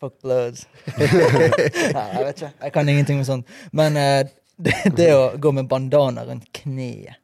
Fuck 0.00 0.16
bloods. 0.22 0.66
Nei, 0.98 2.06
jeg 2.16 2.24
vet 2.26 2.42
ikke. 2.42 2.50
Jeg 2.62 2.72
kan 2.72 2.88
ingenting 2.88 3.20
med 3.20 3.26
sånt. 3.28 3.46
Men 3.72 3.96
uh, 3.96 4.26
det, 4.56 4.74
det 4.96 5.08
å 5.14 5.36
gå 5.38 5.52
med 5.54 5.68
bandana 5.70 6.24
rundt 6.26 6.50
kneet 6.52 7.14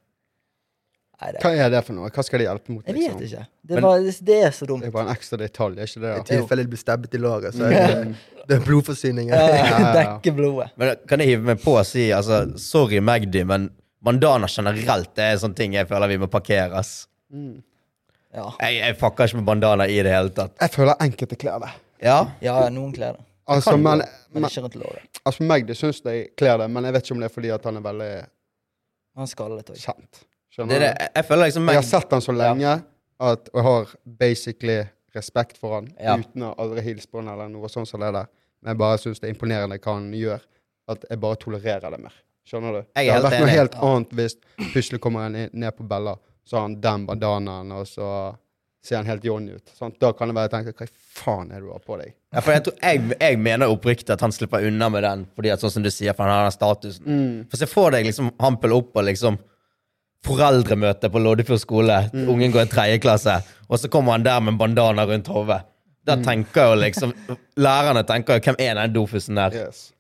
Nei, 1.20 1.30
det, 1.34 1.40
Hva 1.44 1.50
er 1.52 1.72
det 1.74 1.80
for 1.84 1.92
noe? 1.96 2.08
Hva 2.16 2.22
skal 2.24 2.40
det 2.40 2.46
hjelpe 2.46 2.72
mot? 2.72 2.86
jeg 2.86 2.96
liksom? 2.96 3.18
vet 3.20 3.26
ikke. 3.28 3.46
Det, 3.60 3.74
Men- 3.74 3.84
var, 3.84 4.04
det, 4.06 4.14
det 4.24 4.36
er 4.46 4.54
så 4.56 4.66
dumt. 4.70 4.80
Det 4.84 4.88
er 4.88 4.94
bare 4.94 5.08
en 5.10 5.14
ekstra 5.16 5.38
detalj, 5.40 5.74
er 5.78 5.90
ikke 5.90 6.00
det? 6.04 6.12
I 6.12 6.16
da? 6.16 6.24
tilfelle 6.30 6.64
du 6.64 6.70
blir 6.72 6.80
stabbet 6.80 7.14
i 7.14 7.20
låret, 7.20 7.54
så 7.56 7.66
er 7.68 7.74
det, 7.76 8.14
det 8.48 8.56
er 8.56 8.62
blodforsyningen. 8.64 9.34
Ja, 9.34 9.48
ja, 9.52 9.66
ja. 9.68 9.90
Dekke 9.98 10.32
blodet. 10.38 10.70
Men 10.80 10.94
kan 11.10 11.20
jeg 11.20 11.34
hive 11.34 11.44
meg 11.52 11.60
på 11.62 11.74
og 11.76 11.84
si 11.86 12.06
altså, 12.16 12.40
sorry, 12.58 13.02
Magdi, 13.04 13.44
men 13.44 13.68
bandana 14.00 14.48
generelt 14.48 15.12
det 15.14 15.26
er 15.26 15.36
en 15.36 15.42
sånn 15.44 15.56
ting 15.58 15.76
jeg 15.76 15.88
føler 15.90 16.08
vi 16.14 16.16
må 16.22 16.30
parkere. 16.32 16.80
Mm. 17.30 17.58
Ja. 18.32 18.46
Jeg, 18.62 18.78
jeg 18.80 18.96
fucker 19.00 19.28
ikke 19.28 19.40
med 19.42 19.48
bandana 19.52 19.86
i 19.90 20.00
det 20.06 20.12
hele 20.14 20.32
tatt. 20.34 20.56
Jeg 20.60 20.72
føler 20.72 20.96
enkelte 21.04 21.36
kler 21.36 21.60
det. 21.66 21.70
Ja, 22.00 22.22
ja, 22.40 22.56
noen 22.72 22.94
kler 22.96 23.18
det. 23.18 23.26
Altså, 23.50 23.74
men, 23.76 23.98
Men 24.30 24.44
men, 24.44 24.46
ikke 24.46 24.62
rundt 24.62 24.76
låret. 24.78 25.20
altså 25.26 25.42
Magdi 25.44 25.72
det 25.72 25.76
syns 25.76 25.98
jeg 26.06 26.28
kler 26.38 26.60
det, 26.62 26.68
men 26.70 26.86
jeg 26.86 26.94
vet 26.94 27.04
ikke 27.04 27.14
om 27.16 27.22
det 27.24 27.26
er 27.28 27.34
fordi 27.34 27.50
at 27.50 27.64
han 27.66 27.76
er 27.80 27.84
veldig 27.84 28.10
Han 29.18 29.26
skallet 29.26 29.72
òg. 29.74 29.80
kjent. 29.82 30.20
Det 30.50 30.56
Skjønner 30.56 30.74
er 30.74 30.78
det. 30.80 31.10
Jeg- 31.14 31.24
føler 31.26 31.44
liksom 31.46 31.66
Jeg 31.68 31.74
har 31.74 31.82
sett 31.82 32.10
han 32.10 32.20
så 32.20 32.32
lenge 32.36 32.82
at 33.20 33.48
jeg 33.54 33.62
har 33.62 33.86
basically 34.04 34.84
respekt 35.14 35.56
for 35.58 35.74
han 35.80 35.88
Ja. 36.00 36.16
uten 36.16 36.42
å 36.42 36.54
aldri 36.56 36.82
hilse 36.82 37.06
på 37.10 37.18
han 37.22 37.28
eller 37.28 37.48
noe 37.48 37.68
sånt 37.68 37.88
som 37.88 38.00
det 38.00 38.12
der. 38.12 38.26
Men 38.62 38.70
jeg 38.74 38.78
bare 38.78 38.98
syns 38.98 39.20
det 39.20 39.30
er 39.30 39.34
imponerende 39.34 39.78
hva 39.78 39.94
han 39.94 40.12
gjør. 40.12 40.40
At 40.88 41.04
jeg 41.08 41.20
bare 41.20 41.36
tolererer 41.36 41.90
det 41.90 42.00
mer. 42.00 42.12
Skjønner 42.46 42.72
du? 42.72 42.86
Jeg 42.96 43.06
er 43.08 43.12
det 43.20 43.22
hadde 43.22 43.30
vært 43.30 43.40
noe 43.40 43.48
helt 43.48 43.74
annet 43.74 44.10
hvis 44.10 44.34
plutselig 44.72 45.00
kommer 45.00 45.20
han 45.20 45.32
ned 45.52 45.76
på 45.76 45.86
Bella, 45.86 46.16
så 46.44 46.56
har 46.56 46.60
han 46.62 46.80
den 46.80 47.06
bandanaen, 47.06 47.70
og 47.72 47.86
så 47.86 48.36
ser 48.82 48.96
han 48.96 49.06
helt 49.06 49.22
Johnny 49.22 49.52
ut. 49.52 49.68
Sant? 49.78 49.98
Da 50.00 50.10
kan 50.12 50.28
jeg 50.28 50.34
bare 50.34 50.48
tenke 50.48 50.72
hva 50.74 50.88
faen 51.14 51.52
er 51.52 51.60
det 51.60 51.66
du 51.68 51.70
har 51.70 51.78
på 51.84 51.98
deg? 52.00 52.14
Ja, 52.32 52.40
for 52.40 52.52
jeg, 52.52 52.64
tror, 52.64 52.74
jeg, 52.82 53.18
jeg 53.20 53.38
mener 53.38 53.66
oppriktig 53.68 54.10
at 54.10 54.20
han 54.20 54.32
slipper 54.32 54.66
unna 54.66 54.88
med 54.90 55.02
den, 55.04 55.26
fordi 55.36 55.52
at 55.52 55.60
sånn 55.60 55.70
som 55.70 55.82
du 55.84 55.90
sier, 55.90 56.12
for 56.16 56.24
han 56.24 56.32
har 56.32 56.48
den 56.48 56.56
statusen. 56.58 57.06
Mm. 57.06 57.50
For 57.50 57.56
se 57.60 57.66
for 57.66 57.90
deg 57.94 58.06
liksom 58.06 58.32
hampel 58.40 58.72
opp 58.72 58.96
og 58.96 59.04
liksom 59.04 59.38
foreldremøte 60.26 61.10
på 61.10 61.22
Loddefjord 61.22 61.62
skole. 61.62 61.98
Ungen 62.14 62.52
går 62.52 62.66
i 62.66 62.70
tredje 62.72 62.98
klasse, 63.02 63.38
og 63.68 63.78
så 63.80 63.88
kommer 63.88 64.16
han 64.18 64.24
der 64.26 64.40
med 64.40 64.58
bandana 64.60 65.06
rundt 65.08 65.28
hodet. 65.28 65.62
Da 66.06 66.16
tenker 66.16 66.70
jo 66.70 66.76
liksom 66.80 67.12
Lærerne 67.60 68.02
tenker 68.08 68.34
jo 68.34 68.40
'hvem 68.40 68.56
er 68.58 68.74
den 68.74 68.94
dofusen 68.94 69.38
der'? 69.38 69.54
Yes. 69.54 69.92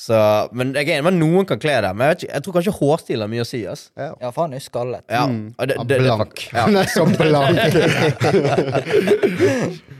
Så, 0.00 0.16
men 0.56 0.70
jeg 0.72 0.86
er 0.88 0.94
enig 0.96 1.04
med 1.10 1.16
noen 1.20 1.44
kan 1.48 1.58
kle 1.60 1.74
det. 1.84 1.90
Men 1.92 2.08
jeg, 2.08 2.16
ikke, 2.22 2.28
jeg 2.32 2.44
tror 2.46 2.54
kanskje 2.56 2.72
hårstil 2.78 3.20
har 3.20 3.28
mye 3.28 3.44
å 3.44 3.48
si. 3.48 3.58
ass. 3.68 3.82
Ja. 4.00 4.06
Ja, 4.22 4.30
for 4.32 4.46
han 4.46 4.54
er 4.56 4.62
skallet. 4.64 5.04
Ja, 5.12 5.26
Mm. 5.28 5.42
og 5.58 5.68
det, 5.68 5.76
det, 5.90 5.98
blank. 6.00 6.46
blank. 6.48 6.48
ja, 6.56 6.64
er 6.80 6.88
så 6.88 7.04
blank. 7.20 7.58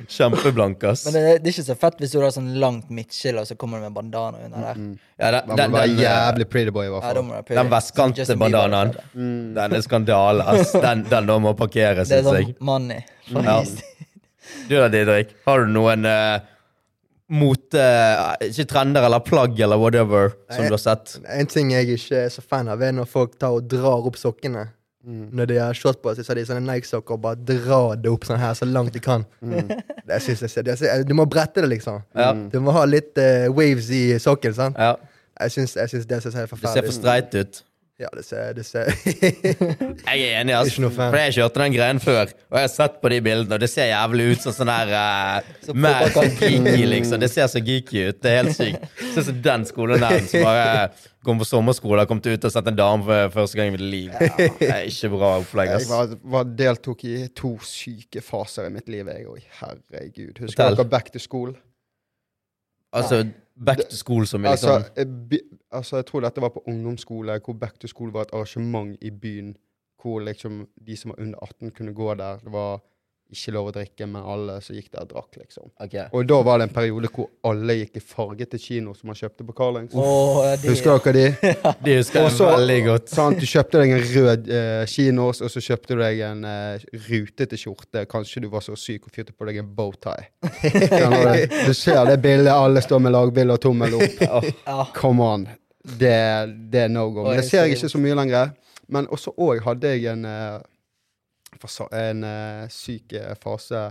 Kjempeblank, 0.11 0.85
ass. 0.85 1.05
Men 1.07 1.15
det, 1.15 1.21
det 1.45 1.51
er 1.51 1.53
ikke 1.53 1.67
så 1.69 1.77
fett 1.79 2.01
hvis 2.03 2.15
du 2.15 2.19
har 2.19 2.33
sånn 2.35 2.49
langt 2.63 2.89
midtskille, 2.91 3.45
og 3.45 3.47
så 3.51 3.55
kommer 3.61 3.79
du 3.79 3.85
med 3.87 3.95
bandana 3.95 4.41
under 4.47 4.65
der. 4.65 4.81
Ja, 5.21 5.31
den, 5.37 5.51
Man 5.53 5.53
må 5.53 5.59
den, 5.61 5.77
den, 5.77 6.03
jævlig 6.03 6.47
pretty 6.51 6.73
boy, 6.75 6.89
i 6.89 6.93
hvert 6.95 7.05
fall. 7.07 7.21
Ja, 7.37 7.43
den 7.61 7.71
vestkante 7.75 8.37
bandanaen, 8.41 8.95
den 9.15 9.77
er 9.79 9.85
skandale, 9.87 10.47
ass. 10.55 10.73
Den, 10.75 11.05
den 11.13 11.31
må 11.45 11.53
parkeres, 11.59 12.11
Det 12.11 12.23
er 12.23 12.27
sånn 12.27 12.55
money. 12.65 13.05
Ja. 13.31 13.61
Du 14.67 14.75
da, 14.75 14.89
Didrik, 14.91 15.37
har 15.47 15.63
du 15.63 15.71
noen 15.77 16.09
uh, 16.09 16.41
mote... 17.31 17.87
ikke 18.51 18.67
trender 18.71 19.07
eller 19.07 19.23
plagg 19.25 19.59
eller 19.63 19.81
whatever 19.81 20.35
som 20.51 20.65
en, 20.65 20.69
du 20.69 20.77
har 20.77 20.83
sett? 20.83 21.17
En 21.31 21.49
ting 21.51 21.73
jeg 21.75 21.97
ikke 21.97 22.27
er 22.27 22.35
så 22.35 22.45
fan 22.45 22.71
av, 22.73 22.83
er 22.83 22.95
når 22.97 23.09
folk 23.11 23.39
tar 23.41 23.57
og 23.59 23.71
drar 23.71 24.11
opp 24.11 24.19
sokkene. 24.21 24.67
Når 25.03 25.47
de 25.49 25.57
har 25.57 25.77
shorts 25.77 26.03
på 26.03 26.13
seg, 26.13 26.27
så 26.27 26.35
har 26.35 26.39
de 26.39 26.43
sånne 26.45 26.67
Nike-sokker 26.67 27.17
og 27.17 27.23
bare 27.25 27.39
drar 27.49 27.95
det 28.03 28.11
opp 28.13 28.27
sånn 28.29 28.41
her 28.43 28.53
så 28.59 28.69
langt 28.69 28.93
de 28.93 29.01
kan. 29.01 29.25
Det 30.11 30.19
synes 30.25 30.43
jeg, 30.43 30.65
det, 30.67 30.75
jeg, 30.83 31.05
du 31.07 31.13
må 31.15 31.23
brette 31.31 31.63
det, 31.63 31.69
liksom. 31.71 32.01
Ja. 32.19 32.33
Du 32.35 32.57
må 32.65 32.73
ha 32.75 32.81
litt 32.89 33.15
uh, 33.15 33.47
waves 33.55 33.93
i 33.95 34.19
sokken. 34.19 34.57
sant? 34.57 34.79
ja. 34.79 34.97
Jeg 35.41 35.53
syns, 35.55 35.73
det 36.05 36.19
ser 36.21 36.35
helt 36.37 36.51
Det 36.51 36.73
ser 36.75 36.85
for 36.85 36.93
streit 36.93 37.35
ut. 37.35 37.63
Ja, 38.01 38.09
det 38.17 38.23
ser, 38.25 38.55
det 38.57 38.63
ser. 38.65 38.89
Jeg 39.05 40.21
er 40.25 40.39
enig, 40.41 40.55
fan. 40.73 40.95
For 41.13 41.19
jeg 41.21 41.35
kjørte 41.37 41.61
den 41.61 41.75
greien 41.75 41.99
før, 42.01 42.31
og 42.49 42.57
jeg 42.57 42.65
har 42.65 42.71
sett 42.73 42.95
på 43.03 43.11
de 43.13 43.19
bildene, 43.27 43.59
og 43.59 43.61
det 43.61 43.69
ser 43.69 43.91
jævlig 43.91 44.29
ut 44.31 44.47
som 44.47 44.55
sånn 44.57 44.71
her 44.73 44.93
uh, 44.95 45.51
Så 45.67 45.75
Mer 45.77 46.07
geeky, 46.15 46.87
liksom. 46.89 47.21
Det 47.21 47.29
ser 47.29 47.51
så 47.53 47.61
geeky 47.61 48.07
ut. 48.09 48.23
Det 48.25 48.33
er 48.33 48.39
helt 48.41 48.57
sykt. 48.57 48.89
Sånn 49.13 49.27
som 49.29 49.43
den 49.45 49.69
skolen 49.69 50.01
der 50.01 50.25
som 50.33 50.47
bare 50.49 50.73
kom 51.29 51.43
på 51.43 51.45
sommerskole, 51.51 52.07
og 52.07 52.09
kom 52.15 52.23
ut 52.25 52.49
og 52.49 52.55
sett 52.57 52.73
en 52.73 52.79
dame 52.81 53.05
for 53.05 53.35
første 53.37 53.61
gang 53.61 53.69
i 53.69 53.77
mitt 53.77 53.85
liv. 53.85 54.17
Det 54.17 54.71
er 54.73 54.87
ikke 54.89 55.13
bra 55.19 55.35
opplegg, 55.43 55.75
Jeg 55.75 55.83
ass. 55.85 55.91
var, 55.93 56.17
var 56.39 56.49
deltok 56.65 57.05
i 57.05 57.17
to 57.37 57.53
syke 57.69 58.25
faser 58.25 58.71
i 58.71 58.75
mitt 58.79 58.89
liv, 58.89 59.13
jeg 59.13 59.29
òg. 59.29 59.45
Herregud. 59.61 60.41
Husker 60.41 60.55
Fortell. 60.57 60.81
dere 60.81 60.89
Back 60.97 61.13
to 61.13 61.21
School? 61.21 61.53
Altså, 62.97 63.27
back 63.61 63.85
to 63.91 63.97
school 63.97 64.25
som 64.27 64.45
er 64.49 64.57
Altså, 64.57 64.79
liksom 64.97 65.19
bi- 65.31 65.45
altså, 65.71 65.97
jeg 65.97 66.07
tror 66.07 66.21
dette 66.21 66.41
var 66.41 66.49
på 66.49 66.63
ungdomsskole, 66.67 67.41
hvor 67.45 67.53
Back 67.53 67.81
to 67.81 67.89
School 67.89 68.13
var 68.13 68.21
et 68.21 68.33
arrangement 68.33 68.97
i 69.01 69.11
byen 69.11 69.57
hvor 70.03 70.21
liksom 70.21 70.69
de 70.87 70.97
som 70.97 71.11
var 71.11 71.21
under 71.21 71.39
18, 71.43 71.71
kunne 71.71 71.95
gå 71.95 72.15
der. 72.15 72.39
Det 72.39 72.53
var 72.53 72.81
ikke 73.31 73.53
lov 73.55 73.69
å 73.71 73.73
drikke, 73.75 74.07
men 74.11 74.25
alle 74.27 74.57
som 74.65 74.77
gikk 74.77 74.91
der, 74.93 75.07
drakk, 75.11 75.39
liksom. 75.39 75.69
Okay. 75.81 76.09
Og 76.17 76.27
da 76.29 76.41
var 76.47 76.61
det 76.61 76.69
en 76.69 76.75
periode 76.75 77.11
hvor 77.15 77.29
alle 77.47 77.77
gikk 77.81 78.01
i 78.01 78.03
fargete 78.03 78.59
kino 78.61 78.95
som 78.97 79.11
man 79.11 79.19
kjøpte 79.19 79.47
på 79.47 79.55
Carlings. 79.57 79.95
oh, 79.95 80.43
de, 80.61 80.73
Husker 80.73 80.99
dere 81.07 81.15
de? 81.17 81.55
De 81.87 81.97
husker 82.01 82.27
jeg 82.27 82.37
veldig 82.41 82.79
godt. 82.89 83.13
Sant? 83.13 83.41
Du 83.41 83.47
kjøpte 83.49 83.83
deg 83.83 83.95
en 83.97 84.05
rød 84.15 84.51
eh, 84.59 84.83
kinos, 84.91 85.43
og 85.45 85.53
så 85.55 85.65
kjøpte 85.65 85.97
du 85.97 86.03
deg 86.03 86.23
en 86.27 86.45
eh, 86.51 86.89
rutete 87.09 87.61
skjorte. 87.61 88.05
Kanskje 88.11 88.45
du 88.45 88.51
var 88.53 88.65
så 88.67 88.77
syk 88.79 89.09
og 89.09 89.15
fyrte 89.15 89.35
på 89.37 89.49
deg 89.49 89.63
en 89.63 89.71
bowtie. 89.77 90.31
Du? 91.71 91.73
Ser 91.77 92.05
det 92.09 92.19
bildet, 92.23 92.51
alle 92.53 92.83
står 92.83 93.01
med 93.03 93.15
lagbilde 93.15 93.55
og 93.57 93.63
tommel 93.63 93.95
opp. 93.99 94.23
ja. 94.23 94.85
Come 94.97 95.25
on. 95.25 95.47
Det, 95.81 96.17
det 96.71 96.87
er 96.87 96.91
no 96.93 97.07
go. 97.15 97.25
Men 97.29 97.41
det 97.41 97.47
ser 97.49 97.65
jeg 97.65 97.79
ikke 97.79 97.91
så 97.93 98.01
mye 98.03 98.17
lenger. 98.19 98.53
Men 98.91 99.07
også 99.15 99.33
òg 99.39 99.63
hadde 99.65 99.93
jeg 99.95 100.11
en, 100.11 100.27
eh, 100.27 100.59
en 101.93 102.25
uh, 102.25 102.67
syk 102.73 103.17
eh, 103.19 103.33
fase 103.41 103.89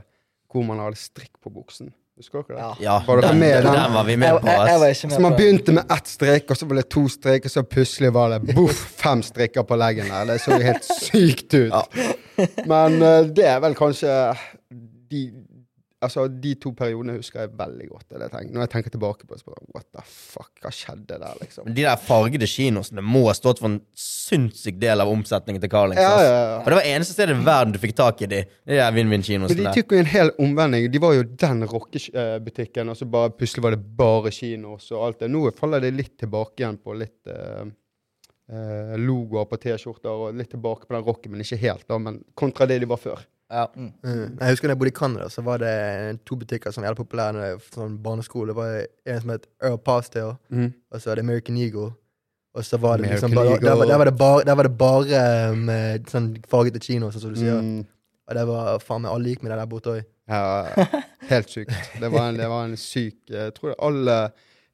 hvor 0.50 0.66
man 0.66 0.80
hadde 0.82 0.98
strikk 0.98 1.36
på 1.44 1.52
buksen. 1.54 1.92
Husker 2.20 2.42
dere 2.44 2.58
det? 2.58 2.84
Ja. 2.84 2.98
Var 3.08 3.22
dere 3.22 3.32
den, 3.32 3.40
med 3.40 3.64
den, 3.64 3.74
den? 3.74 3.94
var 3.94 4.08
vi 4.08 4.16
med 4.20 4.28
jeg, 4.28 4.42
på, 4.44 4.56
jeg 4.68 4.80
var 4.82 4.94
ikke 4.94 5.08
med 5.08 5.16
Så 5.16 5.22
man 5.24 5.36
begynte 5.38 5.76
med 5.78 5.94
ett 5.96 6.10
strek, 6.12 6.50
og 6.50 6.60
så 6.60 6.68
ble 6.68 6.82
det 6.82 6.90
to 6.92 7.04
strek, 7.08 7.46
og 7.48 7.54
så 7.54 7.64
plutselig 7.64 8.12
var 8.18 8.34
det 8.34 8.56
boff, 8.58 8.82
fem 9.00 9.22
strikker 9.24 9.68
på 9.70 9.78
leggen 9.80 10.10
der. 10.12 10.26
Det 10.28 10.40
så 10.44 10.58
helt 10.60 10.90
sykt 10.90 11.54
ut. 11.54 11.72
Ja. 11.72 11.84
Men 12.68 12.98
uh, 13.04 13.30
det 13.30 13.46
er 13.48 13.62
vel 13.64 13.78
kanskje 13.78 14.18
de 15.10 15.24
Altså, 16.00 16.30
de 16.32 16.54
to 16.56 16.70
periodene 16.80 17.18
husker 17.18 17.42
jeg 17.44 17.50
veldig 17.60 17.86
godt. 17.90 18.14
Jeg. 18.16 18.46
Når 18.56 18.64
jeg 18.64 18.72
tenker 18.72 18.94
tilbake 18.94 19.26
på 19.28 19.36
det, 19.36 19.42
så 19.42 19.50
bare 19.52 19.66
What 19.76 19.88
the 19.92 20.04
fuck, 20.08 20.52
hva 20.64 20.70
skjedde 20.72 21.18
der, 21.20 21.40
liksom? 21.42 21.66
Men 21.68 21.76
de 21.76 21.84
der 21.84 22.00
fargede 22.00 22.48
kinosene 22.48 23.04
må 23.04 23.26
ha 23.26 23.34
stått 23.36 23.60
for 23.60 23.68
en 23.68 23.82
sinnssyk 24.00 24.78
del 24.80 25.04
av 25.04 25.12
omsetningen 25.12 25.60
til 25.60 25.72
Carlings. 25.74 26.00
Ja, 26.00 26.14
ja, 26.24 26.38
ja. 26.38 26.54
Og 26.62 26.70
det 26.72 26.78
var 26.78 26.88
eneste 26.88 27.18
stedet 27.18 27.36
i 27.36 27.44
verden 27.50 27.76
du 27.76 27.82
fikk 27.84 27.98
tak 28.00 28.24
i 28.24 28.30
de. 28.32 28.40
De 28.48 28.78
der 28.78 28.80
Men 28.80 28.96
de 28.96 29.02
vinn-vinn-kinosene. 29.02 29.74
tok 29.76 29.92
jo 29.92 30.00
en 30.00 30.12
hel 30.14 30.32
omvending. 30.40 30.88
De 30.94 31.02
var 31.04 31.18
jo 31.18 31.26
den 31.44 31.66
rockebutikken, 31.68 32.94
og 32.94 33.00
så 33.02 33.08
bare 33.18 33.34
plutselig 33.36 33.66
var 33.66 33.76
det 33.76 33.82
bare 34.00 34.32
kinos 34.32 34.88
og 34.96 35.04
alt 35.10 35.20
det. 35.26 35.30
Nå 35.36 35.44
faller 35.60 35.84
det 35.84 35.92
litt 35.98 36.16
tilbake 36.24 36.64
igjen 36.64 36.80
på 36.80 36.96
litt 36.96 37.28
eh, 37.28 38.96
logoer 39.04 39.52
på 39.52 39.60
T-skjorter 39.66 40.10
og 40.30 40.40
litt 40.40 40.54
tilbake 40.56 40.88
på 40.88 40.96
den 40.96 41.04
rocken, 41.04 41.36
men 41.36 41.44
ikke 41.44 41.60
helt, 41.60 41.84
da. 41.92 42.00
Men 42.00 42.22
kontra 42.40 42.70
det 42.72 42.80
de 42.86 42.90
var 42.90 43.04
før. 43.04 43.28
Ja. 43.50 43.66
Mm. 43.76 43.94
Jeg 44.04 44.54
husker 44.54 44.70
da 44.70 44.76
jeg 44.76 44.80
bodde 44.82 44.92
i 44.94 44.98
Canada, 45.00 45.30
så 45.34 45.42
var 45.42 45.62
det 45.64 45.72
to 46.30 46.38
butikker 46.38 46.72
som 46.72 46.84
var 46.84 46.92
jævlig 46.92 47.02
populære 47.04 47.36
når 47.36 47.48
jeg 47.48 47.62
sånn 47.74 47.96
barneskole. 48.04 48.52
Det 48.52 48.58
var 48.60 48.76
en 49.14 49.24
som 49.24 49.34
het 49.34 49.48
Earl 49.64 49.80
Pastel, 49.82 50.36
og 50.36 51.02
så 51.02 51.10
var 51.10 51.20
det 51.20 51.26
American 51.26 51.58
Eagle. 51.58 51.90
Og 52.58 52.66
så 52.66 52.78
var 52.82 52.98
det 52.98 53.12
liksom 53.12 53.34
bare, 53.34 53.58
der, 53.62 53.76
var, 53.78 53.86
der, 53.86 53.98
var 53.98 54.06
det 54.06 54.18
bare, 54.18 54.44
der 54.46 54.56
var 54.58 54.68
det 54.68 54.78
bare 54.78 55.24
med 55.56 56.10
sånn 56.10 56.32
fargete 56.50 56.82
kino, 56.82 57.12
sånn 57.14 57.22
som 57.22 57.34
du 57.34 57.40
sier. 57.40 57.62
Mm. 57.62 57.84
Og 58.30 58.38
det 58.38 58.46
var 58.50 58.84
faen 58.86 59.04
meg 59.06 59.14
alle 59.14 59.34
gikk 59.34 59.44
med 59.46 59.54
det 59.54 59.60
der 59.62 59.70
borte 59.70 59.94
òg. 59.96 60.08
Ja, 60.30 60.86
helt 61.32 61.50
sykt. 61.50 61.74
Det 62.02 62.10
var 62.14 62.30
en, 62.30 62.38
det 62.38 62.46
var 62.50 62.68
en 62.68 62.76
syk 62.78 63.32
Jeg 63.34 63.56
tror 63.56 63.74
alle 63.82 64.20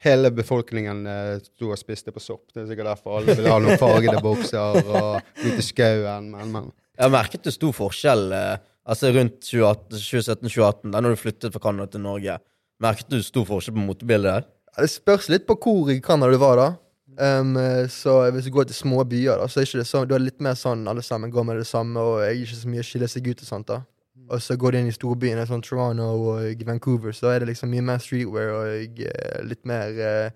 Hele 0.06 0.30
befolkningen 0.36 1.06
eh, 1.08 1.38
sto 1.42 1.72
og 1.72 1.80
spiste 1.80 2.12
på 2.14 2.22
sopp. 2.22 2.52
Det 2.54 2.62
er 2.62 2.66
sikkert 2.70 2.92
derfor 2.92 3.16
alle 3.18 3.34
ville 3.34 3.50
ha 3.50 3.62
noen 3.64 3.80
fargede 3.80 4.20
bukser 4.22 4.76
og 4.84 5.16
ut 5.40 5.56
i 5.56 5.64
skauen, 5.66 6.28
men, 6.34 6.52
men 6.52 6.68
Jeg 6.96 7.12
merket 7.12 7.44
det 7.44 7.54
stor 7.56 7.74
forskjell 7.76 8.30
eh, 8.36 8.58
altså 8.88 9.12
rundt 9.16 9.42
2017-2018, 9.44 10.94
da 10.94 11.02
når 11.02 11.16
du 11.16 11.22
flyttet 11.22 11.56
fra 11.56 11.62
Canada 11.64 11.90
til 11.92 12.04
Norge. 12.06 12.38
Merket 12.84 13.12
du 13.12 13.20
stor 13.24 13.48
forskjell 13.50 13.76
på 13.76 13.84
motebildet 13.84 14.32
der? 14.32 14.48
Ja, 14.76 14.82
Det 14.84 14.92
spørs 14.92 15.30
litt 15.32 15.48
på 15.48 15.58
hvor 15.60 15.92
i 15.92 16.00
Canada 16.04 16.32
du 16.32 16.40
var, 16.42 16.62
da. 16.62 16.70
Um, 17.16 17.56
eh, 17.56 17.88
så 17.88 18.18
hvis 18.36 18.48
du 18.48 18.52
går 18.52 18.68
til 18.68 18.76
små 18.76 19.04
byer, 19.08 19.40
da, 19.40 19.48
så 19.48 19.62
er 19.62 19.68
ikke 19.68 19.80
det 19.80 19.88
sånn, 19.88 20.08
du 20.08 20.16
er 20.16 20.24
litt 20.24 20.42
mer 20.44 20.56
sånn 20.60 20.84
alle 20.92 21.04
sammen 21.04 21.32
går 21.32 21.46
med 21.48 21.62
det 21.62 21.68
samme, 21.68 22.00
og 22.00 22.24
jeg 22.24 22.34
er 22.34 22.42
ikke 22.44 22.60
så 22.60 22.72
mye 22.72 22.88
skiller 22.88 23.12
seg 23.12 23.30
ut 23.30 23.44
og 23.44 23.48
sånt. 23.52 23.70
da. 23.72 23.82
Og 24.26 24.42
så 24.42 24.58
går 24.58 24.74
du 24.74 24.80
inn 24.80 24.90
i 24.90 24.96
storbyene, 24.96 25.46
sånn 25.48 25.64
Toronto 25.64 26.10
og 26.32 26.64
Vancouver, 26.68 27.14
så 27.16 27.30
er 27.32 27.44
det 27.44 27.52
liksom 27.52 27.72
mye 27.72 27.86
mer 27.86 28.02
streetwear 28.04 28.52
og 28.56 29.02
eh, 29.06 29.42
litt 29.48 29.66
mer 29.68 30.32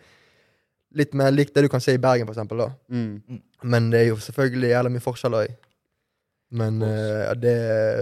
Litt 0.97 1.11
mer 1.13 1.29
likt 1.29 1.53
det 1.53 1.61
du 1.61 1.67
kan 1.69 1.83
se 1.85 1.93
i 1.93 1.99
Bergen, 2.01 2.25
for 2.25 2.33
eksempel. 2.33 2.63
da. 2.63 2.71
mm. 2.89 3.41
Men 3.61 3.91
det 3.91 3.99
er 3.99 4.07
jo 4.07 4.15
selvfølgelig 4.25 4.71
jævlig 4.71 4.91
mye 4.95 5.03
forskjell 5.05 5.35
òg. 5.37 5.51
Men 6.51 6.81
uh, 6.81 7.33
det 7.37 7.55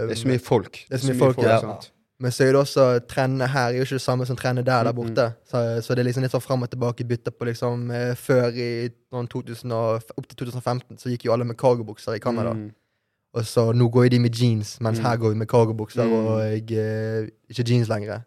Det 0.08 0.10
er 0.16 0.20
så 0.22 0.28
mye 0.28 0.40
folk. 0.42 0.84
Det 0.88 0.94
er 0.96 1.02
så 1.02 1.12
mye 1.12 1.18
folk, 1.18 1.42
ja. 1.44 1.60
sant? 1.60 1.90
Men 2.20 2.32
så 2.34 2.44
er 2.48 2.52
det 2.52 2.58
også 2.58 2.84
trendene 3.06 3.46
her 3.46 3.68
er 3.68 3.76
jo 3.78 3.84
ikke 3.86 3.94
det 3.94 4.02
samme 4.02 4.24
som 4.26 4.36
trendene 4.36 4.66
der, 4.66 4.88
der 4.88 4.92
borte. 4.96 5.26
Så, 5.46 5.60
så 5.86 5.94
det 5.94 6.02
er 6.02 6.08
liksom 6.08 6.24
litt 6.24 6.32
sånn 6.32 6.42
fram 6.42 6.64
og 6.66 6.70
tilbake 6.72 7.04
bytte 7.06 7.30
på 7.30 7.46
liksom 7.46 7.90
eh, 7.94 8.14
Før 8.18 8.56
i 8.58 8.88
noen 9.14 9.28
2000 9.30 9.70
og, 9.76 10.08
opp 10.18 10.26
til 10.26 10.40
2015 10.40 10.98
så 10.98 11.12
gikk 11.12 11.28
jo 11.28 11.34
alle 11.36 11.46
med 11.46 11.54
cargobukser 11.60 12.16
i 12.18 12.22
Canada. 12.24 12.56
Mm. 12.58 12.72
Og 13.38 13.44
så 13.46 13.68
nå 13.76 13.86
går 13.94 14.08
jo 14.08 14.10
de 14.16 14.18
med 14.24 14.34
jeans, 14.34 14.80
mens 14.82 14.98
Mm. 14.98 15.04
her 15.04 15.16
går 15.22 15.30
vi 15.30 15.38
med 15.44 15.48
cargobukser 15.52 16.08
Mm. 16.08 16.12
og 16.18 16.40
jeg, 16.42 16.72
eh, 16.72 17.28
ikke 17.50 17.68
jeans 17.70 17.88
lenger. 17.88 18.24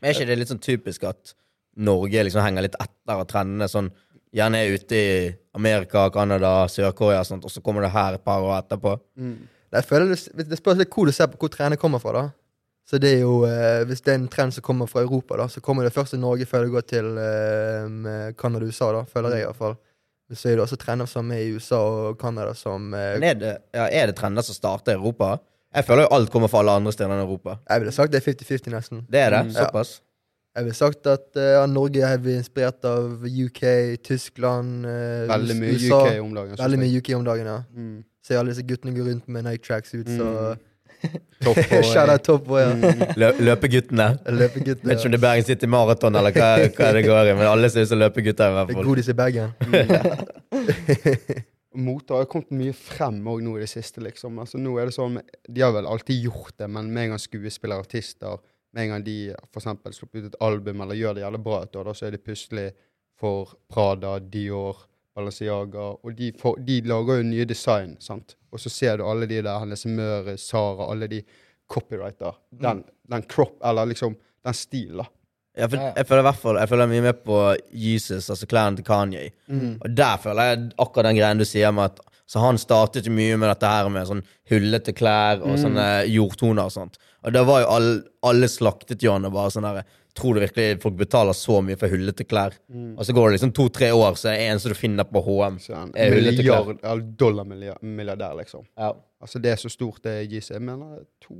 Men 0.00 0.08
er 0.10 0.14
ikke 0.16 0.26
det 0.26 0.38
litt 0.38 0.48
sånn 0.50 0.64
typisk 0.64 1.04
at 1.04 1.34
Norge 1.76 2.24
liksom 2.24 2.42
henger 2.42 2.62
litt 2.62 2.74
etter 2.80 3.14
av 3.14 3.26
trendene? 3.26 3.68
sånn 3.70 3.92
Gjerne 4.34 4.56
er 4.60 4.74
ute 4.74 4.92
i 4.98 5.34
Amerika, 5.54 6.10
Canada, 6.10 6.66
Sør-Korea 6.68 7.20
og 7.20 7.26
sånt, 7.26 7.44
og 7.44 7.50
så 7.50 7.62
kommer 7.62 7.80
det 7.80 7.92
her 7.94 8.14
et 8.14 8.24
par 8.24 8.42
år 8.42 8.58
etterpå. 8.62 8.98
Mm. 9.16 9.38
Jeg 9.72 9.84
føler 9.84 10.12
det, 10.14 10.48
det 10.48 10.58
spørs 10.58 10.78
litt 10.80 10.92
hvor 10.94 11.06
du 11.08 11.12
ser 11.12 11.28
på 11.32 11.38
hvor 11.42 11.50
trendene 11.52 11.76
kommer 11.80 12.00
fra. 12.02 12.12
da. 12.12 12.28
Så 12.88 12.96
det 12.98 13.10
er 13.18 13.20
jo, 13.20 13.42
eh, 13.44 13.82
Hvis 13.84 14.00
det 14.00 14.14
er 14.14 14.18
en 14.22 14.28
trend 14.32 14.54
som 14.56 14.64
kommer 14.64 14.88
fra 14.88 15.02
Europa, 15.04 15.36
da, 15.36 15.46
så 15.52 15.60
kommer 15.60 15.84
det 15.84 15.92
først 15.92 16.14
til 16.14 16.20
Norge 16.22 16.46
før 16.48 16.64
det 16.64 16.72
går 16.72 16.86
til 16.88 17.18
eh, 17.20 18.32
Canada 18.40 18.64
og 18.64 18.70
USA. 18.72 18.92
da, 18.96 19.04
Føler 19.04 19.36
jeg 19.36 19.44
i 19.44 19.50
hvert 19.50 19.60
fall. 19.60 19.76
Så 20.32 20.48
er 20.50 20.56
det 20.56 20.64
også 20.64 20.76
trender 20.76 21.08
som 21.08 21.30
er 21.32 21.40
i 21.40 21.52
USA 21.56 21.76
og 21.80 22.18
Canada 22.20 22.52
som 22.56 22.92
eh, 22.94 23.14
Men 23.18 23.28
er 23.30 23.38
det, 23.40 23.54
ja, 23.74 23.86
er 23.88 24.10
det 24.10 24.16
trender 24.16 24.44
som 24.44 24.56
starter 24.56 24.92
i 24.92 24.98
Europa? 24.98 25.38
Jeg 25.74 25.84
føler 25.84 26.06
jo 26.06 26.12
alt 26.16 26.30
kommer 26.32 26.48
fra 26.48 26.60
alle 26.64 26.74
andre 26.80 26.92
steder 26.92 27.12
enn 27.12 27.22
Europa. 27.26 27.58
Jeg 27.68 27.80
ville 27.82 27.92
sagt 27.92 28.12
det 28.12 28.20
er 28.22 28.32
50-50, 28.32 28.70
nesten. 28.72 29.06
Det 29.08 29.20
er 29.20 29.34
det? 29.36 29.40
Mm. 29.50 29.56
Såpass? 29.56 29.98
Jeg 30.56 30.64
ville 30.64 30.74
sagt 30.76 31.06
at 31.12 31.36
eh, 31.36 31.52
ja, 31.58 31.64
Norge 31.70 32.00
er 32.08 32.20
vi 32.24 32.34
inspirert 32.40 32.84
av 32.88 33.24
UK, 33.28 33.62
Tyskland, 34.04 34.86
eh, 34.88 35.26
Veldig 35.28 35.56
mye 35.60 35.74
USA. 35.76 36.00
UK 36.00 36.22
om 36.24 36.32
dagen. 36.34 36.54
synes 36.56 36.62
Veldig 36.64 36.78
jeg. 36.80 36.84
mye 36.86 37.02
UK 37.02 37.10
om 37.20 37.26
dagen, 37.28 37.50
ja. 37.52 37.58
Mm. 37.76 37.98
Ser 38.26 38.38
alle 38.40 38.50
disse 38.54 38.64
guttene 38.66 38.94
gå 38.96 39.04
rundt 39.06 39.28
med 39.28 39.44
Nike 39.46 39.64
Tracksuits 39.66 40.16
Mm. 40.18 40.24
og 40.26 40.64
Topp 41.44 41.58
på 41.70 41.78
Shout 41.86 42.10
out 42.10 42.24
Toppo, 42.26 42.56
ja. 42.58 42.72
Mm. 42.74 43.02
Lø 43.20 43.28
løpeguttene? 43.46 44.08
Løpegutter. 44.34 44.82
Vet 44.88 44.98
ikke 44.98 45.06
om 45.06 45.12
det 45.14 45.18
er 45.20 45.22
Bergen 45.22 45.46
City 45.46 45.66
Maraton 45.70 46.16
eller 46.18 46.34
hva, 46.34 46.48
hva 46.74 46.88
det 46.96 47.04
går 47.06 47.30
i, 47.30 47.34
men 47.38 47.46
alle 47.46 47.70
ser 47.70 47.86
ut 47.86 47.92
som 47.92 48.00
løpegutter 48.02 48.50
i 48.50 48.56
hvert 48.56 48.72
Det 48.72 48.74
er 48.74 48.80
fall. 48.80 48.88
godis 48.88 49.08
i 49.12 49.14
bagen. 49.14 49.54
Mote 51.78 52.16
har 52.16 52.26
kommet 52.32 52.50
mye 52.58 52.74
frem 52.74 53.20
òg 53.30 53.42
nå 53.44 53.52
i 53.58 53.62
det 53.62 53.70
siste, 53.70 54.02
liksom. 54.02 54.40
Altså, 54.42 54.58
nå 54.58 54.72
er 54.80 54.88
det 54.90 54.96
sånn, 54.96 55.20
De 55.46 55.62
har 55.62 55.74
vel 55.76 55.86
alltid 55.86 56.24
gjort 56.26 56.56
det, 56.58 56.66
men 56.74 56.90
med 56.90 57.04
en 57.04 57.14
gang 57.14 57.22
skuespillere, 57.22 57.84
artister 57.86 58.40
Med 58.74 58.84
en 58.88 58.94
gang 58.96 59.04
de 59.06 59.16
for 59.52 59.62
eksempel 59.62 59.94
slipper 59.96 60.24
ut 60.24 60.32
et 60.32 60.40
album 60.44 60.82
eller 60.84 60.98
gjør 60.98 61.14
det 61.16 61.22
jævlig 61.26 61.42
bra, 61.46 61.62
ut, 61.64 61.72
da, 61.78 61.94
så 61.94 62.08
er 62.08 62.16
de 62.16 62.20
plutselig 62.24 62.66
for 63.18 63.54
Prada, 63.70 64.16
Dior, 64.20 64.82
Balenciaga 65.18 65.90
Og 65.98 66.14
de, 66.16 66.30
for, 66.38 66.58
de 66.64 66.80
lager 66.86 67.20
jo 67.20 67.28
nye 67.28 67.46
design, 67.48 67.96
sant. 68.02 68.36
Og 68.54 68.62
så 68.62 68.72
ser 68.72 68.98
du 69.00 69.06
alle 69.08 69.28
de 69.28 69.42
der 69.44 69.60
Hennes 69.60 69.84
Møre, 69.90 70.38
Sara, 70.40 70.88
alle 70.92 71.10
de 71.10 71.22
copywriter. 71.68 72.38
Den, 72.62 72.84
den 73.10 73.24
crop, 73.28 73.58
eller 73.64 73.90
liksom 73.90 74.16
den 74.46 74.56
stilen, 74.56 75.02
da. 75.02 75.10
Ja, 75.58 75.66
for, 75.66 75.80
jeg 75.96 76.06
føler 76.06 76.22
i 76.22 76.26
hvert 76.28 76.38
fall 76.38 76.58
Jeg 76.60 76.70
føler 76.70 76.86
mye 76.86 77.02
med 77.02 77.16
på 77.26 77.36
Jesus, 77.74 78.28
altså 78.30 78.46
klærne 78.46 78.78
til 78.78 78.86
Kanye. 78.86 79.24
Og 79.82 79.90
der 79.90 80.20
føler 80.22 80.52
jeg 80.52 80.68
akkurat 80.78 81.08
den 81.08 81.18
greien 81.18 81.40
du 81.40 81.44
sier 81.48 81.74
med 81.74 81.90
at 81.90 81.98
Så 82.28 82.38
han 82.44 82.60
startet 82.60 83.08
jo 83.08 83.12
mye 83.16 83.38
med 83.40 83.48
dette 83.50 83.66
her 83.72 83.88
med 83.90 84.06
sånn 84.06 84.22
hullete 84.50 84.92
klær 84.92 85.40
og 85.40 85.56
sånne 85.58 86.04
jordtoner 86.12 86.68
og 86.68 86.74
sånt. 86.74 86.98
Og 87.24 87.32
da 87.34 87.42
var 87.48 87.62
jo 87.64 87.70
alle, 87.72 87.94
alle 88.28 88.50
slaktet 88.52 89.02
jo 89.02 89.14
han 89.14 89.24
og 89.26 89.32
bare 89.34 89.50
sånn 89.54 89.64
der 89.64 89.80
tror 90.18 90.34
du 90.36 90.40
virkelig 90.42 90.80
folk 90.82 90.96
betaler 90.98 91.36
så 91.38 91.60
mye 91.64 91.78
for 91.80 91.88
hullete 91.94 92.26
klær? 92.28 92.56
Mm. 92.68 92.92
Og 92.98 93.06
så 93.06 93.14
går 93.16 93.28
det 93.30 93.38
liksom 93.38 93.52
to-tre 93.56 93.88
år, 93.94 94.18
så 94.18 94.28
er 94.32 94.36
det 94.40 94.46
eneste 94.50 94.72
du 94.74 94.78
finner 94.78 95.06
på 95.08 95.22
HM. 95.24 95.58
sånn, 95.62 95.92
Er 95.96 96.12
hullete 96.16 96.42
klær. 96.44 96.66
milliard, 96.66 97.08
dollarmilliardær, 97.22 98.36
liksom. 98.42 98.66
Ja. 98.76 98.92
Altså, 99.22 99.40
det 99.42 99.50
er 99.50 99.56
så 99.58 99.70
stort 99.72 100.02
det 100.04 100.28
gis. 100.30 100.50
Jeg 100.50 100.62
mener 100.62 101.00
to 101.24 101.34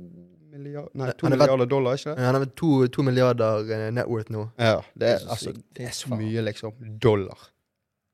milliarder 0.51 0.89
Nei, 0.99 1.11
to 1.13 1.27
Han 1.27 1.33
er 1.33 1.37
vært- 1.45 1.69
dollar, 1.69 1.93
ikke 1.95 2.15
det? 2.15 2.17
Han 2.25 2.35
har 2.35 2.41
vel 2.43 2.51
to, 2.55 2.87
to 2.87 3.03
milliarder 3.03 3.71
eh, 3.71 3.91
net 3.91 4.07
worth 4.09 4.29
nå. 4.33 4.49
Ja. 4.59 4.81
Det 4.97 5.07
er, 5.13 5.17
så 5.23 5.29
altså, 5.35 5.53
det 5.77 5.85
er 5.85 5.93
så 5.95 6.09
mye, 6.17 6.41
liksom. 6.43 6.73
Dollar. 6.99 7.37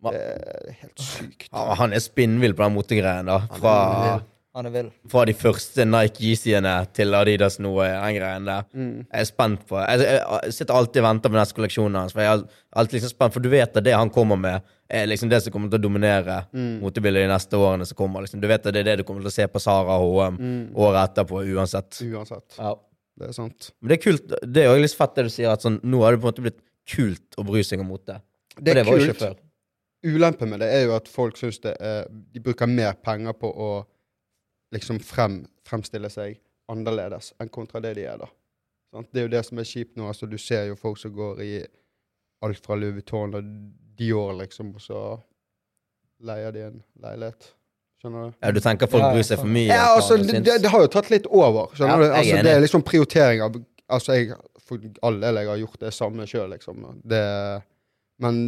Det 0.05 0.13
er 0.21 0.75
helt 0.83 0.99
sykt. 1.01 1.47
Ja, 1.51 1.73
Han 1.79 1.93
er 1.93 1.99
spinnvill 2.03 2.53
på 2.53 2.61
den 2.67 2.75
motegreien, 2.75 3.25
da. 3.25 3.39
Fra, 3.57 4.21
Han 4.55 4.65
er 4.69 4.71
vill. 4.71 4.89
fra 5.11 5.25
de 5.27 5.33
første 5.35 5.83
Nike 5.85 6.23
Yeezyene 6.29 6.73
til 6.95 7.13
Adidas 7.13 7.57
nå, 7.59 7.73
eh, 7.83 7.91
den 8.05 8.15
greien 8.15 8.45
der. 8.47 8.63
Mm. 8.73 9.01
Jeg 9.11 9.19
er 9.21 9.25
spent 9.27 9.65
på 9.67 9.75
Jeg, 9.81 9.99
jeg, 9.99 10.21
jeg 10.45 10.53
sitter 10.55 10.73
alltid 10.77 11.01
og 11.01 11.07
venter 11.09 11.29
på 11.33 11.35
neste 11.35 11.57
kolleksjon 11.57 11.97
hans. 11.99 12.13
For 12.15 12.21
jeg 12.23 12.31
er 12.39 12.45
alltid 12.79 12.97
liksom 13.01 13.11
spent 13.11 13.33
For 13.35 13.43
du 13.43 13.49
vet 13.51 13.75
at 13.77 13.83
det 13.83 13.93
han 13.97 14.09
kommer 14.09 14.39
med, 14.39 14.61
er 14.89 15.07
liksom 15.09 15.29
det 15.29 15.41
som 15.43 15.51
kommer 15.51 15.69
til 15.73 15.79
å 15.79 15.85
dominere 15.87 16.45
Mm. 16.53 16.79
motebildet 16.81 17.25
de 17.27 17.33
neste 17.33 17.57
årene 17.59 17.85
som 17.89 17.97
kommer. 17.99 18.21
Liksom. 18.23 18.39
Du 18.39 18.47
vet 18.47 18.65
at 18.65 18.73
det 18.73 18.79
er 18.85 18.89
det 18.95 18.97
du 18.99 19.03
kommer 19.03 19.21
til 19.21 19.31
å 19.33 19.35
se 19.35 19.47
på 19.47 19.59
Sara 19.59 19.97
og 19.99 20.15
HM 20.21 20.37
Mm. 20.39 20.73
året 20.75 21.09
etterpå, 21.09 21.43
uansett. 21.55 21.99
Uansett. 22.07 22.55
Ja. 22.57 22.75
Det 23.17 23.29
er 23.29 23.33
sant. 23.33 23.71
Men 23.81 23.89
det 23.89 23.97
er 23.99 24.11
kult. 24.11 24.27
Det 24.53 24.63
er 24.63 24.75
jo 24.75 24.81
litt 24.81 24.93
fett 24.95 25.15
det 25.15 25.23
du 25.25 25.29
sier, 25.29 25.49
at 25.51 25.61
sånn, 25.61 25.79
nå 25.83 26.01
har 26.03 26.11
det 26.15 26.21
på 26.21 26.27
en 26.27 26.33
måte 26.33 26.43
blitt 26.43 26.61
kult 26.87 27.35
å 27.39 27.45
bry 27.47 27.61
seg 27.63 27.79
om 27.79 27.87
mote. 27.87 28.21
Det 28.61 28.71
er 28.71 28.83
det 28.83 28.85
var 28.85 28.99
kult. 28.99 29.37
Ulempen 30.05 30.49
med 30.49 30.59
det 30.61 30.67
er 30.71 30.83
jo 30.85 30.95
at 30.95 31.07
folk 31.07 31.35
syns 31.35 31.59
det 31.63 31.75
er 31.81 32.05
De 32.33 32.39
bruker 32.39 32.67
mer 32.69 32.93
penger 32.93 33.33
på 33.33 33.49
å 33.49 33.85
liksom 34.76 34.99
frem, 35.03 35.41
fremstille 35.67 36.09
seg 36.13 36.38
annerledes 36.71 37.34
enn 37.41 37.51
kontra 37.53 37.82
det 37.84 37.95
de 37.99 38.05
er, 38.09 38.19
da. 38.21 38.30
Sant? 38.93 39.09
Det 39.11 39.21
er 39.21 39.28
jo 39.28 39.34
det 39.36 39.43
som 39.47 39.59
er 39.61 39.67
kjipt 39.67 39.97
nå. 39.99 40.07
altså 40.09 40.28
Du 40.30 40.38
ser 40.41 40.69
jo 40.69 40.78
folk 40.80 40.99
som 41.01 41.13
går 41.15 41.41
i 41.43 41.51
alt 42.45 42.61
fra 42.63 42.78
Louis 42.78 42.95
Vuitton 42.99 43.36
og 43.38 43.51
Dior, 43.95 44.34
liksom, 44.39 44.73
og 44.76 44.84
så 44.84 45.01
leier 46.26 46.51
de 46.55 46.65
en 46.65 46.82
leilighet. 47.03 47.47
Skjønner 48.01 48.28
du? 48.30 48.36
Ja, 48.43 48.51
du 48.51 48.59
tenker 48.63 48.89
folk 48.91 49.03
Ja, 49.03 49.07
ja, 49.09 49.15
bryr 49.15 49.28
seg 49.28 49.39
for 49.41 49.51
mye? 49.51 49.69
Ja, 49.69 49.86
altså, 49.95 50.17
det, 50.19 50.41
det, 50.45 50.57
det 50.63 50.71
har 50.73 50.84
jo 50.84 50.91
tatt 50.91 51.11
litt 51.13 51.30
over. 51.32 51.71
Ja, 51.71 51.80
Skjønner 51.80 52.03
du? 52.03 52.05
er 52.07 52.17
Altså, 52.19 52.41
det 52.47 52.53
er 52.53 52.63
liksom 52.65 52.86
prioritering 52.88 53.45
av 53.45 53.57
Altså, 53.86 54.15
jeg 54.17 54.38
For 54.65 54.82
all 55.05 55.19
del, 55.21 55.38
jeg 55.38 55.49
har 55.51 55.59
gjort 55.61 55.84
det 55.86 55.91
samme 55.93 56.26
sjøl, 56.26 56.47
liksom. 56.55 56.86
Det, 57.05 57.21
men 58.23 58.39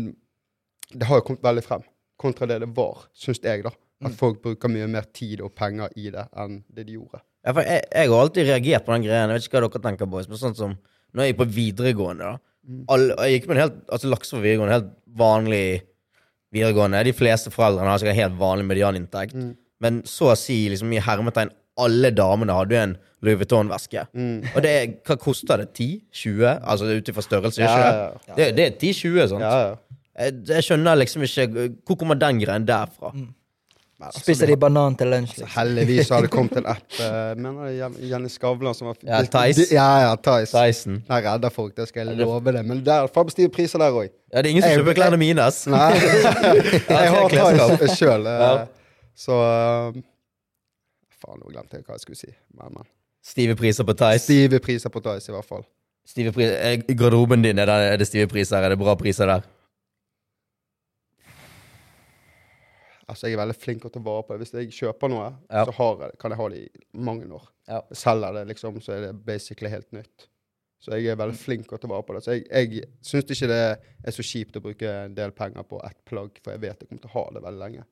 det 0.89 1.05
har 1.05 1.19
jo 1.19 1.25
kommet 1.27 1.43
veldig 1.45 1.61
frem. 1.61 1.83
Kontra 2.17 2.47
det 2.49 2.57
det 2.63 2.69
var, 2.73 3.03
syns 3.13 3.37
jeg, 3.43 3.61
da. 3.67 3.69
At 4.03 4.11
Mm. 4.11 4.17
folk 4.17 4.41
bruker 4.43 4.69
mye 4.69 4.87
mer 4.87 5.05
tid 5.13 5.41
og 5.41 5.55
penger 5.55 5.89
i 5.97 6.09
det 6.13 6.27
enn 6.37 6.59
det 6.73 6.85
de 6.85 6.93
gjorde. 6.99 7.21
Ja, 7.45 7.51
for 7.53 7.61
jeg, 7.65 7.81
jeg 7.95 8.09
har 8.11 8.19
alltid 8.21 8.45
reagert 8.47 8.85
på 8.85 8.93
den 8.93 9.03
greien. 9.07 9.29
Jeg 9.31 9.39
vet 9.39 9.47
ikke 9.47 9.57
hva 9.61 9.69
dere 9.71 9.81
tenker, 9.87 10.05
boys. 10.11 10.27
Men 10.29 10.37
sånn 10.37 10.55
som 10.55 10.75
når 11.15 11.23
jeg 11.23 11.33
gikk 11.33 11.39
på 11.41 11.47
videregående, 11.55 12.19
da. 12.19 12.37
Mm. 12.67 12.83
All, 12.93 13.07
jeg 13.25 13.39
gikk 13.41 13.47
på 13.47 13.55
en 13.55 13.61
helt 13.63 13.77
altså 13.89 14.09
Laksevåg 14.11 14.43
videregående, 14.43 14.75
helt 14.77 14.91
vanlig 15.17 15.81
videregående. 16.53 17.03
De 17.07 17.13
fleste 17.15 17.51
foreldrene 17.53 17.89
har 17.91 18.01
sikkert 18.01 18.19
helt 18.21 18.37
vanlig 18.39 18.67
medianinntekt. 18.69 19.33
Mm. 19.37 19.55
Men 19.83 20.01
så 20.09 20.31
å 20.33 20.37
si 20.39 20.59
liksom 20.71 20.93
i 20.93 21.01
hermetegn 21.03 21.51
alle 21.77 22.09
damene 22.17 22.55
hadde 22.57 22.73
jo 22.73 22.83
en 22.87 22.95
Louis 23.21 23.37
Vuitton-veske. 23.37 24.05
Mm. 24.17 24.37
Og 24.55 24.61
det 24.65 24.75
hva 25.05 25.17
koster 25.21 25.61
det? 25.61 25.67
10-20? 25.77 26.45
Altså 26.65 26.89
ut 26.97 27.11
ifra 27.13 27.23
størrelse, 27.25 27.61
Ja, 27.61 27.73
ja, 27.77 28.07
ja. 28.29 28.35
Det, 28.37 28.47
det 28.57 28.65
er 28.65 28.77
10-20, 28.81 29.27
sant? 29.33 29.41
ja, 29.45 29.57
ja. 29.67 29.75
Jeg, 30.17 30.33
jeg 30.49 30.65
skjønner 30.65 30.97
liksom 30.97 31.21
ikke 31.27 31.67
Hvor 31.85 31.93
kommer 32.01 32.17
den 32.17 32.39
greien 32.41 32.63
derfra? 32.65 33.11
Men, 33.13 33.27
altså, 34.05 34.19
Spiser 34.21 34.47
de 34.51 34.55
banan 34.61 34.95
til 34.95 35.07
lunsj, 35.09 35.31
har- 35.31 35.41
liksom. 35.41 35.53
Heldigvis 35.55 36.09
har 36.13 36.21
det 36.21 36.29
kommet 36.29 36.57
en 36.57 36.65
app 36.73 36.99
eh, 37.01 37.35
Mener 37.41 37.65
det 37.65 37.79
er 37.81 37.95
Jenny 38.11 38.29
Skavlan 38.29 38.75
som 38.77 38.87
var 38.91 38.97
Ja, 39.07 39.21
Theis. 39.23 39.71
Ja, 39.71 39.87
ja, 40.05 40.11
Theis. 40.15 40.51
Tyson. 40.53 40.99
Den 41.07 41.23
redder 41.25 41.49
folk, 41.55 41.75
det 41.77 41.87
skal 41.89 42.07
jeg 42.07 42.17
det- 42.17 42.25
love 42.27 42.51
det. 42.53 42.65
Men 42.65 42.83
der 42.85 43.07
faen 43.07 43.25
jeg 43.31 43.31
stive 43.37 43.49
priser 43.55 43.79
der 43.81 43.91
òg. 43.91 44.09
Ja, 44.33 44.41
det 44.41 44.45
er 44.45 44.49
ingen 44.53 44.61
som 44.63 44.71
Jeg- 44.71 44.79
kjøper 44.83 44.93
klærne 44.99 45.17
mine, 45.17 45.41
ass. 45.41 45.65
Nei. 45.67 45.93
jeg 46.89 47.09
har. 47.15 47.77
Theis 47.77 47.97
sjøl. 47.97 48.25
Ja. 48.27 48.51
Så 49.17 49.33
uh, 49.33 49.97
Faen, 51.17 51.39
nå 51.41 51.49
glemte 51.49 51.79
jeg 51.79 51.83
hva 51.87 51.95
jeg 51.97 52.03
skulle 52.05 52.19
si. 52.19 52.29
Men, 52.53 52.69
men. 52.77 52.85
Stive 53.25 53.55
priser 53.59 53.83
på 53.83 53.95
Theis. 53.97 54.21
Stive 54.29 54.59
priser 54.63 54.93
på 54.93 55.01
Theis, 55.03 55.25
i 55.27 55.33
hvert 55.33 55.47
fall. 55.49 55.65
Stive 56.07 56.31
priser. 56.31 56.53
Er 56.63 56.83
garderoben 56.95 57.41
din, 57.43 57.57
er 57.59 57.65
det, 57.67 57.77
er 57.93 57.97
det 57.99 58.07
stive 58.07 58.27
priser? 58.31 58.61
Er 58.63 58.69
det 58.75 58.77
bra 58.79 58.93
priser 58.95 59.25
der? 59.27 59.41
Altså, 63.07 63.27
jeg 63.29 63.37
er 63.37 63.41
veldig 63.45 63.55
flink 63.55 63.81
til 63.81 63.89
å 63.89 63.93
ta 63.93 63.99
vare 64.03 64.23
på 64.27 64.35
det. 64.35 64.39
Hvis 64.43 64.53
jeg 64.57 64.73
kjøper 64.75 65.09
noe, 65.13 65.27
Ja. 65.49 65.63
så 65.65 65.71
har 65.77 66.01
jeg, 66.03 66.17
kan 66.19 66.31
jeg 66.33 66.37
ha 66.41 66.47
det 66.49 66.57
i 66.65 66.81
mange 67.07 67.27
år. 67.31 67.45
Ja. 67.67 67.81
Selger 67.95 68.33
det, 68.35 68.47
liksom, 68.49 68.81
så 68.83 68.93
er 68.97 69.05
det 69.07 69.13
basically 69.25 69.69
helt 69.71 69.91
nytt. 69.95 70.27
Så 70.83 70.91
jeg 70.93 71.07
er 71.09 71.15
veldig 71.17 71.37
flink 71.39 71.67
til 71.69 71.77
å 71.77 71.81
ta 71.81 71.87
vare 71.87 72.03
på 72.05 72.13
det. 72.13 72.23
Så 72.25 72.35
jeg, 72.35 72.43
jeg 72.51 72.83
syns 73.01 73.31
ikke 73.33 73.47
det 73.49 73.61
er 74.05 74.11
så 74.15 74.25
kjipt 74.27 74.59
å 74.59 74.61
bruke 74.61 74.91
en 75.05 75.15
del 75.17 75.31
penger 75.31 75.63
på 75.63 75.79
ett 75.87 75.97
plagg, 76.05 76.35
for 76.43 76.51
jeg 76.53 76.61
vet 76.61 76.83
jeg 76.83 76.89
kommer 76.89 77.01
til 77.01 77.09
å 77.09 77.15
ha 77.15 77.23
det 77.37 77.43
veldig 77.47 77.63
lenge. 77.63 77.85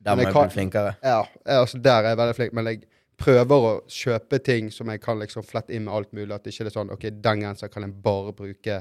Der 0.00 0.16
må 0.16 0.24
jeg 0.24 0.32
bli 0.32 0.54
flinkere. 0.54 0.94
Ja, 1.04 1.18
altså 1.58 1.78
Der 1.82 2.04
er 2.04 2.08
jeg 2.14 2.20
veldig 2.22 2.36
flink, 2.38 2.52
men 2.56 2.70
jeg 2.70 2.84
prøver 3.20 3.66
å 3.68 3.72
kjøpe 3.92 4.38
ting 4.42 4.70
som 4.72 4.88
jeg 4.88 5.02
kan 5.04 5.18
liksom 5.20 5.44
flette 5.44 5.74
inn 5.76 5.84
med 5.84 5.92
alt 5.98 6.12
mulig. 6.16 6.30
At 6.32 6.46
det 6.46 6.54
ikke 6.54 6.70
er 6.70 6.76
sånn 6.78 6.92
OK, 6.94 7.10
den 7.20 7.42
genseren 7.44 7.72
kan 7.74 7.84
jeg 7.84 7.98
bare 8.06 8.32
bruke 8.32 8.78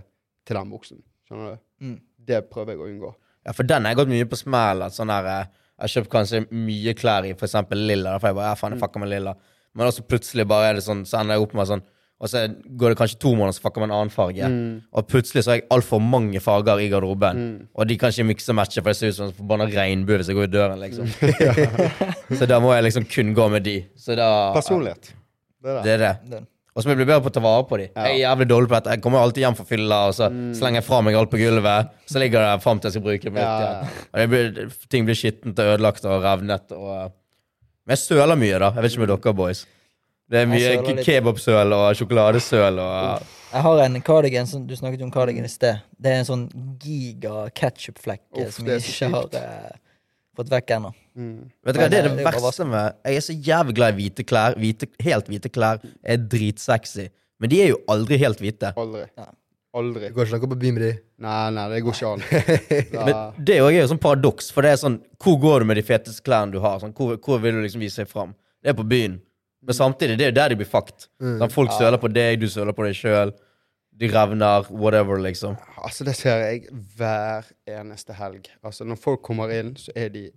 til 0.47 0.55
den 0.61 0.69
buksen. 0.71 1.01
Skjønner 1.27 1.57
du? 1.57 1.65
Mm. 1.83 1.97
Det 2.29 2.39
prøver 2.53 2.71
jeg 2.77 2.79
å 2.79 2.87
unngå. 2.87 3.11
Ja, 3.49 3.51
for 3.57 3.67
den 3.67 3.83
har 3.83 3.91
jeg 3.91 3.99
gått 3.99 4.13
mye 4.13 4.29
på 4.31 4.39
smell. 4.39 4.85
Sånn 4.95 5.11
der, 5.11 5.27
eh, 5.33 5.45
jeg 5.79 5.85
har 5.85 5.93
kjøpt 5.93 6.11
kanskje 6.11 6.41
mye 6.51 6.93
klær 6.97 7.23
i 7.23 7.31
eksempel 7.31 7.85
lilla. 7.87 8.17
For 8.19 8.29
jeg 8.29 8.35
bare, 8.35 8.51
ja 8.51 8.57
faen, 8.59 8.75
jeg 8.75 8.81
fucker 8.81 8.99
med 8.99 9.13
lilla. 9.13 9.35
Men 9.77 9.87
også 9.87 10.03
plutselig 10.03 10.43
bare 10.49 10.73
er 10.73 10.77
det 10.79 10.83
sånn, 10.83 11.05
så 11.07 11.21
ender 11.21 11.37
jeg 11.37 11.45
opp 11.45 11.55
med 11.55 11.67
sånn 11.69 11.83
Og 12.19 12.27
så 12.27 12.41
går 12.49 12.91
det 12.91 12.97
kanskje 12.99 13.19
to 13.23 13.31
måneder, 13.31 13.55
så 13.55 13.63
fucker 13.63 13.79
jeg 13.79 13.85
med 13.85 13.93
en 13.93 13.97
annen 14.01 14.11
farge. 14.11 14.47
Mm. 14.51 14.73
Og 14.91 15.05
plutselig 15.07 15.45
så 15.45 15.53
har 15.53 15.61
jeg 15.61 15.69
altfor 15.71 16.01
mange 16.03 16.41
farger 16.43 16.81
i 16.83 16.89
garderoben. 16.91 17.39
Mm. 17.39 17.61
Og 17.71 17.87
de 17.87 17.95
kan 18.01 18.11
ikke 18.11 18.27
mikse 18.33 18.51
og 18.51 18.57
matche, 18.59 18.83
for 18.83 18.91
det 18.91 18.99
ser 18.99 19.13
ut 19.13 19.19
som 19.21 19.29
en 19.29 19.37
forbanna 19.37 19.69
regnbue 19.71 20.19
hvis 20.19 20.33
jeg 20.33 20.35
går 20.35 20.49
i 20.49 20.51
døren. 20.51 20.83
liksom 20.83 21.07
Så 22.41 22.49
da 22.51 22.59
må 22.59 22.73
jeg 22.75 22.89
liksom 22.89 23.07
kun 23.07 23.31
gå 23.37 23.47
med 23.55 23.63
de. 23.69 23.77
Så 23.95 24.19
da 24.19 24.29
Personlighet. 24.57 25.13
Det 25.63 25.71
er 25.71 25.79
det. 25.79 25.85
Det 26.27 26.39
er 26.41 26.41
det. 26.41 26.45
Og 26.79 26.83
så 26.83 26.87
må 26.87 26.93
jeg 26.93 27.01
bli 27.01 27.09
bedre 27.09 27.19
på 27.25 27.27
å 27.27 27.33
ta 27.35 27.41
vare 27.43 27.63
på 27.67 27.77
dem. 27.81 27.89
Jeg 27.91 28.13
er 28.13 28.21
jævlig 28.21 28.45
dårlig 28.47 28.69
på 28.71 28.77
dette. 28.77 28.93
Jeg 28.95 29.01
kommer 29.03 29.19
alltid 29.19 29.43
hjem 29.43 29.55
fra 29.57 29.65
fylla, 29.67 29.97
og 30.07 30.13
så 30.15 30.29
slenger 30.55 30.79
jeg 30.79 30.85
fra 30.87 30.99
meg 31.03 31.17
alt 31.19 31.31
på 31.33 31.39
gulvet. 31.41 31.89
Så 32.07 32.21
ligger 32.23 32.45
det 32.45 32.53
fram 32.63 32.79
til 32.79 32.87
jeg 32.87 32.95
skal 32.95 33.03
bruke 33.03 33.33
det 33.35 33.43
Ja, 33.43 33.81
det 34.15 34.27
blir, 34.31 34.61
ting 34.87 35.09
blir 35.09 35.19
skittent 35.19 35.59
og 35.59 35.73
ødelagt 35.73 36.07
og 36.07 36.23
revnet. 36.23 36.71
Og, 36.77 37.11
men 37.83 37.97
jeg 37.97 38.03
søler 38.05 38.39
mye, 38.39 38.61
da. 38.63 38.71
Jeg 38.77 38.85
vet 38.85 38.95
ikke 38.95 39.03
med 39.03 39.11
dere, 39.11 39.35
boys. 39.41 39.65
Det 40.29 40.39
er 40.39 40.47
mye 40.47 41.03
kebabsøl 41.03 41.75
og 41.75 41.85
sjokoladesøl 41.99 42.79
og 42.79 43.27
Jeg 43.49 43.65
har 43.65 43.83
en 43.83 44.01
cardigan 44.05 44.47
som 44.47 44.63
du 44.69 44.75
snakket 44.77 45.03
om 45.03 45.11
cardigan 45.11 45.49
i 45.49 45.51
sted. 45.51 45.83
Det 45.99 46.15
er 46.15 46.23
en 46.23 46.31
sånn 46.31 46.47
giga 46.79 47.49
ketchupflekk 47.59 48.23
eh, 48.37 48.51
som 48.55 48.71
jeg 48.71 48.85
ikke 48.85 49.11
har 49.17 49.79
eh, 50.39 50.43
fått 50.43 50.53
vekk 50.53 50.73
ennå. 50.77 50.93
Mm. 51.19 51.35
Vet 51.65 51.75
du 51.75 51.81
hva, 51.81 51.89
Det 51.89 51.99
er 51.99 52.07
det 52.07 52.15
Det 52.17 52.25
er 52.25 52.39
verste 52.39 52.65
med 52.65 52.95
Jeg 53.03 53.19
er 53.19 53.25
så 53.25 53.35
jævlig 53.49 53.75
glad 53.75 53.93
i 53.93 53.97
hvite 53.99 54.25
klær. 54.25 54.55
Hvite, 54.59 54.89
helt 55.03 55.29
hvite 55.31 55.51
klær 55.51 55.83
er 56.03 56.23
dritsexy. 56.31 57.09
Men 57.39 57.51
de 57.51 57.61
er 57.63 57.71
jo 57.73 57.79
aldri 57.91 58.19
helt 58.19 58.41
hvite. 58.41 58.73
Aldri. 58.79 59.05
Ja. 59.17 59.29
Aldri. 59.79 60.09
Du 60.09 60.15
går 60.17 60.25
ikke 60.25 60.39
noe 60.39 60.49
på 60.49 60.59
byen 60.63 60.77
med 60.79 60.83
de. 60.83 60.91
Nei, 61.21 61.49
nei, 61.53 61.65
det 61.69 61.81
går 61.85 61.97
ikke 61.97 62.13
an. 62.15 62.23
Men 63.05 63.43
det 63.45 63.57
er 63.59 63.73
jo 63.75 63.89
sånn 63.91 64.01
paradoks, 64.01 64.47
for 64.55 64.65
det 64.65 64.71
er 64.73 64.79
sånn 64.81 64.95
Hvor 65.21 65.35
går 65.43 65.61
du 65.61 65.69
med 65.69 65.77
de 65.77 65.83
feteste 65.85 66.25
klærne 66.25 66.55
du 66.55 66.57
har? 66.63 66.79
Sånn, 66.81 66.95
hvor, 66.97 67.19
hvor 67.21 67.41
vil 67.43 67.59
du 67.59 67.61
liksom 67.61 67.83
vise 67.83 68.01
deg 68.01 68.09
fram? 68.09 68.33
Det 68.63 68.73
er 68.73 68.77
på 68.79 68.87
byen. 68.89 69.19
Men 69.61 69.75
samtidig, 69.75 70.17
det 70.17 70.25
er 70.25 70.31
jo 70.31 70.37
der 70.39 70.53
de 70.53 70.57
blir 70.61 70.69
fucked. 70.69 71.05
Sånn, 71.21 71.53
folk 71.53 71.75
søler 71.75 72.01
på 72.01 72.09
deg, 72.11 72.39
du 72.41 72.47
søler 72.49 72.73
på 72.73 72.87
deg 72.87 72.97
sjøl. 72.97 73.35
De 73.99 74.07
revner, 74.07 74.67
whatever, 74.71 75.19
liksom. 75.19 75.57
altså, 75.77 76.05
det 76.07 76.15
ser 76.15 76.43
jeg 76.45 76.61
hver 76.97 77.49
eneste 77.67 78.15
helg. 78.15 78.47
Altså, 78.63 78.87
når 78.87 78.99
folk 79.01 79.21
kommer 79.25 79.51
inn, 79.51 79.75
så 79.79 79.95
er 79.95 80.13
de 80.13 80.29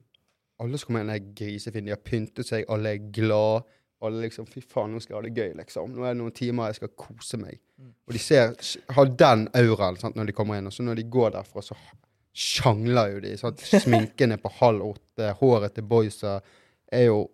Alle 0.62 0.78
som 0.78 0.92
kommer 0.92 1.02
inn, 1.02 1.10
er 1.10 1.30
grisefine. 1.34 1.88
De 1.88 1.90
har 1.90 2.02
pyntet 2.06 2.46
seg, 2.46 2.68
alle 2.70 2.92
er 2.94 3.06
glad. 3.14 3.64
Alle 4.02 4.20
liksom 4.28 4.46
Fy 4.46 4.60
faen, 4.62 4.92
nå 4.92 5.00
skal 5.02 5.16
jeg 5.16 5.18
ha 5.18 5.22
det 5.24 5.32
gøy, 5.34 5.56
liksom. 5.58 5.94
Nå 5.96 6.04
er 6.04 6.14
det 6.14 6.20
noen 6.20 6.34
timer 6.36 6.70
jeg 6.70 6.78
skal 6.78 6.92
kose 6.98 7.40
meg. 7.40 7.58
Og 8.06 8.14
de 8.14 8.20
ser, 8.22 8.52
har 8.94 9.10
den 9.24 9.48
auraen 9.58 9.98
sant, 9.98 10.14
når 10.18 10.30
de 10.30 10.36
kommer 10.36 10.60
inn. 10.60 10.68
Og 10.70 10.74
så 10.76 10.86
når 10.86 11.00
de 11.00 11.08
går 11.10 11.34
derfra, 11.34 11.64
så 11.66 11.74
sjangler 12.32 13.16
jo 13.16 13.22
de. 13.24 13.32
Sant? 13.40 13.64
Sminken 13.84 14.36
er 14.36 14.42
på 14.42 14.52
halv 14.60 14.92
åtte, 14.92 15.32
håret 15.40 15.74
til 15.74 15.88
boysa 15.88 16.38
er 16.92 17.08
jo 17.08 17.24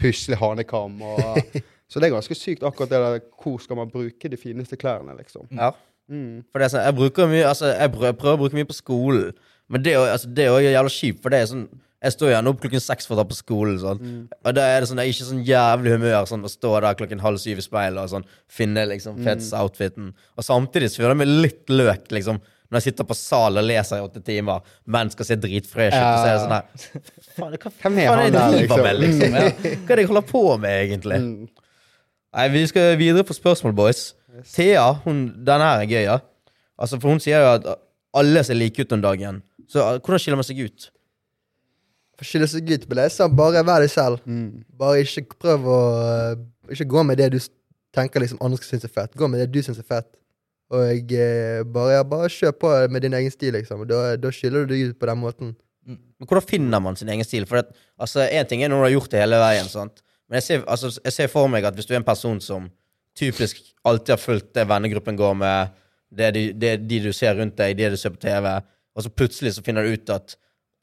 puslig 0.00 0.38
hanekam. 0.40 0.98
Og, 1.06 1.58
så 1.92 2.00
det 2.00 2.08
er 2.08 2.14
ganske 2.14 2.36
sykt, 2.38 2.64
akkurat 2.64 2.88
det 2.88 3.00
der 3.04 3.24
hvor 3.42 3.58
skal 3.60 3.76
man 3.76 3.90
bruke 3.92 4.30
de 4.32 4.38
fineste 4.40 4.78
klærne, 4.80 5.12
liksom. 5.18 5.44
Ja. 5.52 5.74
Mm. 6.10 6.42
For 6.50 6.58
det 6.58 6.66
er 6.66 6.72
sånn, 6.72 6.84
jeg 6.88 6.96
bruker 6.98 7.28
mye 7.30 7.44
Altså, 7.46 7.68
jeg 7.72 7.92
prøver, 7.94 8.32
å 8.32 8.38
bruke 8.40 8.56
mye 8.58 8.68
på 8.68 8.76
skolen, 8.76 9.36
men 9.70 9.84
det 9.84 9.94
altså, 9.96 10.28
det 10.34 10.44
er 10.44 10.50
jo 10.50 10.72
jævla 10.72 10.92
kjipt, 10.92 11.20
for 11.22 11.32
det 11.32 11.38
er 11.38 11.50
sånn 11.52 11.66
Jeg 12.02 12.14
står 12.16 12.32
gjerne 12.32 12.50
opp 12.50 12.58
klokken 12.64 12.82
seks 12.82 13.06
for 13.06 13.14
å 13.14 13.20
dra 13.20 13.24
på 13.30 13.36
skolen, 13.38 13.76
sånn. 13.78 14.00
og 14.42 14.56
da 14.56 14.64
er 14.66 14.82
det 14.82 14.88
sånn 14.90 14.98
det 14.98 15.04
er 15.04 15.12
ikke 15.12 15.28
sånn 15.28 15.44
jævlig 15.46 15.92
humør 15.94 16.24
sånn 16.26 16.42
å 16.42 16.50
stå 16.50 16.72
der 16.82 16.96
klokken 16.98 17.22
halv 17.22 17.38
syv 17.38 17.60
i 17.62 17.66
speilet 17.68 18.02
og 18.02 18.10
sånn 18.10 18.26
finne 18.50 18.82
liksom 18.90 19.20
feteste 19.22 19.60
outfiten. 19.60 20.10
Og 20.34 20.48
samtidig 20.48 20.90
så 20.90 21.04
føler 21.04 21.14
jeg 21.14 21.20
meg 21.22 21.30
litt 21.46 21.70
løk, 21.70 22.10
liksom. 22.18 22.42
Når 22.72 22.80
jeg 22.80 22.88
sitter 22.88 23.06
på 23.06 23.14
sal 23.14 23.60
og 23.60 23.66
leser 23.68 24.00
i 24.00 24.04
åtte 24.08 24.24
timer, 24.24 24.66
men 24.90 25.10
skal 25.12 25.28
se 25.28 25.36
dritfresh 25.38 25.92
ut, 25.92 26.02
og 26.02 26.18
så 26.18 26.26
er 26.26 26.32
det 26.32 26.42
sånn 26.42 26.54
her 26.56 27.26
Faen, 27.36 27.56
hva 27.60 27.70
faen 27.70 27.98
er 28.00 28.16
det 28.16 28.30
jeg 28.32 28.54
driver 28.56 28.86
med, 28.86 29.02
liksom? 29.04 29.36
liksom? 29.36 29.36
Ja. 29.36 29.74
Hva 29.84 29.92
er 29.92 30.00
det 30.00 30.02
jeg 30.02 30.10
holder 30.10 30.26
på 30.32 30.42
med, 30.64 30.78
egentlig? 30.88 31.18
Mm. 31.22 31.61
Nei, 32.32 32.48
vi 32.48 32.64
skal 32.66 32.94
videre 32.96 33.24
på 33.28 33.36
spørsmål, 33.36 33.74
boys. 33.76 34.14
Thea, 34.54 34.86
hun, 35.04 35.26
denne 35.44 35.66
her 35.68 35.82
er 35.82 35.90
gøy, 35.90 36.04
ja. 36.06 36.18
Altså, 36.80 36.96
for 37.00 37.12
hun 37.12 37.20
sier 37.20 37.42
jo 37.44 37.50
at 37.58 37.66
alle 38.16 38.42
ser 38.44 38.56
like 38.56 38.80
ut 38.80 38.94
om 38.96 39.02
dagen. 39.04 39.42
Så 39.68 39.82
uh, 39.84 39.98
hvordan 40.00 40.20
skiller 40.22 40.40
man 40.40 40.46
seg 40.48 40.62
ut? 40.64 40.88
For 42.16 42.28
skille 42.28 42.48
seg 42.48 42.70
ut 42.72 42.86
på 42.88 42.96
det, 42.96 43.10
så 43.12 43.28
bare 43.28 43.64
vær 43.66 43.84
deg 43.84 43.92
selv. 43.92 44.22
Mm. 44.24 44.62
Bare 44.80 45.02
ikke 45.04 45.38
prøv 45.44 45.68
å 45.68 45.80
Ikke 46.72 46.86
gå 46.88 47.02
med 47.04 47.18
det 47.18 47.32
du 47.34 47.38
tenker 47.92 48.22
liksom 48.22 48.40
andre 48.40 48.56
skal 48.56 48.70
synes 48.70 48.86
er 48.88 48.92
fett. 48.94 49.16
Gå 49.18 49.28
med 49.28 49.42
det 49.42 49.50
du 49.52 49.58
syns 49.64 49.80
er 49.82 49.88
fett. 49.88 50.08
Og 50.72 51.12
eh, 51.12 51.60
bare, 51.68 51.98
ja, 51.98 52.04
bare 52.08 52.30
kjør 52.32 52.54
på 52.56 52.70
med 52.88 53.04
din 53.04 53.16
egen 53.18 53.34
stil, 53.34 53.52
liksom. 53.58 53.82
Da, 53.90 54.14
da 54.16 54.30
skiller 54.32 54.64
du 54.64 54.72
deg 54.72 54.92
ut 54.92 55.00
på 55.00 55.08
den 55.10 55.20
måten. 55.20 55.50
Men 55.84 56.28
hvordan 56.30 56.46
finner 56.48 56.80
man 56.80 56.96
sin 56.96 57.10
egen 57.12 57.26
stil? 57.26 57.44
For 57.50 57.60
at, 57.60 57.74
altså, 58.00 58.24
En 58.24 58.48
ting 58.48 58.62
er 58.62 58.72
når 58.72 58.80
du 58.80 58.86
har 58.86 58.94
gjort 58.94 59.12
det 59.12 59.20
hele 59.20 59.42
veien, 59.42 59.68
sant? 59.68 60.00
Men 60.32 60.40
jeg 60.40 60.44
ser, 60.46 60.62
altså, 60.64 60.88
jeg 61.04 61.12
ser 61.12 61.26
for 61.28 61.48
meg 61.52 61.66
at 61.68 61.76
hvis 61.76 61.84
du 61.84 61.90
er 61.92 61.98
en 61.98 62.06
person 62.08 62.38
som 62.40 62.70
typisk 63.20 63.58
alltid 63.84 64.14
har 64.14 64.20
fulgt 64.20 64.54
det 64.56 64.64
vennegruppen 64.64 65.18
går 65.18 65.34
med, 65.36 65.74
det 66.08 66.30
de, 66.32 66.44
det 66.56 66.70
de 66.88 67.00
du 67.04 67.10
ser 67.12 67.36
rundt 67.36 67.58
deg, 67.58 67.74
det 67.76 67.90
du 67.92 67.98
ser 68.00 68.14
på 68.14 68.22
TV, 68.22 68.48
og 68.96 69.04
så 69.04 69.12
plutselig 69.12 69.52
så 69.58 69.64
finner 69.66 69.84
du 69.84 69.92
ut 69.92 70.12
at 70.14 70.32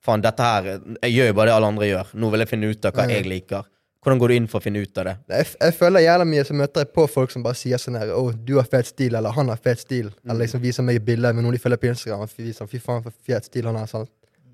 faen, 0.06 0.22
dette 0.22 0.46
her 0.46 0.70
Jeg 1.02 1.16
gjør 1.16 1.32
jo 1.32 1.36
bare 1.40 1.50
det 1.50 1.56
alle 1.56 1.72
andre 1.74 1.90
gjør. 1.90 2.14
Nå 2.22 2.30
vil 2.30 2.46
jeg 2.46 2.52
finne 2.52 2.70
ut 2.70 2.86
av 2.86 2.94
hva 2.94 3.08
jeg 3.10 3.26
liker. 3.26 3.66
Hvordan 4.06 4.22
går 4.22 4.32
du 4.32 4.36
inn 4.38 4.48
for 4.48 4.62
å 4.62 4.64
finne 4.64 4.86
ut 4.86 5.02
av 5.02 5.10
det? 5.10 5.16
Jeg, 5.34 5.50
jeg 5.60 5.76
føler 5.82 6.06
jævla 6.06 6.30
mye 6.30 6.46
så 6.48 6.56
møter 6.62 6.86
jeg 6.86 6.94
på 6.96 7.10
folk 7.12 7.34
som 7.34 7.44
bare 7.44 7.58
sier 7.58 7.82
sånn 7.82 7.98
her 8.00 8.14
Å, 8.16 8.22
du 8.32 8.54
har 8.62 8.70
fet 8.70 8.94
stil, 8.94 9.18
eller 9.18 9.34
han 9.36 9.50
har 9.50 9.60
fet 9.66 9.82
stil. 9.82 10.14
Eller 10.24 10.46
liksom 10.46 10.62
viser 10.62 10.86
meg 10.86 11.02
bilder 11.10 11.34
med 11.34 11.44
noen 11.44 11.58
de 11.58 11.66
følger 11.66 11.82
på 11.82 11.90
Instagram. 11.90 12.30
Og 12.30 12.38
viser, 12.46 12.70
Fy 12.70 12.86
faen, 12.86 13.02
for 13.04 13.18
fet 13.28 13.50
stil 13.50 13.68
han 13.68 13.82
har. 13.82 13.90
Sånn. 13.90 14.06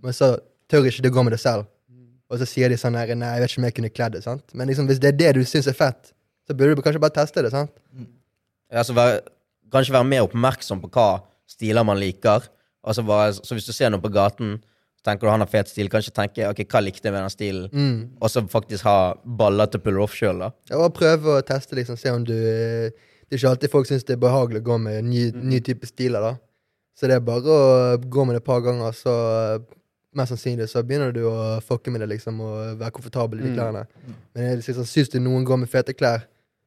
Men 0.07 0.15
så 0.15 0.37
tør 0.71 0.87
ikke 0.87 1.05
det 1.05 1.13
gå 1.13 1.27
med 1.27 1.35
det 1.35 1.43
selv. 1.43 1.67
Og 2.29 2.39
så 2.41 2.45
sier 2.49 2.69
de 2.69 2.77
sånn 2.81 2.95
her 2.97 3.11
Nei, 3.15 3.33
jeg 3.35 3.41
vet 3.43 3.51
ikke 3.51 3.59
om 3.61 3.65
jeg 3.69 3.75
kunne 3.77 3.93
kledd 3.93 4.13
det. 4.17 4.23
sant? 4.25 4.43
Men 4.53 4.67
liksom, 4.67 4.87
hvis 4.89 4.99
det 4.99 5.11
er 5.13 5.17
det 5.19 5.33
du 5.37 5.43
syns 5.45 5.67
er 5.69 5.73
fett, 5.77 6.13
så 6.47 6.53
burde 6.57 6.75
du 6.75 6.81
kanskje 6.81 7.01
bare 7.01 7.13
teste 7.19 7.43
det. 7.45 7.51
sant? 7.53 7.71
Ja, 8.71 8.79
Altså, 8.81 8.93
være, 8.97 9.21
kanskje 9.71 9.93
være 9.93 10.07
mer 10.09 10.23
oppmerksom 10.25 10.81
på 10.81 10.89
hva 10.89 11.21
stiler 11.47 11.85
man 11.85 11.99
liker. 12.01 12.47
Altså 12.85 13.03
bare, 13.05 13.33
så 13.33 13.53
hvis 13.57 13.65
du 13.65 13.73
ser 13.73 13.89
noe 13.93 14.01
på 14.01 14.09
gaten, 14.13 14.57
tenker 15.05 15.27
du 15.27 15.29
han 15.31 15.39
har 15.45 15.49
fet 15.51 15.69
stil, 15.69 15.87
kanskje 15.89 16.13
tenke 16.17 16.47
ok, 16.49 16.63
hva 16.65 16.81
likte 16.81 17.05
jeg 17.05 17.13
med 17.13 17.21
den 17.21 17.29
stilen, 17.33 17.69
Mm. 17.71 18.17
og 18.21 18.29
så 18.29 18.41
faktisk 18.49 18.83
ha 18.89 19.13
baller 19.23 19.67
til 19.69 19.79
å 19.79 19.83
pulle 19.85 20.01
off 20.01 20.13
sjøl. 20.17 20.41
Ja, 20.41 20.77
bare 20.81 20.89
prøve 20.97 21.37
å 21.37 21.43
teste, 21.45 21.75
liksom, 21.77 21.97
se 21.97 22.09
om 22.09 22.23
du 22.25 22.33
Det 22.33 23.33
er 23.33 23.37
ikke 23.37 23.49
alltid 23.49 23.71
folk 23.71 23.87
syns 23.87 24.03
det 24.05 24.13
er 24.17 24.21
behagelig 24.21 24.61
å 24.61 24.65
gå 24.65 24.75
med 24.81 25.03
ny, 25.05 25.31
ny 25.33 25.59
type 25.59 25.85
stiler, 25.89 26.21
da. 26.21 26.33
Så 26.95 27.07
det 27.09 27.15
er 27.15 27.19
bare 27.25 27.41
å 27.41 27.97
gå 27.97 28.25
med 28.25 28.35
det 28.35 28.41
et 28.43 28.45
par 28.45 28.61
ganger, 28.61 28.91
så 28.93 29.13
mest 30.15 30.33
sannsynlig 30.33 30.67
så 30.71 30.83
begynner 30.83 31.13
du 31.15 31.21
å 31.29 31.61
fucke 31.63 31.91
med 31.93 32.01
det, 32.01 32.09
liksom, 32.15 32.39
og 32.41 32.79
være 32.81 32.91
komfortabel 32.95 33.39
i 33.39 33.43
de 33.43 33.49
Mm. 33.49 33.55
klærne. 33.57 33.85
Men 34.35 34.43
jeg 34.49 34.57
liksom, 34.63 34.85
syns 34.85 35.09
du 35.11 35.19
noen 35.19 35.45
går 35.45 35.59
med 35.59 35.69
fete 35.69 35.93
klær, 35.93 36.23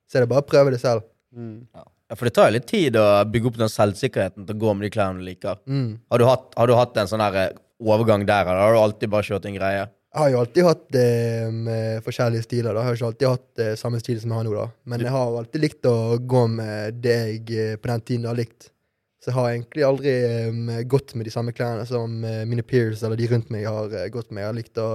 så 0.08 0.16
er 0.18 0.20
det 0.26 0.28
bare 0.32 0.42
å 0.42 0.48
prøve 0.48 0.70
det 0.72 0.80
selv. 0.80 1.02
Mm. 1.34 1.66
Ja, 1.74 1.84
For 2.16 2.24
det 2.24 2.34
tar 2.34 2.48
jo 2.48 2.54
litt 2.56 2.66
tid 2.66 2.96
å 2.96 3.24
bygge 3.28 3.46
opp 3.50 3.58
den 3.60 3.68
selvsikkerheten 3.68 4.46
til 4.46 4.56
å 4.56 4.58
gå 4.58 4.74
med 4.76 4.86
de 4.86 4.90
klærne 4.96 5.18
du 5.20 5.24
liker. 5.28 5.58
Mm. 5.68 5.98
Har 6.10 6.18
du 6.18 6.24
hatt, 6.24 6.54
har 6.56 6.66
du 6.66 6.74
hatt 6.74 6.96
en 6.96 7.06
sånn 7.10 7.20
eh, 7.20 7.50
overgang 7.80 8.24
der, 8.26 8.46
eller 8.48 8.60
har 8.64 8.72
du 8.72 8.78
alltid 8.80 9.10
bare 9.10 9.22
kjørt 9.28 9.44
en 9.46 9.54
greie? 9.58 9.88
Jeg 10.08 10.22
har 10.22 10.30
jo 10.32 10.38
alltid 10.40 10.64
hatt 10.64 10.84
det 10.90 11.52
med 11.52 12.02
forskjellige 12.02 12.42
stiler. 12.46 12.72
da. 12.74 12.80
Jeg 12.80 12.86
har 12.88 12.96
ikke 12.96 13.06
alltid 13.12 13.28
hatt 13.28 13.58
eh, 13.60 13.74
samme 13.76 14.00
stil 14.00 14.18
som 14.22 14.30
jeg 14.30 14.38
har 14.38 14.44
nå, 14.48 14.54
da. 14.56 14.66
Men 14.86 15.00
jeg 15.04 15.10
har 15.12 15.36
alltid 15.36 15.60
likt 15.60 15.84
å 15.84 16.18
gå 16.18 16.48
med 16.48 17.02
det 17.04 17.16
jeg 17.44 17.50
eh, 17.58 17.76
på 17.76 17.88
den 17.92 18.00
tiden 18.00 18.24
har 18.24 18.34
likt. 18.34 18.70
Så 19.18 19.32
jeg 19.32 19.36
har 19.38 19.48
egentlig 19.50 19.82
aldri 19.82 20.12
um, 20.46 20.68
gått 20.86 21.16
med 21.18 21.26
de 21.26 21.32
samme 21.34 21.54
klærne 21.54 21.86
som 21.88 22.20
uh, 22.22 22.44
mine 22.46 22.62
peers 22.62 23.02
eller 23.02 23.18
de 23.18 23.26
rundt 23.32 23.50
meg 23.50 23.66
har 23.66 23.90
uh, 23.90 24.04
gått 24.14 24.30
med. 24.30 24.44
Jeg 24.44 24.50
har 24.52 24.58
likt 24.58 24.78
å 24.82 24.90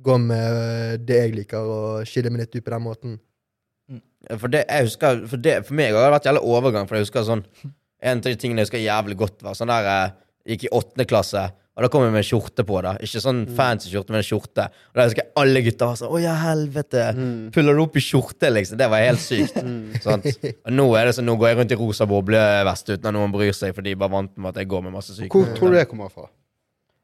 gå 0.00 0.16
med 0.22 0.60
eh, 0.60 0.94
det 1.04 1.18
jeg 1.18 1.34
liker, 1.36 1.66
og 1.66 2.08
skille 2.08 2.32
meg 2.32 2.44
litt 2.44 2.56
ut 2.56 2.64
på 2.64 2.72
den 2.72 2.84
måten. 2.84 3.18
For 4.30 4.52
det, 4.52 4.64
jeg 4.68 4.86
husker, 4.86 5.22
for, 5.28 5.42
det, 5.42 5.58
for 5.66 5.76
meg 5.76 5.96
har 5.96 6.06
det 6.06 6.14
vært 6.14 6.28
jævlig 6.28 6.42
overgang, 6.54 6.88
for 6.88 6.98
jeg 6.98 7.08
husker 7.08 7.24
sånn 7.26 7.44
En 8.00 8.20
av 8.20 8.24
de 8.24 8.32
tingene 8.40 8.62
jeg 8.62 8.68
husker 8.68 8.80
jævlig 8.80 9.16
godt, 9.20 9.42
var 9.44 9.56
sånn 9.58 9.68
der 9.68 9.88
jeg 9.88 10.12
Gikk 10.50 10.62
i 10.64 10.70
åttende 10.72 11.04
klasse, 11.04 11.42
og 11.76 11.84
da 11.84 11.88
kom 11.92 12.02
jeg 12.02 12.12
med 12.12 12.20
en 12.20 12.26
skjorte 12.26 12.64
på. 12.66 12.80
da 12.84 12.96
Ikke 13.00 13.20
sånn 13.22 13.44
fancy 13.56 13.88
skjorte, 13.92 14.12
men 14.12 14.20
en 14.20 14.26
skjorte. 14.26 14.64
Og 14.90 14.98
da 14.98 15.04
husker 15.06 15.22
jeg 15.22 15.30
alle 15.40 15.62
gutta 15.64 15.86
var 15.88 16.00
sånn 16.00 16.10
Å 16.12 16.18
ja, 16.20 16.32
helvete! 16.42 17.04
Puller 17.54 17.78
du 17.78 17.82
opp 17.84 17.96
i 17.96 18.02
skjorte, 18.04 18.50
liksom? 18.52 18.80
Det 18.80 18.88
var 18.90 19.04
helt 19.06 19.22
sykt. 19.22 19.56
Sånn. 20.04 20.26
Og 20.50 20.74
nå 20.74 20.86
er 20.98 21.08
det 21.08 21.14
sånn, 21.16 21.28
nå 21.30 21.36
går 21.40 21.52
jeg 21.52 21.60
rundt 21.60 21.72
i 21.76 21.78
rosa 21.80 22.08
boblevest 22.10 22.90
uten 22.90 23.06
at 23.12 23.16
noen 23.16 23.32
bryr 23.32 23.54
seg, 23.56 23.72
for 23.76 23.86
de 23.86 23.94
er 23.94 24.00
bare 24.02 24.12
vant 24.18 24.34
med 24.36 24.50
at 24.52 24.60
jeg 24.60 24.70
går 24.74 24.84
med 24.88 24.96
masse 24.98 25.14
syke 25.16 25.30
Hvor 25.32 25.54
tror 25.56 25.72
du 25.72 25.78
det 25.78 25.86
kommer 25.90 26.10
fra? 26.12 26.26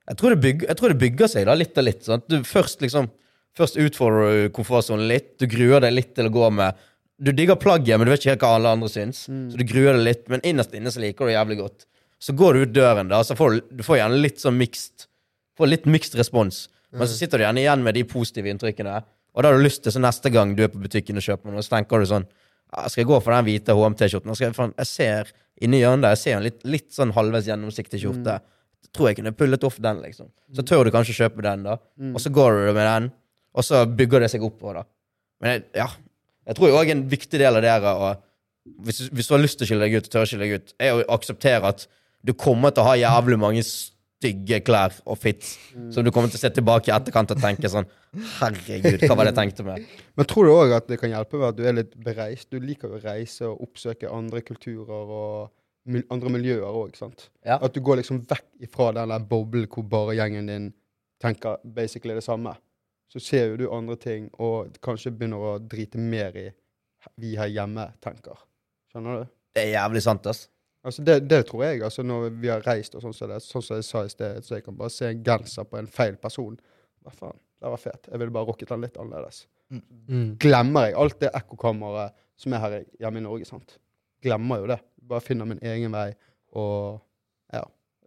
jeg 0.06 0.18
tror, 0.20 0.34
det 0.34 0.42
bygger, 0.44 0.74
tror 0.78 0.92
det 0.92 1.00
bygger 1.02 1.30
seg 1.30 1.46
da, 1.48 1.54
litt 1.58 1.78
og 1.80 1.86
litt. 1.86 2.04
Sånn. 2.06 2.26
Du 2.30 2.36
først 2.46 2.84
liksom 2.84 3.08
Først 3.56 3.78
utfordrer 3.80 4.34
du 4.36 4.50
komfortsonen 4.52 5.06
litt. 5.08 5.30
Du 5.40 5.46
gruer 5.48 5.80
deg 5.80 5.94
litt 5.94 6.10
til 6.18 6.28
å 6.28 6.32
gå 6.34 6.50
med 6.52 6.76
Du 7.16 7.30
digger 7.32 7.56
plagget, 7.56 7.96
men 7.96 8.04
du 8.04 8.10
vet 8.12 8.20
ikke 8.20 8.34
helt 8.34 8.42
hva 8.44 8.50
alle 8.58 8.72
andre 8.76 8.90
syns. 8.92 9.22
Så 9.24 9.56
du 9.56 9.64
gruer 9.64 9.96
deg 9.96 10.02
litt, 10.04 10.26
men 10.28 10.42
innerst 10.44 10.74
inne 10.76 10.92
så 10.92 11.00
liker 11.00 11.24
du 11.24 11.30
det 11.32 11.38
jævlig 11.38 11.56
godt. 11.62 11.86
Så 12.22 12.32
går 12.36 12.56
du 12.56 12.64
ut 12.64 12.72
døren, 12.74 13.10
da, 13.12 13.20
så 13.24 13.36
får 13.36 13.52
du, 13.52 13.76
du 13.78 13.82
får 13.84 14.00
gjerne 14.00 14.22
litt 14.22 14.40
sånn 14.42 14.56
mixed 14.58 15.06
Får 15.56 15.70
litt 15.70 15.86
mixed 15.88 16.12
respons. 16.20 16.66
Men 16.92 17.08
så 17.08 17.14
sitter 17.16 17.40
du 17.40 17.46
gjerne 17.46 17.62
igjen 17.62 17.80
med 17.80 17.96
de 17.96 18.02
positive 18.04 18.50
inntrykkene. 18.52 18.98
Og 19.32 19.40
da 19.40 19.48
har 19.48 19.56
du 19.56 19.62
lyst 19.64 19.80
til 19.86 19.94
så 19.94 20.02
neste 20.04 20.28
gang 20.28 20.50
du 20.52 20.60
er 20.66 20.68
på 20.68 20.82
butikken 20.82 21.16
og 21.16 21.24
kjøper 21.24 21.48
noe, 21.52 21.64
så 21.64 21.72
tenker 21.78 22.02
du 22.02 22.08
sånn 22.10 22.26
«Ah, 22.72 22.90
Skal 22.92 23.06
jeg 23.06 23.08
gå 23.08 23.16
for 23.24 23.32
den 23.32 23.46
hvite 23.46 23.72
HM-T-skjorten? 23.72 24.34
Jeg, 24.36 24.52
jeg 24.52 24.90
ser 24.90 25.32
inni 25.64 25.80
hjørnet 25.80 26.04
der, 26.04 26.12
jeg 26.12 26.22
ser 26.26 26.36
en 26.36 26.44
litt, 26.44 26.60
litt 26.68 26.90
sånn 26.92 27.14
halvveis 27.16 27.48
gjennomsiktig 27.48 28.02
skjorte. 28.02 28.36
Tror 28.92 29.10
jeg 29.10 29.18
kunne 29.22 29.32
pullet 29.36 29.64
off 29.64 29.78
den, 29.80 30.02
liksom. 30.04 30.28
Så 30.56 30.64
tør 30.68 30.84
du 30.84 30.92
kanskje 30.92 31.16
kjøpe 31.16 31.44
den, 31.46 31.64
da. 31.64 31.78
Og 32.12 32.20
så 32.20 32.32
går 32.36 32.58
du 32.58 32.72
med 32.76 32.84
den, 32.84 33.08
og 33.56 33.64
så 33.64 33.84
bygger 33.88 34.26
det 34.26 34.32
seg 34.34 34.44
oppover, 34.44 34.82
da. 34.82 34.88
Men 35.40 35.54
jeg, 35.54 35.64
ja, 35.80 35.88
jeg 36.50 36.58
tror 36.60 36.76
òg 36.82 36.92
en 36.92 37.06
viktig 37.10 37.40
del 37.40 37.56
av 37.56 37.64
det 37.64 37.72
her 37.72 37.88
og 37.92 38.24
hvis, 38.86 39.06
hvis 39.14 39.28
du 39.28 39.34
har 39.36 39.42
lyst 39.42 39.60
til 39.60 39.66
å 39.66 39.70
skille 39.70 39.86
deg 39.86 39.96
ut, 40.00 40.10
tør 40.10 40.24
å 40.24 40.28
skille 40.28 40.46
deg 40.46 40.58
ut, 40.58 40.72
er 40.82 40.96
å 40.96 41.04
akseptere 41.16 41.70
at 41.70 41.86
du 42.24 42.32
kommer 42.38 42.72
til 42.74 42.84
å 42.84 42.88
ha 42.90 42.96
jævlig 42.98 43.38
mange 43.40 43.62
stygge 43.66 44.62
klær 44.64 44.94
og 45.04 45.18
fits 45.20 45.56
som 45.92 46.04
du 46.04 46.10
kommer 46.14 46.32
til 46.32 46.40
å 46.40 46.42
se 46.42 46.50
tilbake 46.56 46.90
i 46.90 46.94
etterkant 46.96 47.34
og 47.34 47.42
tenke 47.42 47.70
sånn 47.70 47.88
Herregud, 48.38 49.02
hva 49.04 49.12
var 49.12 49.28
det 49.28 49.34
jeg 49.34 49.38
tenkte 49.42 49.66
med? 49.66 49.84
Men 50.16 50.28
tror 50.30 50.48
du 50.48 50.52
òg 50.54 50.72
at 50.78 50.86
det 50.88 50.96
kan 51.02 51.12
hjelpe 51.12 51.36
ved 51.36 51.50
at 51.50 51.58
du 51.58 51.66
er 51.68 51.76
litt 51.76 51.92
bereist? 52.00 52.48
Du 52.48 52.62
liker 52.62 52.88
jo 52.88 52.96
å 52.96 53.02
reise 53.02 53.50
og 53.50 53.66
oppsøke 53.66 54.08
andre 54.08 54.40
kulturer 54.46 55.12
og 55.18 56.06
andre 56.10 56.32
miljøer 56.32 56.64
òg, 56.64 56.96
sant? 56.98 57.28
Ja. 57.44 57.58
At 57.60 57.76
du 57.76 57.82
går 57.84 58.00
liksom 58.00 58.22
vekk 58.26 58.46
ifra 58.64 58.88
den 58.96 59.12
der 59.12 59.26
boblen 59.28 59.68
hvor 59.70 59.84
bare 59.90 60.16
gjengen 60.16 60.48
din 60.50 60.70
tenker 61.22 61.60
basically 61.62 62.16
det 62.16 62.24
samme. 62.24 62.56
Så 63.12 63.20
ser 63.22 63.52
jo 63.52 63.60
du 63.60 63.66
andre 63.70 63.96
ting, 64.00 64.26
og 64.42 64.74
kanskje 64.82 65.12
begynner 65.14 65.38
å 65.38 65.52
drite 65.62 66.00
mer 66.00 66.34
i 66.40 66.48
vi 67.22 67.36
her 67.38 67.52
hjemme 67.52 67.86
tenker. 68.02 68.40
Skjønner 68.90 69.22
du? 69.22 69.34
Det 69.54 69.62
er 69.62 69.76
jævlig 69.76 70.02
sant, 70.02 70.26
ass. 70.26 70.48
Altså 70.86 71.02
det, 71.02 71.16
det 71.30 71.40
tror 71.48 71.64
jeg. 71.66 71.82
altså 71.82 72.04
Når 72.06 72.28
vi 72.40 72.50
har 72.52 72.62
reist, 72.66 72.94
og 72.94 73.02
sånn 73.02 73.14
som 73.16 73.30
det, 73.32 73.40
sånn 73.42 73.64
som 73.64 73.80
jeg 73.80 73.86
sa 73.88 74.04
i 74.06 74.12
sted, 74.12 74.44
så 74.46 74.58
jeg 74.58 74.64
kan 74.66 74.76
bare 74.78 74.92
se 74.94 75.08
en 75.10 75.24
genser 75.26 75.66
på 75.66 75.80
en 75.80 75.88
feil 75.90 76.14
person. 76.22 76.54
Hva 77.02 77.14
faen, 77.14 77.38
det 77.62 77.72
var 77.72 77.82
fet. 77.82 78.06
Jeg 78.12 78.20
ville 78.22 78.34
bare 78.34 78.46
rocket 78.46 78.70
den 78.70 78.84
litt 78.86 79.00
annerledes. 79.02 79.44
Mm. 79.74 80.36
Glemmer 80.38 80.86
jeg 80.86 80.98
alt 81.02 81.18
det 81.24 81.32
ekkokammeret 81.34 82.14
som 82.38 82.54
er 82.54 82.62
her 82.62 82.76
hjemme 83.02 83.18
i 83.18 83.24
Norge. 83.24 83.48
sant? 83.48 83.78
Glemmer 84.22 84.62
jo 84.62 84.70
det. 84.70 84.78
Bare 85.10 85.24
finner 85.24 85.48
min 85.48 85.62
egen 85.62 85.94
vei, 85.94 86.12
og 86.54 87.02
ja. 87.54 87.64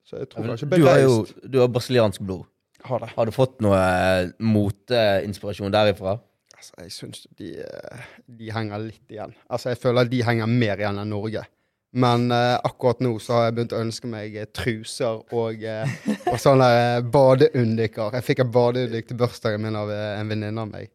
Så 0.07 0.21
jeg 0.23 0.32
tror 0.32 0.47
kanskje 0.47 0.71
Du 0.71 0.88
har 0.88 1.03
jo 1.03 1.19
du 1.43 1.59
har 1.59 1.67
brasiliansk 1.67 2.23
blod. 2.23 2.47
har 2.84 3.03
det. 3.03 3.11
Har 3.15 3.27
du 3.27 3.36
fått 3.36 3.59
noe 3.61 3.77
eh, 3.77 4.32
moteinspirasjon 4.39 5.71
derifra? 5.75 6.15
Altså, 6.55 6.73
jeg 6.80 6.91
syns 6.91 7.27
de, 7.39 7.53
eh, 7.63 8.07
de 8.39 8.51
henger 8.51 8.88
litt 8.88 9.11
igjen. 9.11 9.36
Altså, 9.49 9.69
jeg 9.73 9.80
føler 9.84 10.07
de 10.11 10.23
henger 10.23 10.47
mer 10.47 10.80
igjen 10.80 10.99
enn 10.99 11.11
Norge. 11.11 11.43
Men 11.91 12.27
eh, 12.31 12.59
akkurat 12.63 12.99
nå 13.01 13.15
så 13.19 13.33
har 13.33 13.43
jeg 13.47 13.55
begynt 13.57 13.73
å 13.73 13.79
ønske 13.81 14.07
meg 14.11 14.35
eh, 14.37 14.45
truser 14.53 15.23
og, 15.33 15.63
eh, 15.65 15.89
og 16.29 16.37
sånne 16.37 16.67
eh, 16.77 16.99
badeundiker. 17.01 18.11
Jeg 18.19 18.27
fikk 18.27 18.43
en 18.45 18.51
badeundik 18.53 19.07
til 19.09 19.17
bursdagen 19.17 19.63
min 19.63 19.75
av 19.79 19.89
eh, 19.89 20.19
en 20.19 20.29
venninne 20.29 20.61
av 20.61 20.69
meg. 20.69 20.91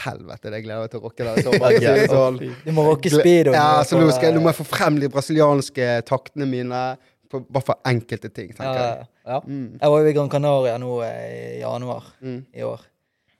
Helvete, 0.00 0.48
det 0.48 0.62
gleder 0.64 0.78
jeg 0.78 0.86
meg 0.86 0.92
til 0.94 1.00
å 1.00 1.04
rocke 1.04 1.26
bare 1.60 1.76
si 1.76 1.84
det 1.84 2.06
sånn. 2.14 2.38
Du 2.64 2.70
må 2.72 2.86
rocke 2.86 3.10
speedo. 3.12 3.52
Ja, 3.52 3.82
så 3.84 3.98
nå, 4.00 4.06
skal, 4.16 4.30
jeg- 4.30 4.38
nå 4.38 4.44
må 4.46 4.48
jeg 4.54 4.58
få 4.62 4.64
frem 4.70 4.96
de 5.02 5.10
brasilianske 5.12 5.90
taktene 6.08 6.48
mine. 6.48 6.80
På, 7.28 7.40
bare 7.50 7.64
for 7.66 7.80
enkelte 7.88 8.28
ting, 8.32 8.50
tenker 8.56 8.78
Ja, 8.80 8.88
jeg. 8.94 9.06
Ja. 9.28 9.38
Mm. 9.44 9.68
Jeg 9.80 9.90
var 9.92 10.00
jo 10.04 10.08
i 10.08 10.16
Gran 10.16 10.28
Canaria 10.32 10.74
nå 10.80 10.90
eh, 11.04 11.58
i 11.58 11.60
januar 11.62 12.04
Mm. 12.24 12.40
i 12.54 12.62
år. 12.64 12.80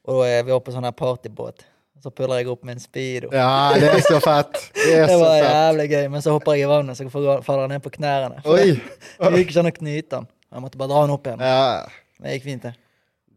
Og 0.04 0.18
da, 0.20 0.28
eh, 0.34 0.42
vi 0.44 0.52
var 0.52 0.60
på 0.66 0.72
sånn 0.74 0.84
her 0.84 0.92
partybåt. 0.98 1.64
Så 2.04 2.10
puller 2.12 2.42
jeg 2.42 2.50
opp 2.52 2.64
med 2.68 2.76
en 2.76 2.82
speedo. 2.84 3.30
Ja, 3.32 3.72
det 3.80 3.88
er 3.88 4.02
så 4.04 4.18
fett. 4.20 4.58
Det 4.76 4.92
er 4.92 5.06
Det 5.08 5.14
så 5.14 5.18
var 5.22 5.34
fett. 5.38 5.46
jævlig 5.48 5.86
gøy, 5.94 6.06
men 6.12 6.24
så 6.26 6.34
hopper 6.36 6.58
jeg 6.58 6.66
i 6.66 6.70
vannet, 6.70 6.98
så 6.98 7.06
jeg 7.06 7.12
får- 7.14 7.42
faller 7.46 7.70
ned 7.72 7.80
på 7.84 7.92
knærne. 7.94 8.42
For 8.44 8.58
Oi! 8.60 8.74
Det 8.76 9.40
gikk 9.40 9.54
ikke 9.54 9.62
an 9.64 9.70
å 9.70 9.76
knyte 9.78 10.10
den. 10.18 10.26
Jeg 10.52 10.64
måtte 10.66 10.80
bare 10.82 10.92
dra 10.92 11.04
den 11.06 11.14
opp 11.16 11.24
igjen. 11.30 11.40
Ja. 11.40 11.86
Men 12.20 12.28
det 12.28 12.34
gikk 12.36 12.44
fint, 12.50 12.66
det. 12.68 12.74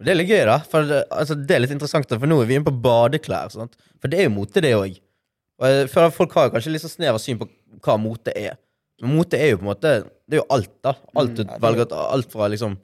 Det 0.03 0.11
er 0.13 0.19
litt 0.19 0.29
gøy, 0.29 0.43
da. 0.51 0.57
For 0.69 0.85
det, 0.91 0.99
altså, 1.09 1.37
det 1.47 1.55
er 1.55 1.63
litt 1.63 1.71
interessant, 1.73 2.11
for 2.11 2.29
nå 2.29 2.41
er 2.43 2.49
vi 2.51 2.57
inne 2.59 2.67
på 2.67 2.75
badeklær. 2.83 3.49
Sant? 3.55 3.79
For 4.03 4.11
det 4.11 4.19
er 4.19 4.27
jo 4.27 4.33
mote, 4.35 4.61
det 4.61 4.73
òg. 4.77 4.99
Jeg 5.63 5.87
folk 6.13 6.35
har 6.37 6.49
jo 6.49 6.53
kanskje 6.57 6.73
litt 6.75 6.83
sånn 6.83 6.93
snever 6.93 7.23
syn 7.23 7.39
på 7.39 7.47
hva 7.81 7.95
mote 7.97 8.35
er. 8.37 8.59
Men 9.01 9.15
mote 9.15 9.39
er 9.39 9.51
jo 9.55 9.57
på 9.61 9.65
en 9.65 9.71
måte 9.71 9.89
Det 10.27 10.37
er 10.37 10.41
jo 10.43 10.45
alt, 10.53 10.69
da. 10.85 10.93
Alt 11.17 11.33
du 11.39 11.43
Ja, 11.43 11.49
det- 11.55 11.61
velger, 11.63 11.95
alt 12.11 12.31
fra 12.35 12.47
liksom 12.51 12.75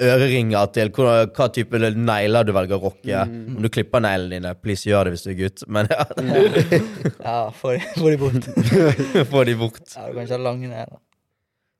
øreringer 0.00 0.72
til 0.74 0.90
hva, 0.96 1.14
hva 1.36 1.48
type 1.52 1.80
negler 1.80 2.48
du 2.48 2.52
velger 2.56 2.78
å 2.78 2.88
rocke. 2.88 3.22
Om 3.26 3.60
du 3.64 3.68
klipper 3.72 4.02
neglene 4.04 4.38
dine, 4.38 4.54
please 4.58 4.88
gjør 4.88 5.08
det 5.08 5.14
hvis 5.16 5.26
du 5.26 5.30
er 5.34 5.38
gutt. 5.42 5.64
Men 5.68 5.90
ja, 5.92 6.06
Ja, 7.28 7.38
få 7.54 7.76
de, 7.76 8.16
bort. 8.20 8.50
få 9.32 9.46
de 9.48 9.56
bort. 9.60 9.82
Ja, 9.94 10.08
du 10.08 10.16
kan 10.18 10.26
ikke 10.26 10.36
ha 10.36 10.44
lange 10.44 10.70
negler. 10.70 11.00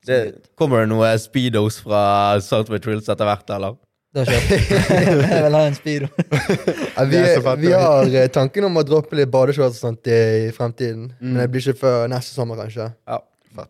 Det, 0.07 0.19
kommer 0.57 0.81
det 0.81 0.89
noe 0.95 1.13
speedos 1.21 1.83
fra 1.85 2.03
Southway 2.41 2.81
Trills 2.81 3.09
etter 3.13 3.29
hvert, 3.29 3.51
eller? 3.53 3.77
Da 4.17 4.25
kjøper 4.27 4.57
jeg. 4.59 4.79
jeg 5.31 5.43
vil 5.45 5.55
ha 5.55 5.61
en 5.69 5.77
speedo. 5.77 6.09
Ja, 6.19 7.05
vi, 7.07 7.19
Det 7.21 7.53
vi 7.61 7.73
har 7.77 8.15
eh, 8.23 8.31
tanken 8.33 8.67
om 8.67 8.81
å 8.81 8.83
droppe 8.87 9.19
litt 9.19 9.31
badeshorts 9.31 9.85
i, 9.87 10.17
i 10.49 10.55
fremtiden. 10.57 11.13
Mm. 11.21 11.29
Men 11.29 11.43
det 11.45 11.51
blir 11.53 11.63
ikke 11.63 11.83
før 11.85 12.09
neste 12.11 12.35
sommer, 12.35 12.59
kanskje. 12.59 12.89
Ja. 13.07 13.21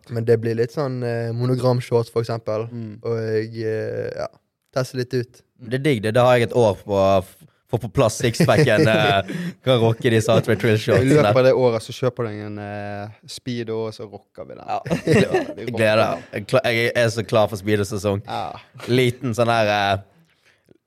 Men 0.09 0.25
det 0.27 0.37
blir 0.41 0.57
litt 0.59 0.73
sånn 0.75 1.01
eh, 1.05 1.29
monogramshorts, 1.35 2.11
for 2.13 2.25
eksempel. 2.25 2.67
Mm. 2.71 2.97
Og 3.01 3.21
eh, 3.21 4.09
ja, 4.17 4.27
teste 4.75 4.99
litt 5.01 5.15
ut. 5.15 5.41
Det 5.61 5.79
er 5.79 5.85
digg, 5.85 6.03
det. 6.05 6.15
Da 6.17 6.25
har 6.27 6.39
jeg 6.39 6.49
et 6.49 6.57
år 6.57 6.77
på 6.85 6.97
å 6.97 7.07
få 7.71 7.79
på 7.79 7.89
plass 7.89 8.19
sixpacken. 8.19 8.87
eh, 8.87 9.31
kan 9.63 9.79
rocke 9.79 10.09
de 10.09 10.21
Southway 10.21 10.55
I 10.55 11.03
løpet 11.07 11.35
av 11.35 11.43
det 11.45 11.53
året 11.53 11.83
så 11.83 11.95
kjøper 11.95 12.27
du 12.27 12.43
en 12.45 12.59
eh, 12.59 13.17
speedo, 13.27 13.85
og 13.87 13.95
så 13.95 14.07
rocker 14.09 14.47
vi 14.49 14.59
den. 14.59 14.65
Ja. 14.67 14.79
Jeg 15.57 15.73
gleder 15.73 16.03
meg. 16.33 16.55
Jeg 16.65 16.91
er 16.95 17.09
så 17.09 17.23
klar 17.23 17.47
for 17.51 17.61
speedo-sesong. 17.61 18.23
Ja. 18.27 18.59
Liten 18.91 19.35
sånn 19.37 19.51
her 19.51 19.71
eh, 19.75 20.05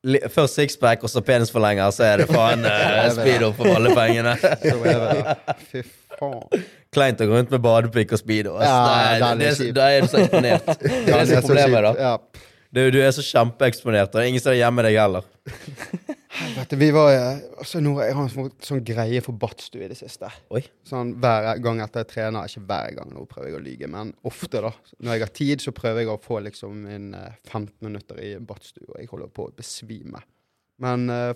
li, 0.05 0.21
Først 0.33 0.61
sixpack, 0.61 1.05
og 1.05 1.13
så 1.13 1.25
penisforlenger, 1.25 1.91
så 1.95 2.09
er 2.11 2.23
det 2.23 2.31
faen 2.33 2.65
eh, 2.69 3.11
speedo 3.19 3.53
for 3.57 3.73
alle 3.73 3.95
pengene. 3.97 4.37
Så 4.41 4.79
er 4.85 5.05
det. 5.09 5.59
Fy 5.71 5.85
faen. 6.19 6.67
Kleint 6.95 7.21
å 7.21 7.29
gå 7.29 7.37
rundt 7.37 7.53
med 7.53 7.63
badepikk 7.65 8.15
og 8.17 8.21
speedo. 8.23 8.57
ass. 8.57 8.67
Ja, 8.71 8.81
Nei, 8.89 8.99
er 9.05 9.39
det, 9.43 9.71
da 9.77 9.91
er 9.91 10.05
du 10.05 10.11
så 10.11 10.21
eksponert. 10.23 10.75
Det 10.81 10.91
er 10.91 11.21
det 11.21 11.29
som 11.29 11.39
er 11.39 11.47
problemet, 11.49 11.89
da. 11.89 11.95
Ja. 11.99 12.51
Du, 12.75 12.81
du 12.91 12.97
er 12.99 13.13
så 13.15 13.23
kjempeeksponert, 13.23 14.11
og 14.11 14.19
det 14.19 14.31
ingen 14.33 14.43
som 14.43 14.51
er 14.51 14.57
hjemme 14.59 14.83
deg 14.83 14.97
heller. 14.99 15.27
Helvete, 16.35 16.79
vi 16.81 16.89
var 16.91 17.13
eh, 17.15 17.45
altså, 17.63 17.79
nå, 17.79 17.93
Jeg 18.03 18.17
har 18.17 18.25
en 18.25 18.33
sånn, 18.33 18.49
sånn 18.67 18.81
greie 18.83 19.21
for 19.23 19.39
badstue 19.39 19.85
i 19.87 19.91
det 19.93 19.99
siste. 20.01 20.27
Oi. 20.51 20.65
Sånn 20.89 21.13
Hver 21.23 21.61
gang 21.63 21.85
etter 21.85 22.03
jeg 22.03 22.11
trener, 22.11 22.51
ikke 22.51 22.65
hver 22.67 22.97
gang, 22.99 23.13
nå 23.15 23.23
prøver 23.31 23.53
jeg 23.53 23.59
å 23.61 23.63
lyge, 23.63 23.91
men 23.95 24.11
ofte, 24.27 24.65
da. 24.65 24.73
Når 24.99 25.15
jeg 25.15 25.23
har 25.23 25.35
tid, 25.39 25.63
så 25.63 25.75
prøver 25.77 26.03
jeg 26.03 26.11
å 26.11 26.19
få 26.25 26.41
liksom 26.49 26.83
min 26.89 27.13
eh, 27.15 27.39
15 27.47 27.71
minutter 27.87 28.19
i 28.19 28.33
badstue, 28.43 28.89
og 28.91 28.99
jeg 28.99 29.11
holder 29.13 29.31
på 29.39 29.47
å 29.47 29.55
besvime. 29.55 30.27
Men 30.83 31.07
uh, 31.07 31.31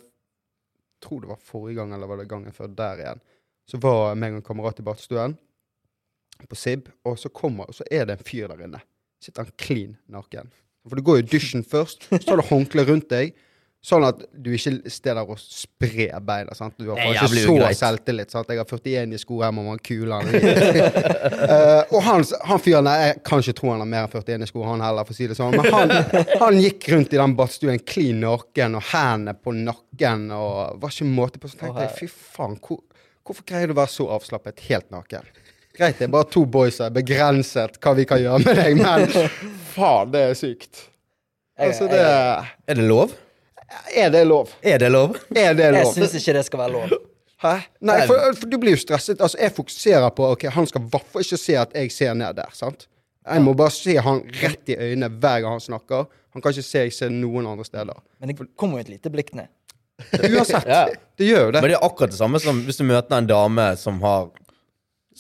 tror 0.99 1.23
det 1.23 1.31
var 1.31 1.45
forrige 1.47 1.79
gang, 1.79 1.95
eller 1.95 2.11
var 2.11 2.19
det 2.19 2.27
gangen 2.33 2.57
før 2.57 2.73
der 2.75 3.05
igjen, 3.05 3.23
så 3.71 3.79
var 3.79 4.19
meg 4.19 4.35
og 4.35 4.41
en 4.41 4.49
kamerat 4.49 4.83
i 4.83 4.87
badstuen 4.91 5.39
på 6.47 6.59
SIB, 6.59 6.89
og 7.09 7.19
så 7.19 7.33
kommer, 7.35 7.67
og 7.67 7.75
så 7.75 7.87
er 7.91 8.07
det 8.07 8.19
en 8.19 8.25
fyr 8.25 8.47
der 8.53 8.63
inne. 8.69 8.81
Sitter 9.23 9.43
han 9.43 9.59
klin 9.59 9.97
naken. 10.07 10.53
For 10.89 10.97
du 10.97 11.05
går 11.05 11.23
i 11.23 11.29
dusjen 11.29 11.65
først, 11.67 12.07
så 12.09 12.25
har 12.31 12.41
du 12.41 12.49
håndkle 12.49 12.85
rundt 12.89 13.11
deg, 13.11 13.35
sånn 13.85 14.03
at 14.09 14.21
du 14.35 14.51
ikke 14.57 14.91
steder 14.91 15.21
der 15.21 15.31
og 15.31 15.39
sprer 15.39 16.17
beina. 16.25 16.55
sant? 16.57 16.75
Du 16.81 16.89
har 16.91 16.99
kanskje 16.99 17.45
så 17.45 17.53
ugreit. 17.55 17.79
selvtillit. 17.79 18.33
sant? 18.35 18.51
Jeg 18.51 18.59
har 18.59 18.67
41 18.67 19.15
i 19.15 19.21
sko 19.23 19.39
her, 19.43 19.53
må 19.55 19.63
man 19.69 19.79
kule 19.85 20.19
han. 20.19 20.33
uh, 21.53 21.95
og 21.95 22.03
han, 22.09 22.27
han 22.51 22.63
fyren 22.63 22.89
der, 22.91 23.05
jeg 23.05 23.21
kan 23.29 23.45
ikke 23.45 23.57
tro 23.61 23.71
han 23.71 23.85
har 23.85 23.91
mer 23.93 24.09
enn 24.09 24.13
41 24.17 24.47
i 24.47 24.51
sko, 24.51 24.65
han 24.67 24.83
heller, 24.83 25.07
for 25.07 25.15
å 25.15 25.19
si 25.19 25.29
det 25.31 25.39
sånn. 25.39 25.55
Men 25.55 25.71
han, 25.77 25.95
han 26.43 26.61
gikk 26.63 26.91
rundt 26.95 27.15
i 27.15 27.23
den 27.23 27.37
badstuen 27.39 27.83
klin 27.87 28.23
naken, 28.25 28.79
og 28.81 28.89
hendene 28.91 29.37
på 29.39 29.55
nakken, 29.61 30.27
og 30.35 30.83
var 30.83 30.95
ikke 30.95 31.11
måte 31.13 31.43
på. 31.43 31.53
Så 31.53 31.63
tenkte 31.63 31.87
jeg, 31.87 31.95
fy 32.03 32.11
faen, 32.35 32.59
hvor, 32.65 32.83
hvorfor 33.23 33.47
greier 33.47 33.71
du 33.71 33.77
å 33.77 33.83
være 33.83 33.95
så 33.95 34.11
avslappet 34.19 34.67
helt 34.67 34.91
naken? 34.95 35.31
Greit, 35.79 35.99
det 36.01 36.09
er 36.09 36.11
bare 36.11 36.27
to 36.27 36.43
boys 36.51 36.81
her, 36.83 36.91
begrenset 36.91 37.77
hva 37.83 37.95
vi 37.95 38.07
kan 38.09 38.19
gjøre 38.19 38.43
med 38.43 38.59
deg, 38.59 38.81
men 38.81 39.05
faen, 39.77 40.11
det 40.11 40.25
er 40.31 40.35
sykt. 40.39 40.89
Altså, 41.59 41.87
det 41.91 42.01
Er 42.03 42.79
det 42.79 42.87
lov? 42.89 43.15
Er 43.95 44.11
det 44.11 44.25
lov? 44.27 44.51
Er 44.63 44.81
det 44.83 44.91
lov? 44.91 45.17
Er 45.37 45.55
det 45.55 45.71
lov? 45.75 45.85
Jeg 45.85 45.95
syns 45.95 46.17
ikke 46.19 46.35
det 46.39 46.45
skal 46.49 46.63
være 46.65 46.75
lov. 46.75 46.99
Hæ? 47.39 47.55
Nei, 47.87 47.99
for, 48.11 48.33
for 48.41 48.51
du 48.51 48.57
blir 48.59 48.75
jo 48.75 48.81
stresset. 48.83 49.21
Altså, 49.23 49.39
jeg 49.39 49.55
fokuserer 49.55 50.09
på 50.15 50.33
Ok, 50.33 50.49
han 50.55 50.67
skal 50.67 50.83
i 50.83 50.89
hvert 50.91 51.13
fall 51.13 51.27
ikke 51.27 51.39
se 51.39 51.55
at 51.61 51.77
jeg 51.77 51.93
ser 51.95 52.17
ned 52.19 52.39
der, 52.41 52.51
sant? 52.57 52.89
Jeg 53.29 53.45
må 53.45 53.53
bare 53.55 53.75
se 53.75 53.95
han 54.01 54.23
rett 54.41 54.73
i 54.73 54.79
øynene 54.79 55.11
hver 55.21 55.45
gang 55.45 55.59
han 55.59 55.63
snakker. 55.63 56.09
Han 56.35 56.43
kan 56.43 56.55
ikke 56.55 56.67
se 56.67 56.83
jeg 56.87 56.95
ser 56.97 57.13
noen 57.13 57.47
andre 57.47 57.67
steder. 57.67 58.03
Men 58.19 58.33
det 58.33 58.49
kommer 58.59 58.81
jo 58.81 58.87
et 58.89 58.93
lite 58.97 59.13
blikk 59.13 59.35
ned. 59.37 59.51
Uansett. 60.17 60.67
Ja. 60.67 60.87
Det 61.19 61.27
gjør 61.29 61.49
jo 61.49 61.55
det. 61.55 61.63
Men 61.63 61.73
det 61.73 61.79
er 61.79 61.87
akkurat 61.87 62.15
det 62.15 62.19
samme 62.19 62.41
som 62.43 62.63
hvis 62.67 62.79
du 62.81 62.87
møter 62.89 63.19
en 63.19 63.29
dame 63.29 63.69
som 63.79 63.99
har 64.03 64.31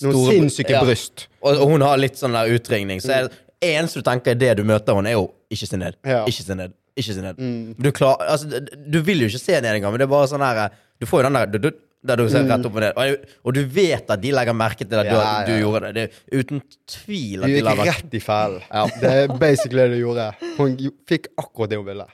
Noen 0.06 0.30
sinnssyke 0.32 0.70
Ja. 0.76 0.82
bryst. 0.84 1.26
Og, 1.42 1.56
og 1.58 1.70
hun 1.72 1.80
har 1.82 1.96
litt 1.98 2.14
sånn 2.20 2.32
der 2.36 2.50
utringning, 2.54 3.00
så 3.02 3.10
er 3.16 3.28
det 3.28 3.38
eneste 3.74 3.98
du 4.02 4.06
tenker 4.06 4.36
i 4.36 4.38
det 4.38 4.52
du 4.60 4.64
møter 4.68 4.94
henne, 4.94 5.10
er 5.10 5.18
jo 5.18 5.26
ikke 5.50 5.66
se 5.66 5.76
ned. 5.80 5.96
Ja. 6.06 6.24
Ikke 6.30 6.44
se 6.46 6.54
ned. 6.54 6.72
Ikke 6.98 7.14
se 7.14 7.22
ned. 7.22 7.38
Mm. 7.38 7.74
Du, 7.78 7.90
klar, 7.94 8.16
altså, 8.26 8.60
du 8.90 9.00
vil 9.06 9.20
jo 9.22 9.28
ikke 9.30 9.38
se 9.42 9.60
ned 9.60 9.70
engang, 9.76 9.92
men 9.94 9.98
det 10.02 10.06
er 10.08 10.14
bare 10.14 10.28
sånn 10.30 10.42
her 10.42 10.70
Du 10.98 11.06
får 11.06 11.20
jo 11.22 11.28
den 11.28 11.36
der 11.38 11.46
du, 11.46 11.58
du, 11.62 11.70
der 12.06 12.16
du 12.18 12.28
ser 12.30 12.44
rett 12.46 12.66
opp 12.66 12.74
og 12.78 12.82
ned. 12.82 12.92
Og, 12.98 13.26
og 13.46 13.54
du 13.54 13.60
vet 13.74 14.10
at 14.10 14.20
de 14.22 14.30
legger 14.34 14.54
merke 14.54 14.86
til 14.86 14.98
at 14.98 15.06
du, 15.06 15.14
Mm. 15.14 15.18
Ja, 15.18 15.44
du 15.46 15.52
ja. 15.52 15.58
gjorde 15.62 15.92
det. 15.92 16.06
Det 16.30 16.42
uten 16.42 16.62
tvil 16.90 17.40
Du 17.42 17.46
at 17.46 17.54
de 17.54 17.60
la 17.66 17.74
merke 17.78 17.90
rett 17.92 18.14
i 18.14 18.20
fellen. 18.22 18.62
Det 19.02 19.12
er 19.22 19.34
basically 19.38 19.82
det 19.84 19.90
du 19.96 20.00
gjorde. 20.04 20.30
Hun 20.58 20.76
fikk 21.10 21.28
akkurat 21.38 21.70
det 21.70 21.78
hun 21.82 21.86
ville. 21.86 22.06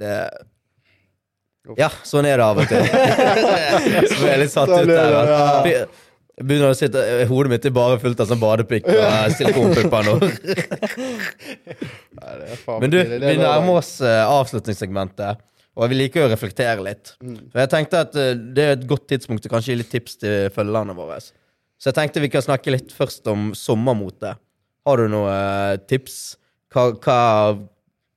det. 0.00 0.16
Ja, 1.80 1.88
sånn 2.04 2.26
er 2.28 2.36
det 2.36 2.44
av 2.44 2.58
og 2.60 2.66
til. 2.68 2.84
Så 4.12 4.18
jeg 4.26 4.32
er 4.34 4.40
litt 4.42 4.52
satt 4.52 4.68
Sånn 4.68 4.84
ut 4.84 4.92
er 4.92 5.14
der. 5.64 5.86
Jeg 6.34 6.48
begynner 6.50 6.72
å 6.72 6.76
sitte, 6.76 7.02
Hodet 7.30 7.52
mitt 7.52 7.66
er 7.68 7.74
bare 7.74 7.98
fullt 8.02 8.20
av 8.24 8.26
sånn 8.26 8.40
badepikk 8.42 8.88
og 8.90 9.02
eh, 9.06 9.26
silikonpupper 9.36 10.08
nå. 10.08 10.14
Men 12.82 12.90
du, 12.90 12.98
vi 12.98 13.36
nærmer 13.38 13.78
oss 13.78 13.92
eh, 14.02 14.22
avslutningssegmentet, 14.26 15.44
og 15.78 15.92
vi 15.92 16.00
liker 16.00 16.24
å 16.24 16.32
reflektere 16.32 16.82
litt. 16.82 17.14
Mm. 17.22 17.38
For 17.52 17.62
jeg 17.62 17.72
tenkte 17.76 18.02
at 18.08 18.18
eh, 18.18 18.34
det 18.34 18.66
er 18.66 18.74
et 18.74 18.86
godt 18.90 19.06
tidspunkt 19.14 19.46
til 19.46 19.54
kanskje 19.54 19.74
gi 19.74 19.78
litt 19.84 19.92
tips 19.94 20.18
til 20.24 20.50
følgerne 20.56 20.98
våre. 20.98 21.20
Så 21.78 21.92
jeg 21.92 21.98
tenkte 22.00 22.22
vi 22.24 22.32
kan 22.34 22.42
snakke 22.42 22.74
litt 22.74 22.90
først 22.94 23.30
om 23.30 23.52
sommermote. 23.58 24.34
Har 24.84 25.00
du 25.00 25.06
noen 25.14 25.30
eh, 25.30 25.78
tips? 25.86 26.18
Hva, 26.74 26.90
hva 26.98 27.20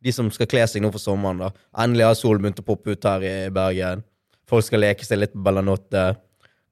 de 0.01 0.13
som 0.13 0.29
skal 0.33 0.49
kle 0.49 0.65
seg 0.65 0.81
nå 0.81 0.89
for 0.93 1.03
sommeren, 1.03 1.45
da? 1.45 1.53
Endelig 1.83 2.09
har 2.09 2.17
solen 2.17 2.41
begynt 2.41 2.65
å 2.65 2.65
poppe 2.65 2.97
ut 2.97 3.05
her 3.05 3.25
i 3.25 3.35
Bergen. 3.53 4.01
Folk 4.49 4.65
skal 4.65 4.81
leke 4.81 5.05
seg 5.05 5.21
litt 5.21 5.33
på 5.35 5.43
Bellanotte. 5.45 6.15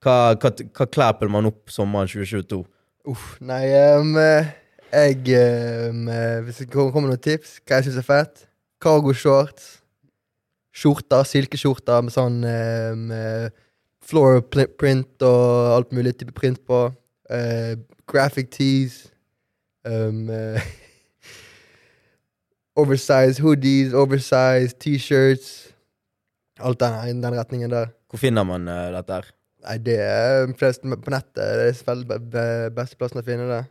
Hva, 0.05 0.35
hva, 0.37 0.51
hva 0.77 0.85
klær 0.85 1.31
man 1.33 1.49
opp 1.49 1.71
sommeren 1.73 2.05
2022? 2.05 2.59
Uff, 3.09 3.23
nei, 3.41 3.63
eh, 3.73 4.51
jeg 4.93 5.31
eh, 5.33 6.41
Hvis 6.45 6.61
det 6.61 6.67
kommer 6.69 6.93
kommer 6.93 7.09
noen 7.09 7.21
tips, 7.21 7.59
hva 7.65 7.79
jeg 7.79 7.87
syns 7.87 7.97
er 8.01 8.05
fett 8.05 8.43
Cargo-shorts. 8.85 9.79
Skjorter, 10.75 11.23
silkeskjorter 11.25 12.03
med 12.03 12.11
sånn 12.11 12.41
um, 12.43 13.11
floral 14.03 14.41
print 14.75 15.23
og 15.23 15.69
alt 15.71 15.93
mulig 15.95 16.11
type 16.19 16.35
print 16.35 16.59
på. 16.67 16.81
Uh, 17.31 17.79
graphic 18.11 18.51
tees. 18.53 19.05
Um, 19.87 20.27
uh, 20.27 20.59
oversized 22.83 23.39
hoodies, 23.39 23.95
oversized 23.95 24.75
T-shirts. 24.83 25.71
Alt 26.59 26.83
den, 26.83 27.23
den 27.23 27.39
retningen 27.39 27.71
der. 27.71 27.95
Hvor 28.11 28.19
finner 28.19 28.43
man 28.43 28.67
uh, 28.67 28.91
dette 28.99 29.21
her? 29.21 29.31
Nei, 29.65 29.77
det 29.81 29.95
er 29.97 30.51
flest 30.59 30.83
på 30.85 31.13
nettet. 31.13 31.39
Det 31.41 31.63
er 31.69 31.73
selvfølgelig 31.79 32.07
be 32.09 32.19
be 32.35 32.45
beste 32.75 32.99
plassen 32.99 33.21
å 33.21 33.25
finne 33.25 33.47
det. 33.49 33.63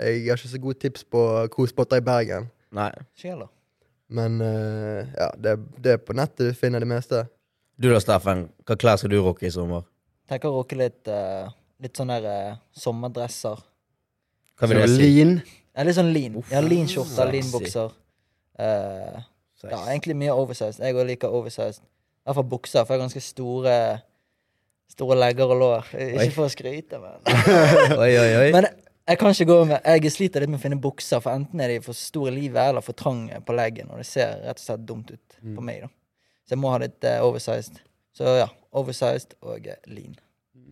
Jeg 0.00 0.24
har 0.26 0.40
ikke 0.40 0.50
så 0.50 0.60
gode 0.62 0.80
tips 0.82 1.04
på 1.04 1.22
kospotter 1.54 2.00
i 2.00 2.04
Bergen. 2.04 2.48
Nei. 2.74 2.90
Heller. 3.22 3.50
Men 4.08 4.40
uh, 4.40 5.04
ja, 5.04 5.28
det, 5.36 5.58
det 5.84 5.94
er 5.94 6.02
på 6.02 6.16
nettet 6.16 6.50
du 6.50 6.58
finner 6.58 6.82
det 6.82 6.88
meste. 6.88 7.26
Du 7.78 7.90
da, 7.92 8.00
Steffen. 8.02 8.48
Hva 8.66 8.76
klær 8.80 8.98
skal 8.98 9.12
du 9.12 9.20
rocke 9.22 9.46
i 9.46 9.52
sommer? 9.54 9.84
Tenker 10.28 10.50
å 10.50 10.58
rocke 10.58 10.78
litt, 10.80 11.04
uh, 11.06 11.46
litt 11.84 11.96
sånne 11.96 12.18
der, 12.24 12.48
eh, 12.50 12.56
sommerdresser. 12.74 13.60
Hva 14.58 14.68
vil 14.68 14.80
du 14.80 14.82
det 14.82 14.90
si? 14.96 15.04
Lean. 15.04 15.36
Ja, 15.76 15.84
litt 15.86 15.96
sånn 15.96 16.10
lean. 16.10 16.40
Ja, 16.50 16.64
lean 16.64 16.90
skjorter, 16.90 17.28
sexy. 17.28 17.36
lean 17.36 17.52
bukser. 17.52 17.92
Eh, 18.58 19.20
ja, 19.68 19.78
egentlig 19.84 20.16
mye 20.18 20.34
oversized. 20.34 20.82
Jeg 20.82 20.96
òg 20.98 21.06
liker 21.12 21.34
oversized. 21.38 21.84
I 21.84 22.26
hvert 22.26 22.40
fall 22.40 22.48
bukser, 22.50 22.82
for 22.82 22.94
jeg 22.96 22.98
har 22.98 23.04
ganske 23.06 23.22
store 23.22 23.76
Store 24.98 25.14
legger 25.14 25.54
og 25.54 25.60
lår. 25.60 25.90
Ikke 25.94 26.34
for 26.34 26.48
å 26.48 26.52
skryte, 26.52 26.98
men 26.98 27.20
Oi, 28.02 28.12
oi, 28.18 28.30
oi. 28.40 28.48
Men 28.56 28.66
jeg 29.08 29.20
kan 29.20 29.32
ikke 29.32 29.46
gå 29.48 29.58
med 29.70 29.86
Jeg 29.86 30.10
sliter 30.12 30.42
litt 30.42 30.50
med 30.50 30.58
å 30.58 30.62
finne 30.64 30.80
bukser, 30.82 31.22
for 31.24 31.38
enten 31.38 31.62
er 31.62 31.72
de 31.72 31.78
for 31.84 31.96
store 31.96 32.32
i 32.32 32.34
livet 32.34 32.72
eller 32.72 32.84
for 32.84 32.98
trange 32.98 33.38
på 33.46 33.54
leggen, 33.56 33.92
og 33.92 34.02
det 34.02 34.08
ser 34.08 34.42
rett 34.42 34.58
og 34.58 34.64
slett 34.64 34.84
dumt 34.88 35.14
ut 35.14 35.38
på 35.40 35.64
meg, 35.64 35.86
da. 35.86 35.92
Så 36.48 36.56
jeg 36.56 36.62
må 36.64 36.72
ha 36.72 36.80
litt 36.82 37.04
uh, 37.04 37.20
oversized. 37.28 37.78
Så 38.16 38.34
ja, 38.40 38.48
oversized 38.76 39.34
og 39.44 39.66
eh, 39.68 39.80
lean. 39.86 40.16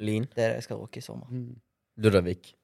Lean. 0.01 0.27
Det 0.33 0.43
er 0.43 0.55
det 0.55 0.61
jeg 0.63 0.67
skal 0.67 0.81
rocke 0.81 1.01
i 1.01 1.05
sommer. 1.05 1.29
Da, 1.97 2.23
Vik. 2.25 2.55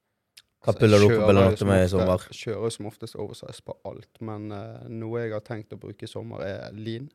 Hva 0.63 0.75
puller 0.79 1.03
du 1.03 1.09
opp 1.09 1.27
Bellanotte 1.27 1.61
som 1.61 1.71
med 1.71 1.85
i 1.85 1.91
sommer? 1.91 2.25
Jeg 2.31 2.39
Kjører 2.41 2.73
som 2.75 2.89
oftest 2.89 3.19
oversize 3.21 3.65
på 3.67 3.77
alt, 3.89 4.11
men 4.25 4.51
uh, 4.55 4.83
noe 4.91 5.25
jeg 5.25 5.35
har 5.35 5.45
tenkt 5.47 5.75
å 5.77 5.81
bruke 5.81 6.09
i 6.09 6.11
sommer, 6.11 6.45
er 6.47 6.77
lean. 6.77 7.09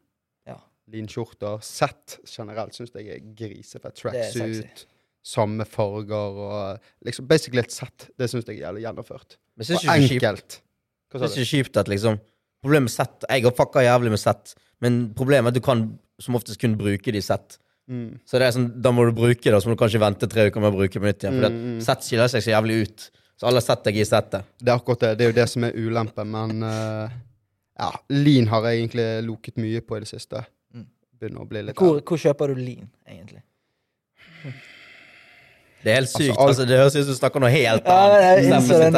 Ja. 0.87 0.93
Lean-skjorter. 0.95 1.59
Sett 1.65 2.19
generelt 2.31 2.77
syns 2.77 2.93
jeg 2.95 3.09
er 3.11 3.25
grisefett. 3.35 3.91
Det. 3.91 3.99
Tracksuit, 3.99 4.85
samme 5.27 5.67
farger 5.67 6.39
og 6.47 6.87
liksom 7.05 7.27
basically 7.27 7.63
et 7.65 7.75
sett. 7.75 8.07
Det 8.17 8.29
syns 8.31 8.47
jeg 8.47 8.61
er 8.61 8.69
jævlig 8.69 8.85
gjennomført. 8.87 9.37
Men 9.57 9.65
Og 9.65 9.69
syns 9.69 9.83
ikke 9.83 9.91
det 9.91 9.99
er 9.99 10.15
enkelt. 10.15 10.59
Hva 11.11 11.19
synes 11.19 11.21
sa 11.21 11.27
ikke 11.27 11.35
du? 11.35 11.39
det 11.39 11.47
er 11.47 11.53
kjipt 11.53 11.79
at 11.83 11.91
liksom 11.91 12.19
Problemet 12.57 12.87
med 12.87 12.91
sett 12.91 13.25
Jeg 13.29 13.43
har 13.45 13.53
fucka 13.53 13.83
jævlig 13.85 14.09
med 14.09 14.19
sett, 14.19 14.55
men 14.81 14.95
problemet 15.15 15.45
er 15.45 15.53
at 15.53 15.57
du 15.59 15.63
kan 15.63 15.83
som 16.19 16.35
oftest 16.39 16.57
kun 16.59 16.73
bruke 16.79 17.13
de 17.13 17.21
sett. 17.21 17.59
Mm. 17.87 18.17
Så 18.25 18.39
det 18.41 18.47
er 18.47 18.55
sånn, 18.55 18.71
da 18.81 18.89
må 18.91 19.05
du 19.05 19.13
bruke 19.15 19.45
det, 19.45 19.53
og 19.53 19.61
så 19.61 19.69
må 19.69 19.75
du 19.77 19.79
kanskje 19.79 20.01
vente 20.01 20.27
tre 20.31 20.47
uker 20.49 20.63
med 20.63 20.73
å 20.73 20.79
bruke 20.79 20.91
det 20.95 21.03
på 21.03 21.07
nytt 21.07 21.23
igjen. 21.23 21.37
For 21.37 21.53
Mm, 21.53 21.59
mm. 21.75 21.79
sett 21.85 22.07
skiller 22.07 22.31
seg 22.33 22.43
så 22.43 22.51
jævlig 22.55 22.79
ut. 22.81 23.05
Så 23.37 23.45
alle 23.45 23.61
har 23.61 23.67
sett 23.67 23.85
deg 23.85 23.99
i 24.01 24.05
settet. 24.09 24.49
Det 24.57 24.73
er 24.73 24.79
akkurat 24.81 25.05
det. 25.05 25.11
Det 25.19 25.25
er 25.25 25.29
jo 25.29 25.37
det 25.37 25.47
som 25.51 25.67
er 25.67 25.77
ulempen, 25.77 26.31
men 26.33 26.65
uh, 26.65 27.13
ja, 27.77 27.91
lean 28.09 28.49
har 28.49 28.65
jeg 28.65 28.81
egentlig 28.81 29.07
loket 29.27 29.61
mye 29.61 29.83
på 29.85 29.99
i 29.99 30.01
det 30.03 30.09
siste. 30.09 30.41
Begynner 31.19 31.41
å 31.43 31.49
bli 31.49 31.61
litt 31.67 31.75
Hvor, 31.79 31.99
hvor 32.05 32.19
kjøper 32.21 32.53
du 32.53 32.59
lean, 32.61 32.89
egentlig? 33.09 33.43
Det 35.83 35.91
er 35.93 35.95
helt 36.01 36.09
sykt. 36.09 36.33
alt- 36.37 36.49
Altså, 36.49 36.65
det 36.67 36.77
høres 36.77 36.95
ut 36.95 37.03
som 37.05 37.13
du 37.13 37.17
snakker 37.19 37.39
noe 37.39 37.49
helt 37.53 37.85
Ja, 37.85 37.97
jeg 38.19 38.51
annet. 38.51 38.95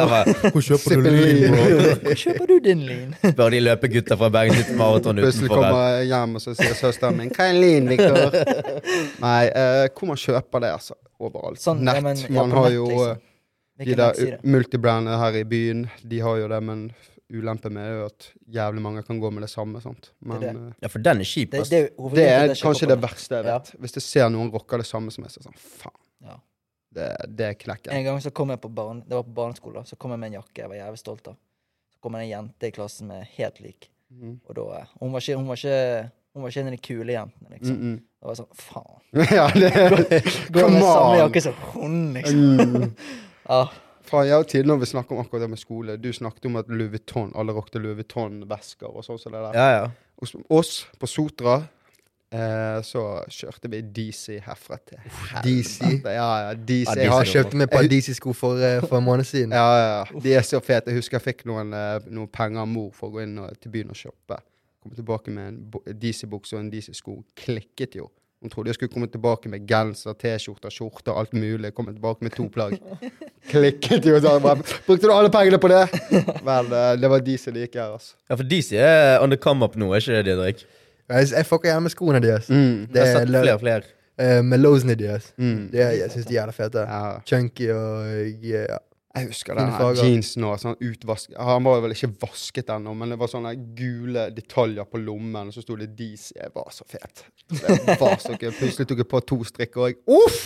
Hvor 0.52 0.64
kjøper 0.64 0.96
du 0.96 1.10
lean, 1.10 1.52
bro? 1.52 1.64
Hvor 2.06 2.16
kjøper 2.22 2.46
du 2.50 2.54
din 2.64 2.82
lean? 2.88 3.14
Spør 3.22 3.50
de 3.54 3.60
løpegutta 3.60 4.16
fra 4.18 4.30
Bergen 4.30 4.56
City 4.58 4.76
Marathon 4.80 5.20
utenfor 5.20 5.28
Plutselig 5.28 5.52
kommer 5.52 5.98
jeg 6.00 6.08
hjem, 6.10 6.34
og 6.34 6.40
så 6.44 6.54
sier 6.56 6.74
søsteren 6.80 7.16
min 7.20 7.30
'Hva 7.30 7.48
er 7.50 7.58
lean, 7.60 7.88
Victor?' 7.88 8.32
Nei, 9.26 9.42
uh, 9.52 9.86
hvor 9.94 10.06
man 10.12 10.16
kjøper 10.24 10.60
det, 10.66 10.72
altså. 10.80 10.94
Overalt. 11.20 11.60
Sånn, 11.60 11.84
ja, 11.84 11.92
nett. 11.92 12.02
men, 12.02 12.16
ja, 12.16 12.32
man 12.40 12.50
har 12.56 12.68
nett, 12.70 12.74
jo 12.78 12.86
liksom. 12.88 13.10
eh, 13.78 13.84
de 13.84 13.94
der 13.94 14.38
multibrandene 14.42 15.18
her 15.20 15.36
i 15.36 15.44
byen, 15.44 15.90
de 16.08 16.20
har 16.24 16.36
jo 16.40 16.48
det, 16.48 16.62
men 16.64 16.86
ulempen 17.30 17.74
med 17.74 17.86
er 17.86 17.96
jo 17.98 18.04
at 18.08 18.28
jævlig 18.50 18.82
mange 18.82 19.02
kan 19.06 19.20
gå 19.22 19.30
med 19.30 19.44
det 19.44 19.50
samme. 19.52 19.80
sant? 19.80 20.10
Men 20.20 20.40
Det 20.40 20.52
det, 20.52 20.60
eh, 20.60 20.72
Ja, 20.82 20.88
for 20.88 20.98
den 20.98 21.20
er 21.20 21.24
kjip. 21.24 21.50
Det, 21.50 21.64
det, 21.70 21.80
er 21.80 22.14
det 22.14 22.26
er 22.26 22.54
kanskje 22.54 22.88
det 22.88 23.00
verste 23.00 23.36
jeg 23.36 23.44
Ja. 23.46 23.58
vet. 23.58 23.72
Hvis 23.80 23.94
jeg 23.96 24.02
ser 24.02 24.28
noen 24.30 24.50
rocker 24.50 24.78
det 24.78 24.86
samme 24.86 25.10
som 25.10 25.22
meg, 25.22 25.30
så 25.30 25.38
er 25.38 25.42
det 25.42 25.50
sånn 25.50 25.62
faen. 25.80 26.00
Ja. 26.22 26.36
Det, 26.92 27.08
det 27.28 27.46
er 27.46 27.54
knekken. 27.54 27.92
En 27.92 28.04
gang 28.04 28.20
så 28.20 28.32
kom 28.34 28.50
jeg 28.50 28.60
på 28.60 28.68
barn, 28.68 29.04
det 29.06 29.14
var 29.14 29.22
på 29.22 29.34
barneskolen, 29.34 29.86
så 29.86 29.96
kom 29.96 30.10
jeg 30.10 30.18
med 30.18 30.32
en 30.32 30.42
jakke 30.42 30.64
jeg 30.64 30.68
var 30.68 30.76
jævlig 30.76 30.98
stolt 30.98 31.28
av. 31.28 31.36
Så 31.92 31.98
kom 32.00 32.12
det 32.12 32.22
en 32.22 32.28
jente 32.28 32.66
i 32.66 32.70
klassen 32.74 33.06
med 33.06 33.26
helt 33.36 33.60
lik. 33.60 33.90
Mm. 34.10 34.40
Og 34.48 34.54
da, 34.54 34.62
eh, 34.80 34.86
hun, 35.00 35.12
var 35.12 35.20
ikke, 35.20 35.36
hun, 35.36 35.46
var 35.46 35.60
ikke, 35.60 36.10
hun 36.34 36.42
var 36.42 36.50
ikke 36.50 36.60
en 36.60 36.66
av 36.66 36.72
de 36.72 36.82
kule 36.82 37.12
jentene, 37.12 37.50
liksom. 37.50 37.76
Mm 37.76 37.94
-mm. 37.94 38.00
Det 38.20 38.26
var 38.26 38.34
sånn, 38.34 38.50
faen. 38.52 39.00
ja, 39.38 39.46
det 39.54 39.70
Går 40.52 40.60
Come 40.60 40.74
med 40.74 40.82
samme 40.82 41.16
jakke 41.16 41.40
som 41.40 41.54
hun, 41.72 42.14
liksom. 42.14 42.58
Mm. 42.58 42.94
Ja. 43.50 43.68
Faen, 44.10 44.26
jeg 44.26 44.42
og 44.42 44.48
Tine, 44.50 44.66
når 44.66 44.80
vi 44.82 44.88
snakker 44.90 45.14
om 45.14 45.22
akkurat 45.22 45.44
det 45.44 45.50
med 45.52 45.60
skole 45.60 45.94
Du 46.00 46.08
snakket 46.14 46.48
om 46.50 46.56
at 46.58 46.70
Louis 46.70 46.90
Vuitton, 46.90 47.30
alle 47.38 47.54
rockte 47.54 47.82
Louis 47.82 47.98
Vuitton-vesker 48.00 48.90
og 48.90 49.06
sånn 49.06 49.20
som 49.22 49.36
det 49.36 49.44
der. 49.44 49.58
Ja, 49.58 49.68
ja. 49.76 49.84
Hos 50.20 50.34
oss 50.50 50.72
på 51.00 51.08
Sotra 51.08 51.60
eh, 52.34 52.82
så 52.86 53.04
kjørte 53.32 53.70
vi 53.72 53.80
DC 53.96 54.40
herfra 54.44 54.78
til 54.86 55.00
DC. 55.46 55.78
Ja, 56.04 56.28
ja, 56.44 56.52
DC. 56.54 56.90
Ja, 56.90 56.98
Jeg 57.04 57.14
har 57.14 57.32
kjøpt 57.32 57.56
meg 57.56 57.68
et 57.68 57.74
par 57.74 57.88
DC-sko 57.90 58.34
for, 58.36 58.60
eh, 58.60 58.82
for 58.84 59.00
en 59.00 59.06
måned 59.06 59.28
siden. 59.28 59.54
Ja, 59.60 59.66
ja, 59.78 59.88
ja. 59.96 60.22
De 60.26 60.34
er 60.34 60.46
så 60.46 60.60
fete. 60.60 60.92
Jeg 60.92 61.00
husker 61.00 61.20
jeg 61.20 61.28
fikk 61.30 61.46
noen, 61.50 61.74
eh, 61.74 61.98
noen 62.10 62.30
penger 62.32 62.64
av 62.64 62.70
mor 62.70 62.90
for 62.96 63.10
å 63.10 63.18
gå 63.18 63.24
inn 63.24 63.38
og, 63.42 63.54
til 63.62 63.74
byen 63.74 63.94
og 63.94 63.98
shoppe. 63.98 64.42
Kom 64.80 64.96
tilbake 64.96 65.32
med 65.34 65.48
en 65.48 65.96
DC-bukse 66.00 66.56
og 66.56 66.64
en 66.64 66.72
DC-sko. 66.72 67.18
Klikket 67.36 67.98
jo. 68.00 68.08
Hun 68.40 68.48
trodde 68.48 68.70
jeg 68.72 68.78
skulle 68.78 68.92
komme 68.92 69.06
tilbake 69.12 69.50
med 69.52 69.66
genser, 69.68 70.14
T-skjorter, 70.16 70.72
skjorter, 70.72 71.12
alt 71.12 71.34
mulig. 71.36 71.74
Komme 71.76 71.92
tilbake 71.92 72.24
med 72.24 72.32
to 72.32 72.46
plagg. 72.48 72.78
Klikket 73.50 74.08
jo. 74.08 74.16
sånn. 74.24 74.62
Brukte 74.86 75.04
du 75.04 75.12
alle 75.12 75.28
pengene 75.32 75.60
på 75.60 75.68
det? 75.68 75.82
Vel, 76.46 76.70
eh, 76.72 76.92
det 77.02 77.10
var 77.12 77.24
de 77.26 77.36
som 77.42 77.58
gikk 77.60 77.76
her, 77.76 77.96
altså. 77.98 78.14
ja, 78.30 78.38
for 78.40 78.48
de 78.48 78.60
er 78.80 79.20
on 79.20 79.34
the 79.34 79.36
come 79.36 79.66
up 79.66 79.76
nå, 79.76 79.90
er 79.92 80.00
ikke 80.00 80.16
det, 80.16 80.24
Didrik? 80.30 80.64
Jeg, 81.10 81.32
jeg 81.34 81.48
fucker 81.50 81.68
gjerne 81.68 81.84
med 81.84 81.92
skoene 81.92 82.22
deres. 82.24 82.48
Mm. 82.48 82.86
Det 82.94 83.04
er 83.04 83.26
flere 83.26 83.56
og 83.58 83.64
flere. 83.66 83.96
Uh, 84.20 84.40
med 84.44 84.60
losene 84.60 84.96
deres. 85.00 85.30
Mm. 85.40 85.68
Det 85.72 85.84
jeg 85.84 86.12
syns 86.14 86.28
de 86.28 86.34
er 86.34 86.40
jævla 86.40 86.54
fete. 86.56 86.86
Ja. 86.88 87.12
Chunky 87.28 87.68
og 87.74 88.44
ja. 88.44 88.80
Jeg 89.10 89.26
husker 89.26 89.58
her 89.58 89.96
jeansen 89.98 90.44
og 90.46 90.60
sånn 90.62 90.76
utvask... 90.86 91.32
Han 91.34 91.64
var 91.66 91.80
vel 91.82 91.96
ikke 91.96 92.12
vasket 92.22 92.68
ennå, 92.70 92.92
men 92.94 93.10
det 93.10 93.16
var 93.18 93.30
sånne 93.32 93.50
gule 93.74 94.28
detaljer 94.30 94.86
på 94.86 95.00
lommen, 95.02 95.48
og 95.50 95.56
så 95.56 95.64
sto 95.64 95.74
det 95.80 95.88
DC. 95.98 96.28
Jeg 96.36 96.52
var 96.54 96.68
så 96.70 96.86
fet. 96.86 97.24
Det 97.50 97.96
var 97.98 98.22
så 98.22 98.36
gøy. 98.36 98.52
Plutselig 98.54 98.86
tok 98.86 99.02
jeg 99.02 99.08
på 99.10 99.22
to 99.26 99.40
strikker, 99.48 99.82
og 99.82 99.90
jeg 99.90 99.98
Uff! 100.14 100.38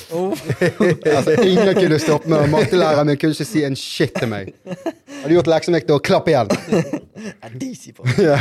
altså, 1.17 1.35
ingen 1.45 1.75
kunne 1.77 1.99
stoppe 2.01 2.31
meg. 2.33 2.47
Mattelæreren 2.55 3.13
min 3.13 3.21
kunne 3.21 3.37
ikke 3.37 3.49
si 3.51 3.67
en 3.69 3.77
shit 3.77 4.17
til 4.17 4.33
meg. 4.33 4.55
Hadde 4.65 5.37
gjort 5.37 5.53
leksen 5.53 5.77
vekk, 5.77 5.91
da. 5.93 6.01
Klapp 6.09 6.33
igjen. 6.33 6.57
Ja, 7.29 7.53
DC 7.53 7.93
på. 7.99 8.09
ja. 8.31 8.41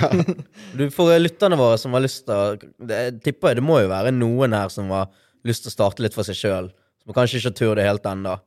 Du, 0.71 0.85
For 0.95 1.11
lytterne 1.19 1.59
våre 1.59 1.75
som 1.83 1.99
har 1.99 2.05
lyst 2.07 2.23
til 2.29 2.37
å 2.37 2.55
det, 2.79 3.03
tipper 3.27 3.51
jeg 3.51 3.59
det 3.59 3.67
må 3.67 3.81
jo 3.83 3.91
være 3.91 4.15
noen 4.15 4.55
her 4.55 4.71
som 4.71 4.87
har 4.95 5.11
lyst 5.43 5.67
til 5.67 5.73
å 5.73 5.75
starte 5.75 6.07
litt 6.07 6.15
for 6.15 6.23
seg 6.23 6.39
sjøl, 6.39 6.71
som 7.03 7.19
kanskje 7.19 7.43
ikke 7.43 7.55
tur 7.59 7.75
det 7.75 7.91
helt 7.91 8.07
ennå. 8.07 8.39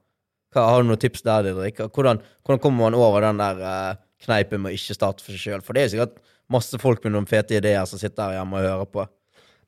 Har 0.57 0.83
du 0.83 0.89
noen 0.89 1.01
tips 1.01 1.25
der, 1.27 1.47
Didrik? 1.47 1.81
Hvordan, 1.95 2.23
hvordan 2.45 2.63
kommer 2.63 2.87
man 2.87 2.99
over 2.99 3.25
den 3.25 3.41
der 3.43 3.61
uh, 3.61 3.99
kneipen 4.25 4.63
med 4.63 4.73
å 4.73 4.79
ikke 4.79 4.97
starte 4.97 5.25
for 5.25 5.35
seg 5.35 5.43
sjøl? 5.43 5.65
For 5.65 5.77
det 5.77 5.85
er 5.85 5.93
sikkert 5.95 6.21
masse 6.53 6.79
folk 6.81 7.03
med 7.05 7.17
noen 7.17 7.29
fete 7.29 7.59
ideer 7.59 7.85
som 7.91 8.01
sitter 8.01 8.31
her 8.31 8.41
hjemme 8.41 8.61
og 8.61 8.69
hører 8.69 8.93
på. 8.93 9.07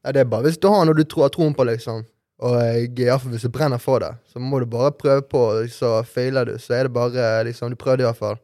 Ja, 0.04 0.14
det 0.14 0.22
er 0.22 0.30
bare 0.30 0.46
hvis 0.46 0.60
du 0.62 0.68
har 0.70 0.86
noe 0.86 0.96
du 0.96 1.04
tror, 1.04 1.26
har 1.26 1.34
troen 1.34 1.56
på, 1.56 1.66
liksom. 1.68 2.04
Og 2.46 2.54
jeg, 2.62 2.90
i 2.94 3.08
hvert 3.08 3.22
fall 3.22 3.34
hvis 3.34 3.46
du 3.48 3.50
brenner 3.50 3.82
for 3.82 4.02
det, 4.04 4.12
så 4.30 4.38
må 4.38 4.60
du 4.62 4.68
bare 4.70 4.94
prøve 4.94 5.24
på. 5.26 5.42
Så 5.74 5.96
feiler 6.06 6.46
du, 6.46 6.54
så 6.62 6.76
er 6.76 6.86
det 6.86 6.94
bare 6.94 7.30
liksom 7.48 7.74
Du 7.74 7.78
prøvde 7.80 8.06
i 8.06 8.08
hvert 8.08 8.20
fall. 8.20 8.38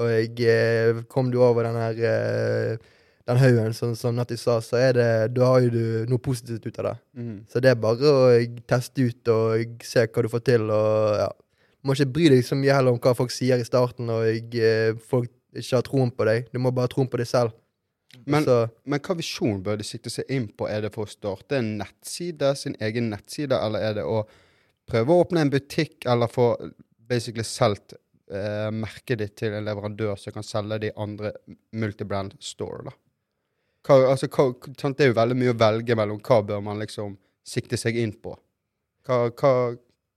Og 0.00 0.08
jeg 0.08 0.30
eh, 0.48 1.02
kom 1.10 1.30
du 1.32 1.40
over 1.42 1.66
den 1.66 1.76
her 1.76 1.98
eh, 2.08 2.92
den 3.28 3.38
haugen, 3.38 3.74
som, 3.74 3.94
som 3.98 4.16
Natti 4.16 4.36
sa, 4.40 4.56
så 4.64 4.78
er 4.80 4.96
det 4.96 5.08
Da 5.36 5.50
har 5.52 5.62
jo 5.66 5.72
du 5.74 6.10
noe 6.10 6.22
positivt 6.22 6.66
ut 6.66 6.78
av 6.82 6.88
det. 6.90 6.96
Mm. 7.18 7.36
Så 7.50 7.62
det 7.62 7.72
er 7.72 7.82
bare 7.82 8.12
å 8.12 8.24
eh, 8.34 8.48
teste 8.68 9.08
ut 9.10 9.32
og 9.34 9.84
se 9.86 10.06
hva 10.06 10.24
du 10.24 10.30
får 10.32 10.44
til, 10.48 10.70
og 10.70 11.18
ja. 11.20 11.30
Må 11.82 11.96
ikke 11.96 12.12
bry 12.14 12.28
deg 12.30 12.44
så 12.46 12.58
mye 12.58 12.74
heller 12.76 12.94
om 12.94 13.00
hva 13.02 13.14
folk 13.18 13.32
sier 13.34 13.58
i 13.58 13.66
starten, 13.66 14.10
og 14.12 14.54
eh, 14.54 14.92
folk 15.10 15.32
ikke 15.52 15.78
har 15.78 15.86
troen 15.86 16.12
på 16.14 16.26
deg. 16.28 16.46
Du 16.52 16.60
må 16.62 16.70
bare 16.70 16.88
ha 16.88 16.92
troen 16.92 17.10
på 17.10 17.20
deg 17.20 17.28
selv. 17.28 17.56
Men, 18.28 18.44
så, 18.44 18.58
men 18.84 19.00
hva 19.02 19.16
visjon 19.16 19.62
bør 19.64 19.78
de 19.80 19.86
sikte 19.88 20.12
seg 20.12 20.28
inn 20.32 20.46
på? 20.52 20.68
Er 20.68 20.84
det 20.84 20.92
for 20.94 21.08
å 21.08 21.10
starte 21.10 21.58
en 21.58 21.74
nettside, 21.80 22.52
sin 22.60 22.76
egen 22.84 23.08
nettside, 23.12 23.56
eller 23.56 23.82
er 23.88 23.98
det 23.98 24.06
å 24.06 24.22
prøve 24.88 25.14
å 25.14 25.24
åpne 25.24 25.46
en 25.46 25.52
butikk, 25.52 26.04
eller 26.10 26.30
få 26.30 26.52
basically 27.08 27.44
solgt 27.46 27.96
eh, 27.96 28.68
merket 28.74 29.22
ditt 29.22 29.36
til 29.40 29.56
en 29.56 29.66
leverandør 29.66 30.20
som 30.20 30.36
kan 30.36 30.46
selge 30.46 30.82
det 30.82 30.92
i 30.92 30.98
andre 31.00 31.32
multibrand 31.78 32.36
store, 32.42 32.84
da? 32.90 32.96
Hva, 33.82 33.96
altså, 34.12 34.28
hva. 34.30 34.52
Det 34.94 35.02
er 35.02 35.10
jo 35.10 35.18
veldig 35.18 35.36
mye 35.40 35.52
å 35.54 35.58
velge 35.58 35.96
mellom. 35.98 36.20
Hva 36.22 36.38
bør 36.46 36.60
man 36.62 36.78
liksom 36.78 37.16
sikte 37.42 37.78
seg 37.80 37.96
inn 37.98 38.12
på? 38.22 38.36
Hva, 39.08 39.24
hva 39.34 39.54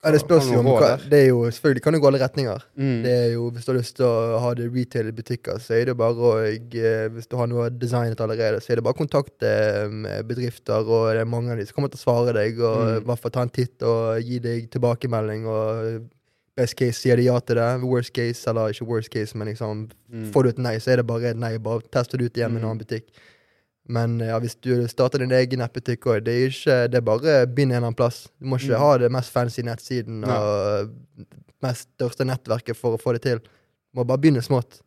ja, 0.06 0.12
det 0.14 0.22
spørs 0.22 0.48
jo 0.52 0.60
om 0.62 0.66
hva? 0.70 0.92
Det 1.10 1.18
er 1.20 1.28
jo 1.32 1.42
selvfølgelig 1.50 1.82
kan 1.84 1.94
det 1.94 2.02
gå 2.04 2.08
alle 2.12 2.20
retninger. 2.22 2.64
Mm. 2.78 3.02
Det 3.04 3.12
er 3.26 3.30
jo, 3.34 3.50
Hvis 3.52 3.66
du 3.66 3.72
har 3.74 3.80
lyst 3.80 3.96
til 3.98 4.06
å 4.06 4.40
ha 4.40 4.54
det 4.54 4.70
retail 4.76 5.08
i 5.10 5.16
butikker, 5.18 5.58
så 5.60 5.74
er 5.80 5.86
det 5.90 5.98
bare 5.98 6.16
å 6.16 6.34
eh, 6.46 7.10
Hvis 7.10 7.28
du 7.28 7.36
har 7.38 7.48
noe 7.48 7.70
designet 7.70 8.22
allerede, 8.22 8.62
så 8.62 8.72
er 8.72 8.76
det 8.80 8.84
bare 8.86 8.94
å 8.96 9.02
kontakte 9.04 9.50
eh, 9.50 10.22
bedrifter, 10.24 10.86
og 10.86 11.10
det 11.16 11.22
er 11.26 11.26
mange 11.26 11.52
av 11.52 11.58
de 11.58 11.66
som 11.66 11.76
kommer 11.80 11.90
til 11.90 12.00
å 12.00 12.06
svare 12.06 12.34
deg, 12.38 12.60
og 12.62 12.84
Mm. 12.86 13.06
hvert 13.10 13.20
fall 13.26 13.32
ta 13.32 13.42
en 13.42 13.50
titt 13.50 13.82
og 13.84 14.22
gi 14.22 14.40
deg 14.40 14.70
tilbakemelding. 14.72 15.46
og 15.48 16.10
Best 16.56 16.76
case 16.80 17.02
sier 17.02 17.18
de 17.20 17.24
ja 17.28 17.38
til 17.44 17.58
det. 17.58 17.82
Worst 17.84 18.14
case, 18.16 18.46
eller 18.48 18.72
ikke 18.72 18.86
worst 18.88 19.10
case, 19.12 19.36
men 19.36 19.48
liksom 19.50 19.90
Mm. 20.14 20.32
Får 20.32 20.44
du 20.44 20.50
et 20.50 20.58
nei, 20.60 20.76
så 20.78 20.92
er 20.94 20.98
det 21.02 21.08
bare 21.08 21.32
et 21.34 21.36
nei. 21.36 21.58
Bare 21.58 21.82
tester 21.92 22.18
det 22.18 22.26
ut 22.30 22.34
igjen 22.38 22.54
med 22.54 22.62
en 22.62 22.70
Mm. 22.70 22.72
annen 22.72 22.86
butikk. 22.86 23.04
Men 23.88 24.18
ja, 24.20 24.40
hvis 24.42 24.56
du 24.66 24.72
starter 24.90 25.22
din 25.22 25.32
egen 25.38 25.60
nettbutikk 25.62 26.08
òg, 26.10 26.24
det 26.26 26.34
er 26.34 26.48
ikke 26.50 26.78
Det 26.90 26.98
er 26.98 27.02
bare 27.06 27.34
bind 27.46 27.70
en 27.72 27.76
eller 27.78 27.88
annen 27.92 27.96
plass. 28.00 28.24
Du 28.42 28.48
må 28.50 28.58
ikke 28.58 28.74
Mm. 28.74 28.80
ha 28.82 28.98
det 28.98 29.12
mest 29.12 29.32
fancy 29.32 29.62
nettsiden 29.62 30.22
Nei. 30.22 30.38
og 30.38 30.90
mest 31.62 31.90
største 31.98 32.26
nettverket 32.26 32.76
for 32.76 32.98
å 32.98 33.02
få 33.02 33.14
det 33.14 33.22
til. 33.22 33.40
Du 33.40 34.00
må 34.00 34.06
bare 34.08 34.18
begynne 34.18 34.42
smått. 34.42 34.82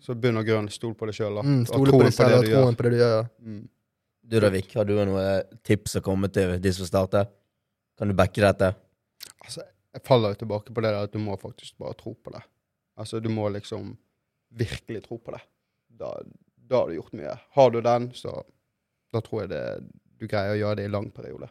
Så 0.00 0.14
bunn 0.14 0.36
og 0.36 0.44
grunn, 0.46 0.68
stol 0.68 0.94
på 0.94 1.06
deg 1.06 1.14
sjøl, 1.14 1.36
da. 1.38 1.42
Mm, 1.42 1.64
Stole 1.66 1.86
på 1.86 1.90
troen 1.92 2.04
deg 2.04 2.12
selv 2.12 2.34
og 2.38 2.44
troen 2.50 2.76
på 2.76 2.82
det 2.82 2.90
du 2.92 2.98
gjør. 2.98 3.30
Mm. 3.42 3.68
Du 4.30 4.40
da, 4.40 4.50
Vik, 4.50 4.74
har 4.74 4.84
du 4.84 4.92
noen 5.04 5.42
tips 5.64 5.96
å 5.96 6.02
komme 6.02 6.28
til 6.32 6.58
de 6.60 6.72
som 6.72 6.86
starter? 6.86 7.26
Kan 7.98 8.08
du 8.08 8.14
backe 8.14 8.42
dette? 8.42 8.74
Altså, 9.44 9.62
jeg 9.94 10.02
faller 10.04 10.34
jo 10.34 10.44
tilbake 10.44 10.74
på 10.74 10.82
det 10.82 10.90
der 10.92 11.02
at 11.02 11.12
du 11.12 11.18
må 11.18 11.38
faktisk 11.40 11.78
bare 11.78 11.94
tro 11.94 12.14
på 12.14 12.30
det. 12.32 12.42
Altså, 12.98 13.20
du 13.22 13.28
må 13.32 13.48
liksom 13.50 13.96
virkelig 14.52 15.02
tro 15.08 15.18
på 15.18 15.32
det. 15.32 15.40
Da, 15.98 16.12
da 16.70 16.78
har 16.78 16.90
du 16.90 16.96
gjort 16.96 17.16
mye. 17.18 17.36
Har 17.58 17.70
du 17.74 17.80
den, 17.84 18.10
så 18.14 18.34
da 19.10 19.22
tror 19.26 19.44
jeg 19.44 19.52
det, 19.52 19.62
du 20.20 20.28
greier 20.30 20.54
å 20.54 20.60
gjøre 20.60 20.80
det 20.80 20.88
i 20.88 20.92
lang 20.94 21.08
periode. 21.14 21.50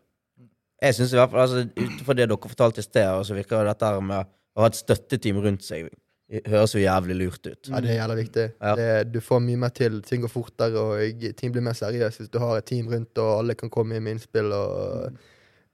Jeg 0.80 0.96
synes 0.96 1.12
i 1.12 1.20
hvert 1.20 1.34
fall, 1.34 1.42
altså, 1.44 1.66
Ut 1.76 2.04
fra 2.08 2.16
det 2.16 2.30
dere 2.30 2.52
fortalte 2.54 2.80
i 2.80 2.86
sted, 2.88 3.10
så 3.28 3.36
virker 3.36 3.60
jo 3.60 3.68
dette 3.68 3.96
med 4.00 4.30
å 4.56 4.64
ha 4.64 4.70
et 4.70 4.80
støtteteam 4.80 5.42
rundt 5.44 5.66
seg 5.68 5.90
høres 6.30 6.76
jo 6.76 6.82
jævlig 6.84 7.16
lurt 7.18 7.48
ut. 7.48 7.70
Ja, 7.72 7.82
det 7.82 7.90
er 7.90 8.00
jævlig 8.04 8.18
viktig. 8.24 8.46
Ja. 8.62 8.76
Det, 8.78 8.88
du 9.14 9.20
får 9.24 9.42
mye 9.42 9.62
mer 9.64 9.74
til. 9.74 9.98
Ting 10.06 10.22
går 10.22 10.32
fortere, 10.32 10.78
og 10.78 11.26
ting 11.38 11.54
blir 11.54 11.66
mer 11.66 11.78
seriøst 11.78 12.22
hvis 12.22 12.32
du 12.32 12.40
har 12.44 12.60
et 12.60 12.68
team 12.70 12.90
rundt, 12.92 13.18
og 13.18 13.32
alle 13.40 13.58
kan 13.58 13.72
komme 13.74 13.98
inn 13.98 14.06
med 14.06 14.18
innspill. 14.18 14.54
og 14.54 15.18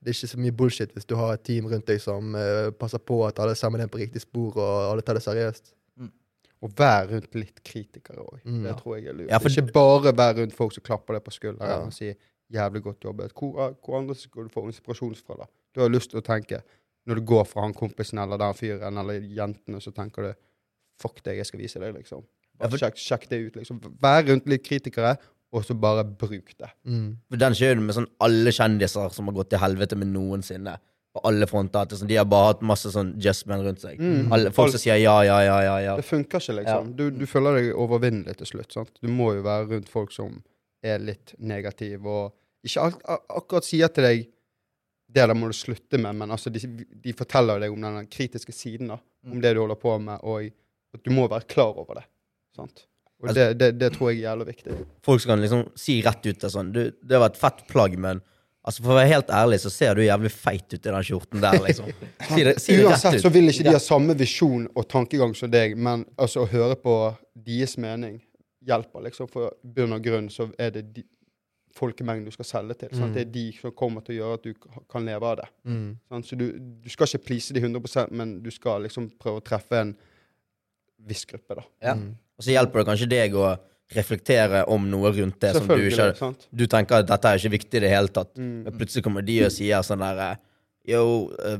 Det 0.00 0.12
er 0.12 0.16
ikke 0.16 0.32
så 0.32 0.40
mye 0.40 0.56
bullshit 0.56 0.94
hvis 0.96 1.08
du 1.08 1.16
har 1.20 1.34
et 1.36 1.44
team 1.44 1.68
rundt 1.68 1.88
deg 1.90 2.00
som 2.00 2.32
uh, 2.38 2.70
passer 2.78 3.02
på 3.04 3.20
at 3.28 3.40
alle 3.42 3.56
sammen 3.58 3.84
er 3.84 3.92
på 3.92 4.00
riktig 4.00 4.24
spor, 4.24 4.56
og 4.56 4.92
alle 4.92 5.04
tar 5.04 5.20
det 5.20 5.26
seriøst. 5.26 5.74
Og 6.62 6.72
vær 6.78 7.06
rundt 7.10 7.34
litt 7.36 7.58
kritikere 7.64 8.22
òg. 8.24 8.40
Mm. 8.44 8.62
Det 8.64 8.76
tror 8.78 8.96
jeg 8.96 9.06
er 9.06 9.12
lurt. 9.18 9.28
Ja, 9.30 9.38
for- 9.38 9.48
Ikke 9.50 9.72
bare 9.72 10.12
vær 10.16 10.34
rundt 10.38 10.54
folk 10.56 10.72
som 10.72 10.82
klapper 10.82 11.14
deg 11.14 11.24
på 11.24 11.30
skulderen 11.34 11.68
Ja. 11.68 11.82
og 11.84 11.92
sier 11.92 12.14
'jævlig 12.52 12.82
godt 12.82 13.00
jobbet'. 13.04 13.32
Hvor, 13.34 13.76
hvor 13.84 13.98
andre 13.98 14.14
skal 14.14 14.44
du 14.44 14.48
få 14.48 14.66
inspirasjon 14.66 15.14
fra, 15.26 15.36
da? 15.36 15.44
Du 15.74 15.80
har 15.80 15.88
lyst 15.88 16.10
til 16.10 16.20
å 16.20 16.24
tenke, 16.24 16.62
når 17.06 17.14
du 17.16 17.20
går 17.20 17.44
fra 17.46 17.60
han 17.62 17.74
kompisen 17.74 18.18
eller 18.18 18.38
den 18.38 18.54
fyren 18.54 18.98
eller 18.98 19.20
jentene, 19.20 19.80
så 19.80 19.92
tenker 19.92 20.22
du 20.22 20.34
'fuck 20.98 21.22
deg, 21.22 21.36
jeg 21.36 21.46
skal 21.46 21.60
vise 21.60 21.78
deg', 21.78 21.94
liksom. 21.94 22.24
Ja, 22.60 22.68
for- 22.68 22.78
sjekk, 22.78 22.96
sjekk 22.96 23.28
det 23.28 23.46
ut, 23.46 23.56
liksom. 23.56 23.78
Vær 24.00 24.22
rundt 24.26 24.46
litt 24.46 24.64
kritikere, 24.64 25.18
og 25.52 25.62
så 25.64 25.78
bare 25.78 26.04
bruk 26.04 26.56
det. 26.58 26.70
Mm. 26.86 27.16
For 27.30 27.36
Den 27.36 27.52
skjer 27.52 27.74
jo 27.76 27.80
med 27.82 27.94
sånn 27.94 28.06
alle 28.20 28.50
kjendiser 28.50 29.12
som 29.12 29.26
har 29.26 29.34
gått 29.34 29.50
til 29.50 29.58
helvete 29.58 29.94
med 29.96 30.08
noensinne. 30.08 30.78
På 31.16 31.22
alle 31.28 31.48
fronter. 31.48 31.86
Er 31.86 32.00
sånn, 32.00 32.10
de 32.10 32.18
har 32.20 32.28
bare 32.28 32.52
hatt 32.52 32.62
masse 32.66 32.92
sånn 32.92 33.14
just 33.22 33.46
men 33.50 33.64
rundt 33.64 33.82
seg. 33.82 34.00
Mm. 34.00 34.32
Alle, 34.34 34.52
folk 34.54 34.74
som 34.74 34.82
sier 34.82 35.00
ja, 35.00 35.16
ja, 35.26 35.40
ja, 35.46 35.56
ja. 35.64 35.76
ja. 35.84 35.96
Det 35.98 36.06
funker 36.06 36.42
ikke, 36.42 36.58
liksom. 36.60 36.92
Du, 36.98 37.08
du 37.14 37.26
føler 37.30 37.60
deg 37.60 37.82
overvinnelig 37.86 38.36
til 38.42 38.52
slutt. 38.52 38.70
sant? 38.76 38.92
Du 39.00 39.10
må 39.12 39.32
jo 39.38 39.44
være 39.46 39.70
rundt 39.72 39.92
folk 39.92 40.14
som 40.14 40.40
er 40.84 41.02
litt 41.02 41.34
negative, 41.38 42.04
og 42.04 42.66
ikke 42.66 42.88
alt, 42.88 43.04
akkurat 43.08 43.66
sier 43.66 43.92
til 43.94 44.06
deg 44.06 44.26
det 45.16 45.22
der 45.30 45.38
må 45.38 45.48
du 45.48 45.54
slutte 45.54 46.00
med, 46.02 46.18
men 46.18 46.34
altså, 46.34 46.50
de, 46.52 46.60
de 46.82 47.12
forteller 47.16 47.62
deg 47.62 47.72
om 47.72 47.84
den 47.84 48.08
kritiske 48.10 48.52
siden 48.52 48.90
da, 48.90 48.98
om 49.30 49.38
det 49.40 49.54
du 49.54 49.62
holder 49.62 49.78
på 49.80 49.94
med, 50.02 50.18
og 50.26 50.50
at 50.96 51.04
du 51.06 51.12
må 51.14 51.28
være 51.30 51.46
klar 51.48 51.78
over 51.78 52.00
det. 52.00 52.06
sant? 52.56 52.84
Og 53.22 53.32
det, 53.32 53.46
det, 53.56 53.70
det 53.80 53.92
tror 53.94 54.10
jeg 54.10 54.20
er 54.20 54.26
jævlig 54.26 54.48
viktig. 54.50 54.78
Folk 55.06 55.22
som 55.22 55.32
kan 55.32 55.40
liksom 55.40 55.62
si 55.78 56.00
rett 56.04 56.26
ut 56.26 56.42
det 56.42 56.50
sånn 56.52 56.72
du, 56.74 56.82
Det 57.00 57.20
var 57.20 57.30
et 57.30 57.38
fett 57.40 57.62
plagg, 57.70 57.96
men 58.02 58.20
altså, 58.66 58.82
for 58.82 58.92
å 58.92 58.98
være 58.98 59.10
helt 59.14 59.32
ærlig 59.38 59.60
så 59.62 59.72
ser 59.72 59.96
du 59.96 60.04
jævlig 60.04 60.30
feit 60.34 60.66
ut 60.68 60.78
i 60.78 60.84
den 60.84 61.08
skjorten 61.08 61.42
der, 61.42 61.58
liksom. 61.64 61.90
Si 62.30 62.44
det, 62.46 62.56
si 62.62 62.76
det 62.76 62.86
Uansett 62.86 63.20
så 63.22 63.32
vil 63.32 63.52
ikke 63.52 63.68
de 63.68 63.74
ha 63.76 63.82
samme 63.82 64.16
visjon 64.18 64.66
og 64.74 64.88
tankegang 64.90 65.34
som 65.38 65.52
deg, 65.52 65.76
men 65.78 66.04
altså 66.18 66.44
å 66.44 66.50
høre 66.50 66.78
på 66.80 66.96
deres 67.46 67.76
mening 67.82 68.18
hjelper, 68.66 69.06
liksom. 69.06 69.30
For 69.32 69.52
i 69.54 69.74
bunn 69.76 69.96
og 69.96 70.02
grunn 70.04 70.30
så 70.32 70.48
er 70.58 70.74
det 70.74 70.88
de, 70.96 71.06
folkemengden 71.76 72.26
du 72.26 72.34
skal 72.34 72.48
selge 72.48 72.78
til. 72.82 72.96
Mm. 72.96 73.14
Det 73.14 73.22
er 73.22 73.32
de 73.32 73.46
som 73.58 73.74
kommer 73.76 74.04
til 74.04 74.16
å 74.16 74.18
gjøre 74.20 74.40
at 74.40 74.46
du 74.46 74.84
kan 74.92 75.06
leve 75.06 75.30
av 75.30 75.40
det. 75.42 75.48
Mm. 75.68 75.88
Sånn, 76.10 76.26
Så 76.26 76.38
du, 76.40 76.46
du 76.56 76.90
skal 76.92 77.10
ikke 77.10 77.26
please 77.30 77.54
de 77.54 77.62
100 77.62 78.08
men 78.16 78.38
du 78.44 78.50
skal 78.54 78.86
liksom 78.86 79.10
prøve 79.20 79.42
å 79.42 79.46
treffe 79.46 79.82
en 79.82 79.94
viss 81.06 81.26
gruppe, 81.28 81.58
da. 81.58 81.66
Ja. 81.84 81.96
Mm. 81.98 82.14
Og 82.36 82.44
så 82.44 82.52
hjelper 82.52 82.82
det 82.82 82.88
kanskje 82.90 83.10
deg 83.10 83.36
å 83.38 83.54
reflektere 83.94 84.64
om 84.72 84.90
noe 84.90 85.12
rundt 85.14 85.40
det 85.40 85.52
som 85.54 85.66
du 85.68 85.78
ikke 85.86 86.12
sant? 86.18 86.48
Du 86.50 86.66
tenker 86.66 87.00
at 87.02 87.06
dette 87.06 87.28
er 87.30 87.38
ikke 87.38 87.54
viktig 87.54 87.78
i 87.78 87.84
det 87.84 87.90
hele 87.92 88.08
tatt. 88.08 88.32
Mm. 88.36 88.64
Men 88.66 88.78
plutselig 88.78 89.04
kommer 89.06 89.22
de 89.22 89.44
og 89.46 89.52
sier 89.54 89.82
sånn 89.86 90.02
der 90.02 90.22
eh, 90.30 90.36
Yo, 90.86 91.32
eh, 91.42 91.58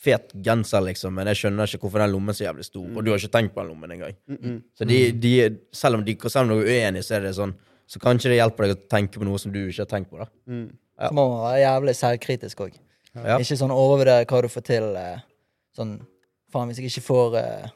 fet 0.00 0.30
genser, 0.44 0.80
liksom, 0.80 1.12
men 1.16 1.28
jeg 1.28 1.36
skjønner 1.42 1.68
ikke 1.68 1.82
hvorfor 1.82 2.00
den 2.00 2.12
lommen 2.12 2.32
er 2.32 2.36
så 2.38 2.44
jævlig 2.46 2.64
stor. 2.64 2.86
Og 2.88 3.04
du 3.04 3.10
har 3.10 3.18
ikke 3.20 3.32
tenkt 3.34 3.54
på 3.54 3.60
den 3.60 3.68
lommen 3.72 3.90
engang. 3.92 4.14
Mm 4.28 4.36
-mm. 4.42 4.62
Så 4.78 4.84
de, 4.84 5.12
de, 5.12 5.56
selv 5.72 5.94
om 5.96 6.04
de 6.04 6.16
selv 6.28 6.42
om 6.42 6.48
du 6.48 6.64
er 6.64 6.68
uenig, 6.72 7.04
så 7.04 7.14
er 7.16 7.20
det 7.20 7.34
sånn 7.34 7.54
Så 7.88 8.00
kan 8.00 8.16
ikke 8.16 8.28
det 8.28 8.36
hjelpe 8.40 8.62
deg 8.66 8.76
å 8.76 8.88
tenke 8.90 9.18
på 9.18 9.24
noe 9.24 9.38
som 9.38 9.52
du 9.52 9.68
ikke 9.68 9.78
har 9.82 9.86
tenkt 9.86 10.10
på. 10.10 10.18
da 10.18 10.26
Mm. 10.46 10.70
Så 10.98 11.12
må 11.12 11.28
man 11.28 11.52
være 11.52 11.60
jævlig 11.60 11.94
selvkritisk 11.94 12.60
òg. 12.60 12.72
Ja. 13.14 13.38
Ikke 13.38 13.56
sånn 13.56 13.70
overvurdere 13.70 14.24
hva 14.26 14.42
du 14.42 14.48
får 14.48 14.62
til. 14.62 14.96
eh, 14.96 15.18
Sånn 15.76 16.00
Faen, 16.52 16.68
hvis 16.68 16.78
jeg 16.78 16.86
ikke 16.86 17.06
får 17.06 17.70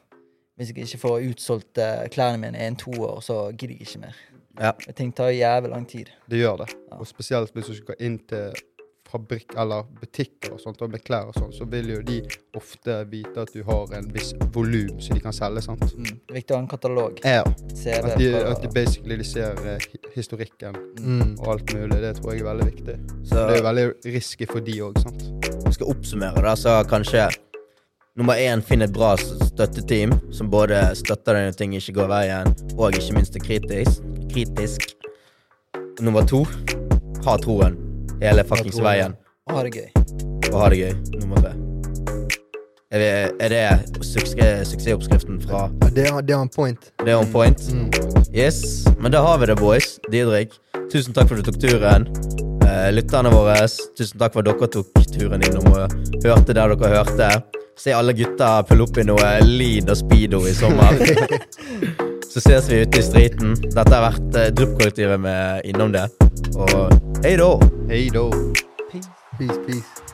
Hvis 0.60 0.74
jeg 0.74 0.84
ikke 0.84 1.00
får 1.06 1.22
utsolgt 1.30 1.78
eh, 1.80 2.02
klærne 2.12 2.36
mine 2.42 2.58
innen 2.60 2.76
to 2.76 2.92
år, 3.00 3.22
så 3.24 3.46
gidder 3.56 3.78
jeg 3.78 3.86
ikke 3.88 4.02
mer. 4.04 4.18
Ja. 4.60 4.72
Ting 4.92 5.14
tar 5.16 5.30
jævlig 5.32 5.70
lang 5.72 5.86
tid. 5.88 6.10
Det 6.28 6.42
gjør 6.42 6.58
det. 6.66 6.74
Ja. 6.90 6.98
Og 7.00 7.08
spesielt 7.08 7.54
hvis 7.56 7.70
du 7.70 7.78
skal 7.78 7.96
inn 8.04 8.18
til 8.28 8.52
fabrikk 9.10 9.56
eller 9.58 9.88
butikker 9.98 10.52
og 10.54 10.60
sånt, 10.62 10.82
og 10.84 10.92
med 10.92 11.00
klær 11.02 11.30
og 11.32 11.34
sånn, 11.34 11.50
så 11.56 11.64
vil 11.66 11.88
jo 11.96 12.02
de 12.06 12.20
ofte 12.54 12.98
vite 13.10 13.42
at 13.42 13.50
du 13.56 13.64
har 13.66 13.90
en 13.98 14.06
viss 14.14 14.28
volum 14.54 15.00
som 15.02 15.16
de 15.18 15.22
kan 15.24 15.34
selge, 15.34 15.64
sant? 15.64 15.82
Mm. 15.96 16.04
Det 16.28 16.30
er 16.30 16.38
viktig 16.38 16.54
å 16.54 16.58
ha 16.60 16.62
en 16.62 16.70
katalog. 16.70 17.18
Ja. 17.24 17.42
CV. 17.74 17.96
At 18.04 18.20
de, 18.20 18.28
at 18.52 18.62
de 18.62 18.70
basically 18.76 19.16
de 19.18 19.26
ser 19.26 19.58
eh, 19.66 19.88
historikken 20.14 20.76
Mm. 21.00 21.38
og 21.40 21.46
alt 21.54 21.72
mulig. 21.74 21.96
Det 22.04 22.12
tror 22.20 22.34
jeg 22.36 22.42
er 22.44 22.50
veldig 22.52 22.66
viktig. 22.70 22.96
Så 23.24 23.34
Det 23.34 23.54
er 23.56 23.56
jo 23.62 23.66
veldig 23.70 23.86
risky 24.14 24.46
for 24.46 24.60
de 24.60 24.74
òg, 24.84 24.98
sant. 25.02 25.22
vi 25.64 25.72
skal 25.72 25.90
oppsummere, 25.94 26.42
da, 26.44 26.54
så 26.54 26.76
kanskje 26.90 27.26
Nummer 28.18 28.34
én, 28.34 28.58
finn 28.66 28.82
et 28.82 28.90
bra 28.90 29.12
støtteteam 29.16 30.16
som 30.34 30.48
både 30.50 30.80
støtter 30.98 31.36
deg 31.36 31.44
når 31.46 31.58
ting 31.60 31.74
ikke 31.78 31.92
går 32.00 32.08
veien, 32.10 32.48
og 32.74 32.96
ikke 32.98 33.14
minst 33.14 33.36
er 33.38 33.44
kritisk. 33.44 34.00
kritisk. 34.32 34.96
Nummer 36.02 36.26
to, 36.26 36.40
ha 37.22 37.36
troen 37.38 37.76
hele 38.18 38.42
fuckings 38.48 38.80
veien, 38.82 39.14
Og 39.46 39.54
ha 39.56 39.62
det 39.62 39.72
gøy. 39.76 39.86
og 40.50 40.56
ha 40.58 40.68
det 40.72 40.80
gøy. 40.80 41.20
Nummer 41.20 41.38
tre. 41.44 41.52
Er 42.90 42.98
det, 42.98 43.10
er 43.38 43.48
det 43.54 44.02
suksessoppskriften 44.02 45.38
fra 45.46 45.68
det, 45.94 46.08
er, 46.08 46.18
er 46.18 46.48
point. 46.56 46.90
Det 47.04 47.12
er 47.12 47.16
on 47.20 47.30
point? 47.30 47.62
Mm. 47.70 47.92
Yes. 48.34 48.84
Men 48.98 49.12
da 49.12 49.22
har 49.22 49.38
vi 49.38 49.46
det, 49.46 49.56
boys. 49.56 50.00
Didrik, 50.10 50.58
tusen 50.90 51.14
takk 51.14 51.30
for 51.30 51.38
at 51.38 51.46
du 51.46 51.52
tok 51.52 51.60
turen. 51.62 52.08
Eh, 52.66 52.90
lytterne 52.90 53.30
våre, 53.30 53.54
tusen 53.94 54.18
takk 54.18 54.34
for 54.34 54.42
at 54.42 54.50
dere 54.50 54.66
tok 54.74 54.90
turen 55.14 55.46
innom 55.46 55.70
og 55.70 55.94
hørte 56.26 56.58
der 56.58 56.74
dere 56.74 56.94
hørte. 56.98 57.59
Se 57.76 57.92
alle 57.92 58.12
gutta 58.12 58.62
pulle 58.68 58.84
opp 58.84 58.98
i 59.00 59.04
noe 59.08 59.30
lead 59.46 59.90
og 59.90 59.96
speedo 60.00 60.42
i 60.48 60.54
sommer. 60.54 61.00
Så 62.30 62.42
ses 62.44 62.68
vi 62.70 62.82
ute 62.84 63.00
i 63.00 63.02
streeten. 63.02 63.56
Dette 63.64 63.90
har 63.90 64.04
vært 64.04 64.36
eh, 64.38 64.52
Drypp-kollektivet 64.54 65.18
med 65.22 65.66
innom 65.66 65.90
det. 65.94 66.06
Og 66.54 67.24
hei 67.24 67.34
da! 67.40 67.50
Hei 67.90 68.04
da. 68.14 68.28
Peace, 68.92 69.58
peace. 69.66 70.09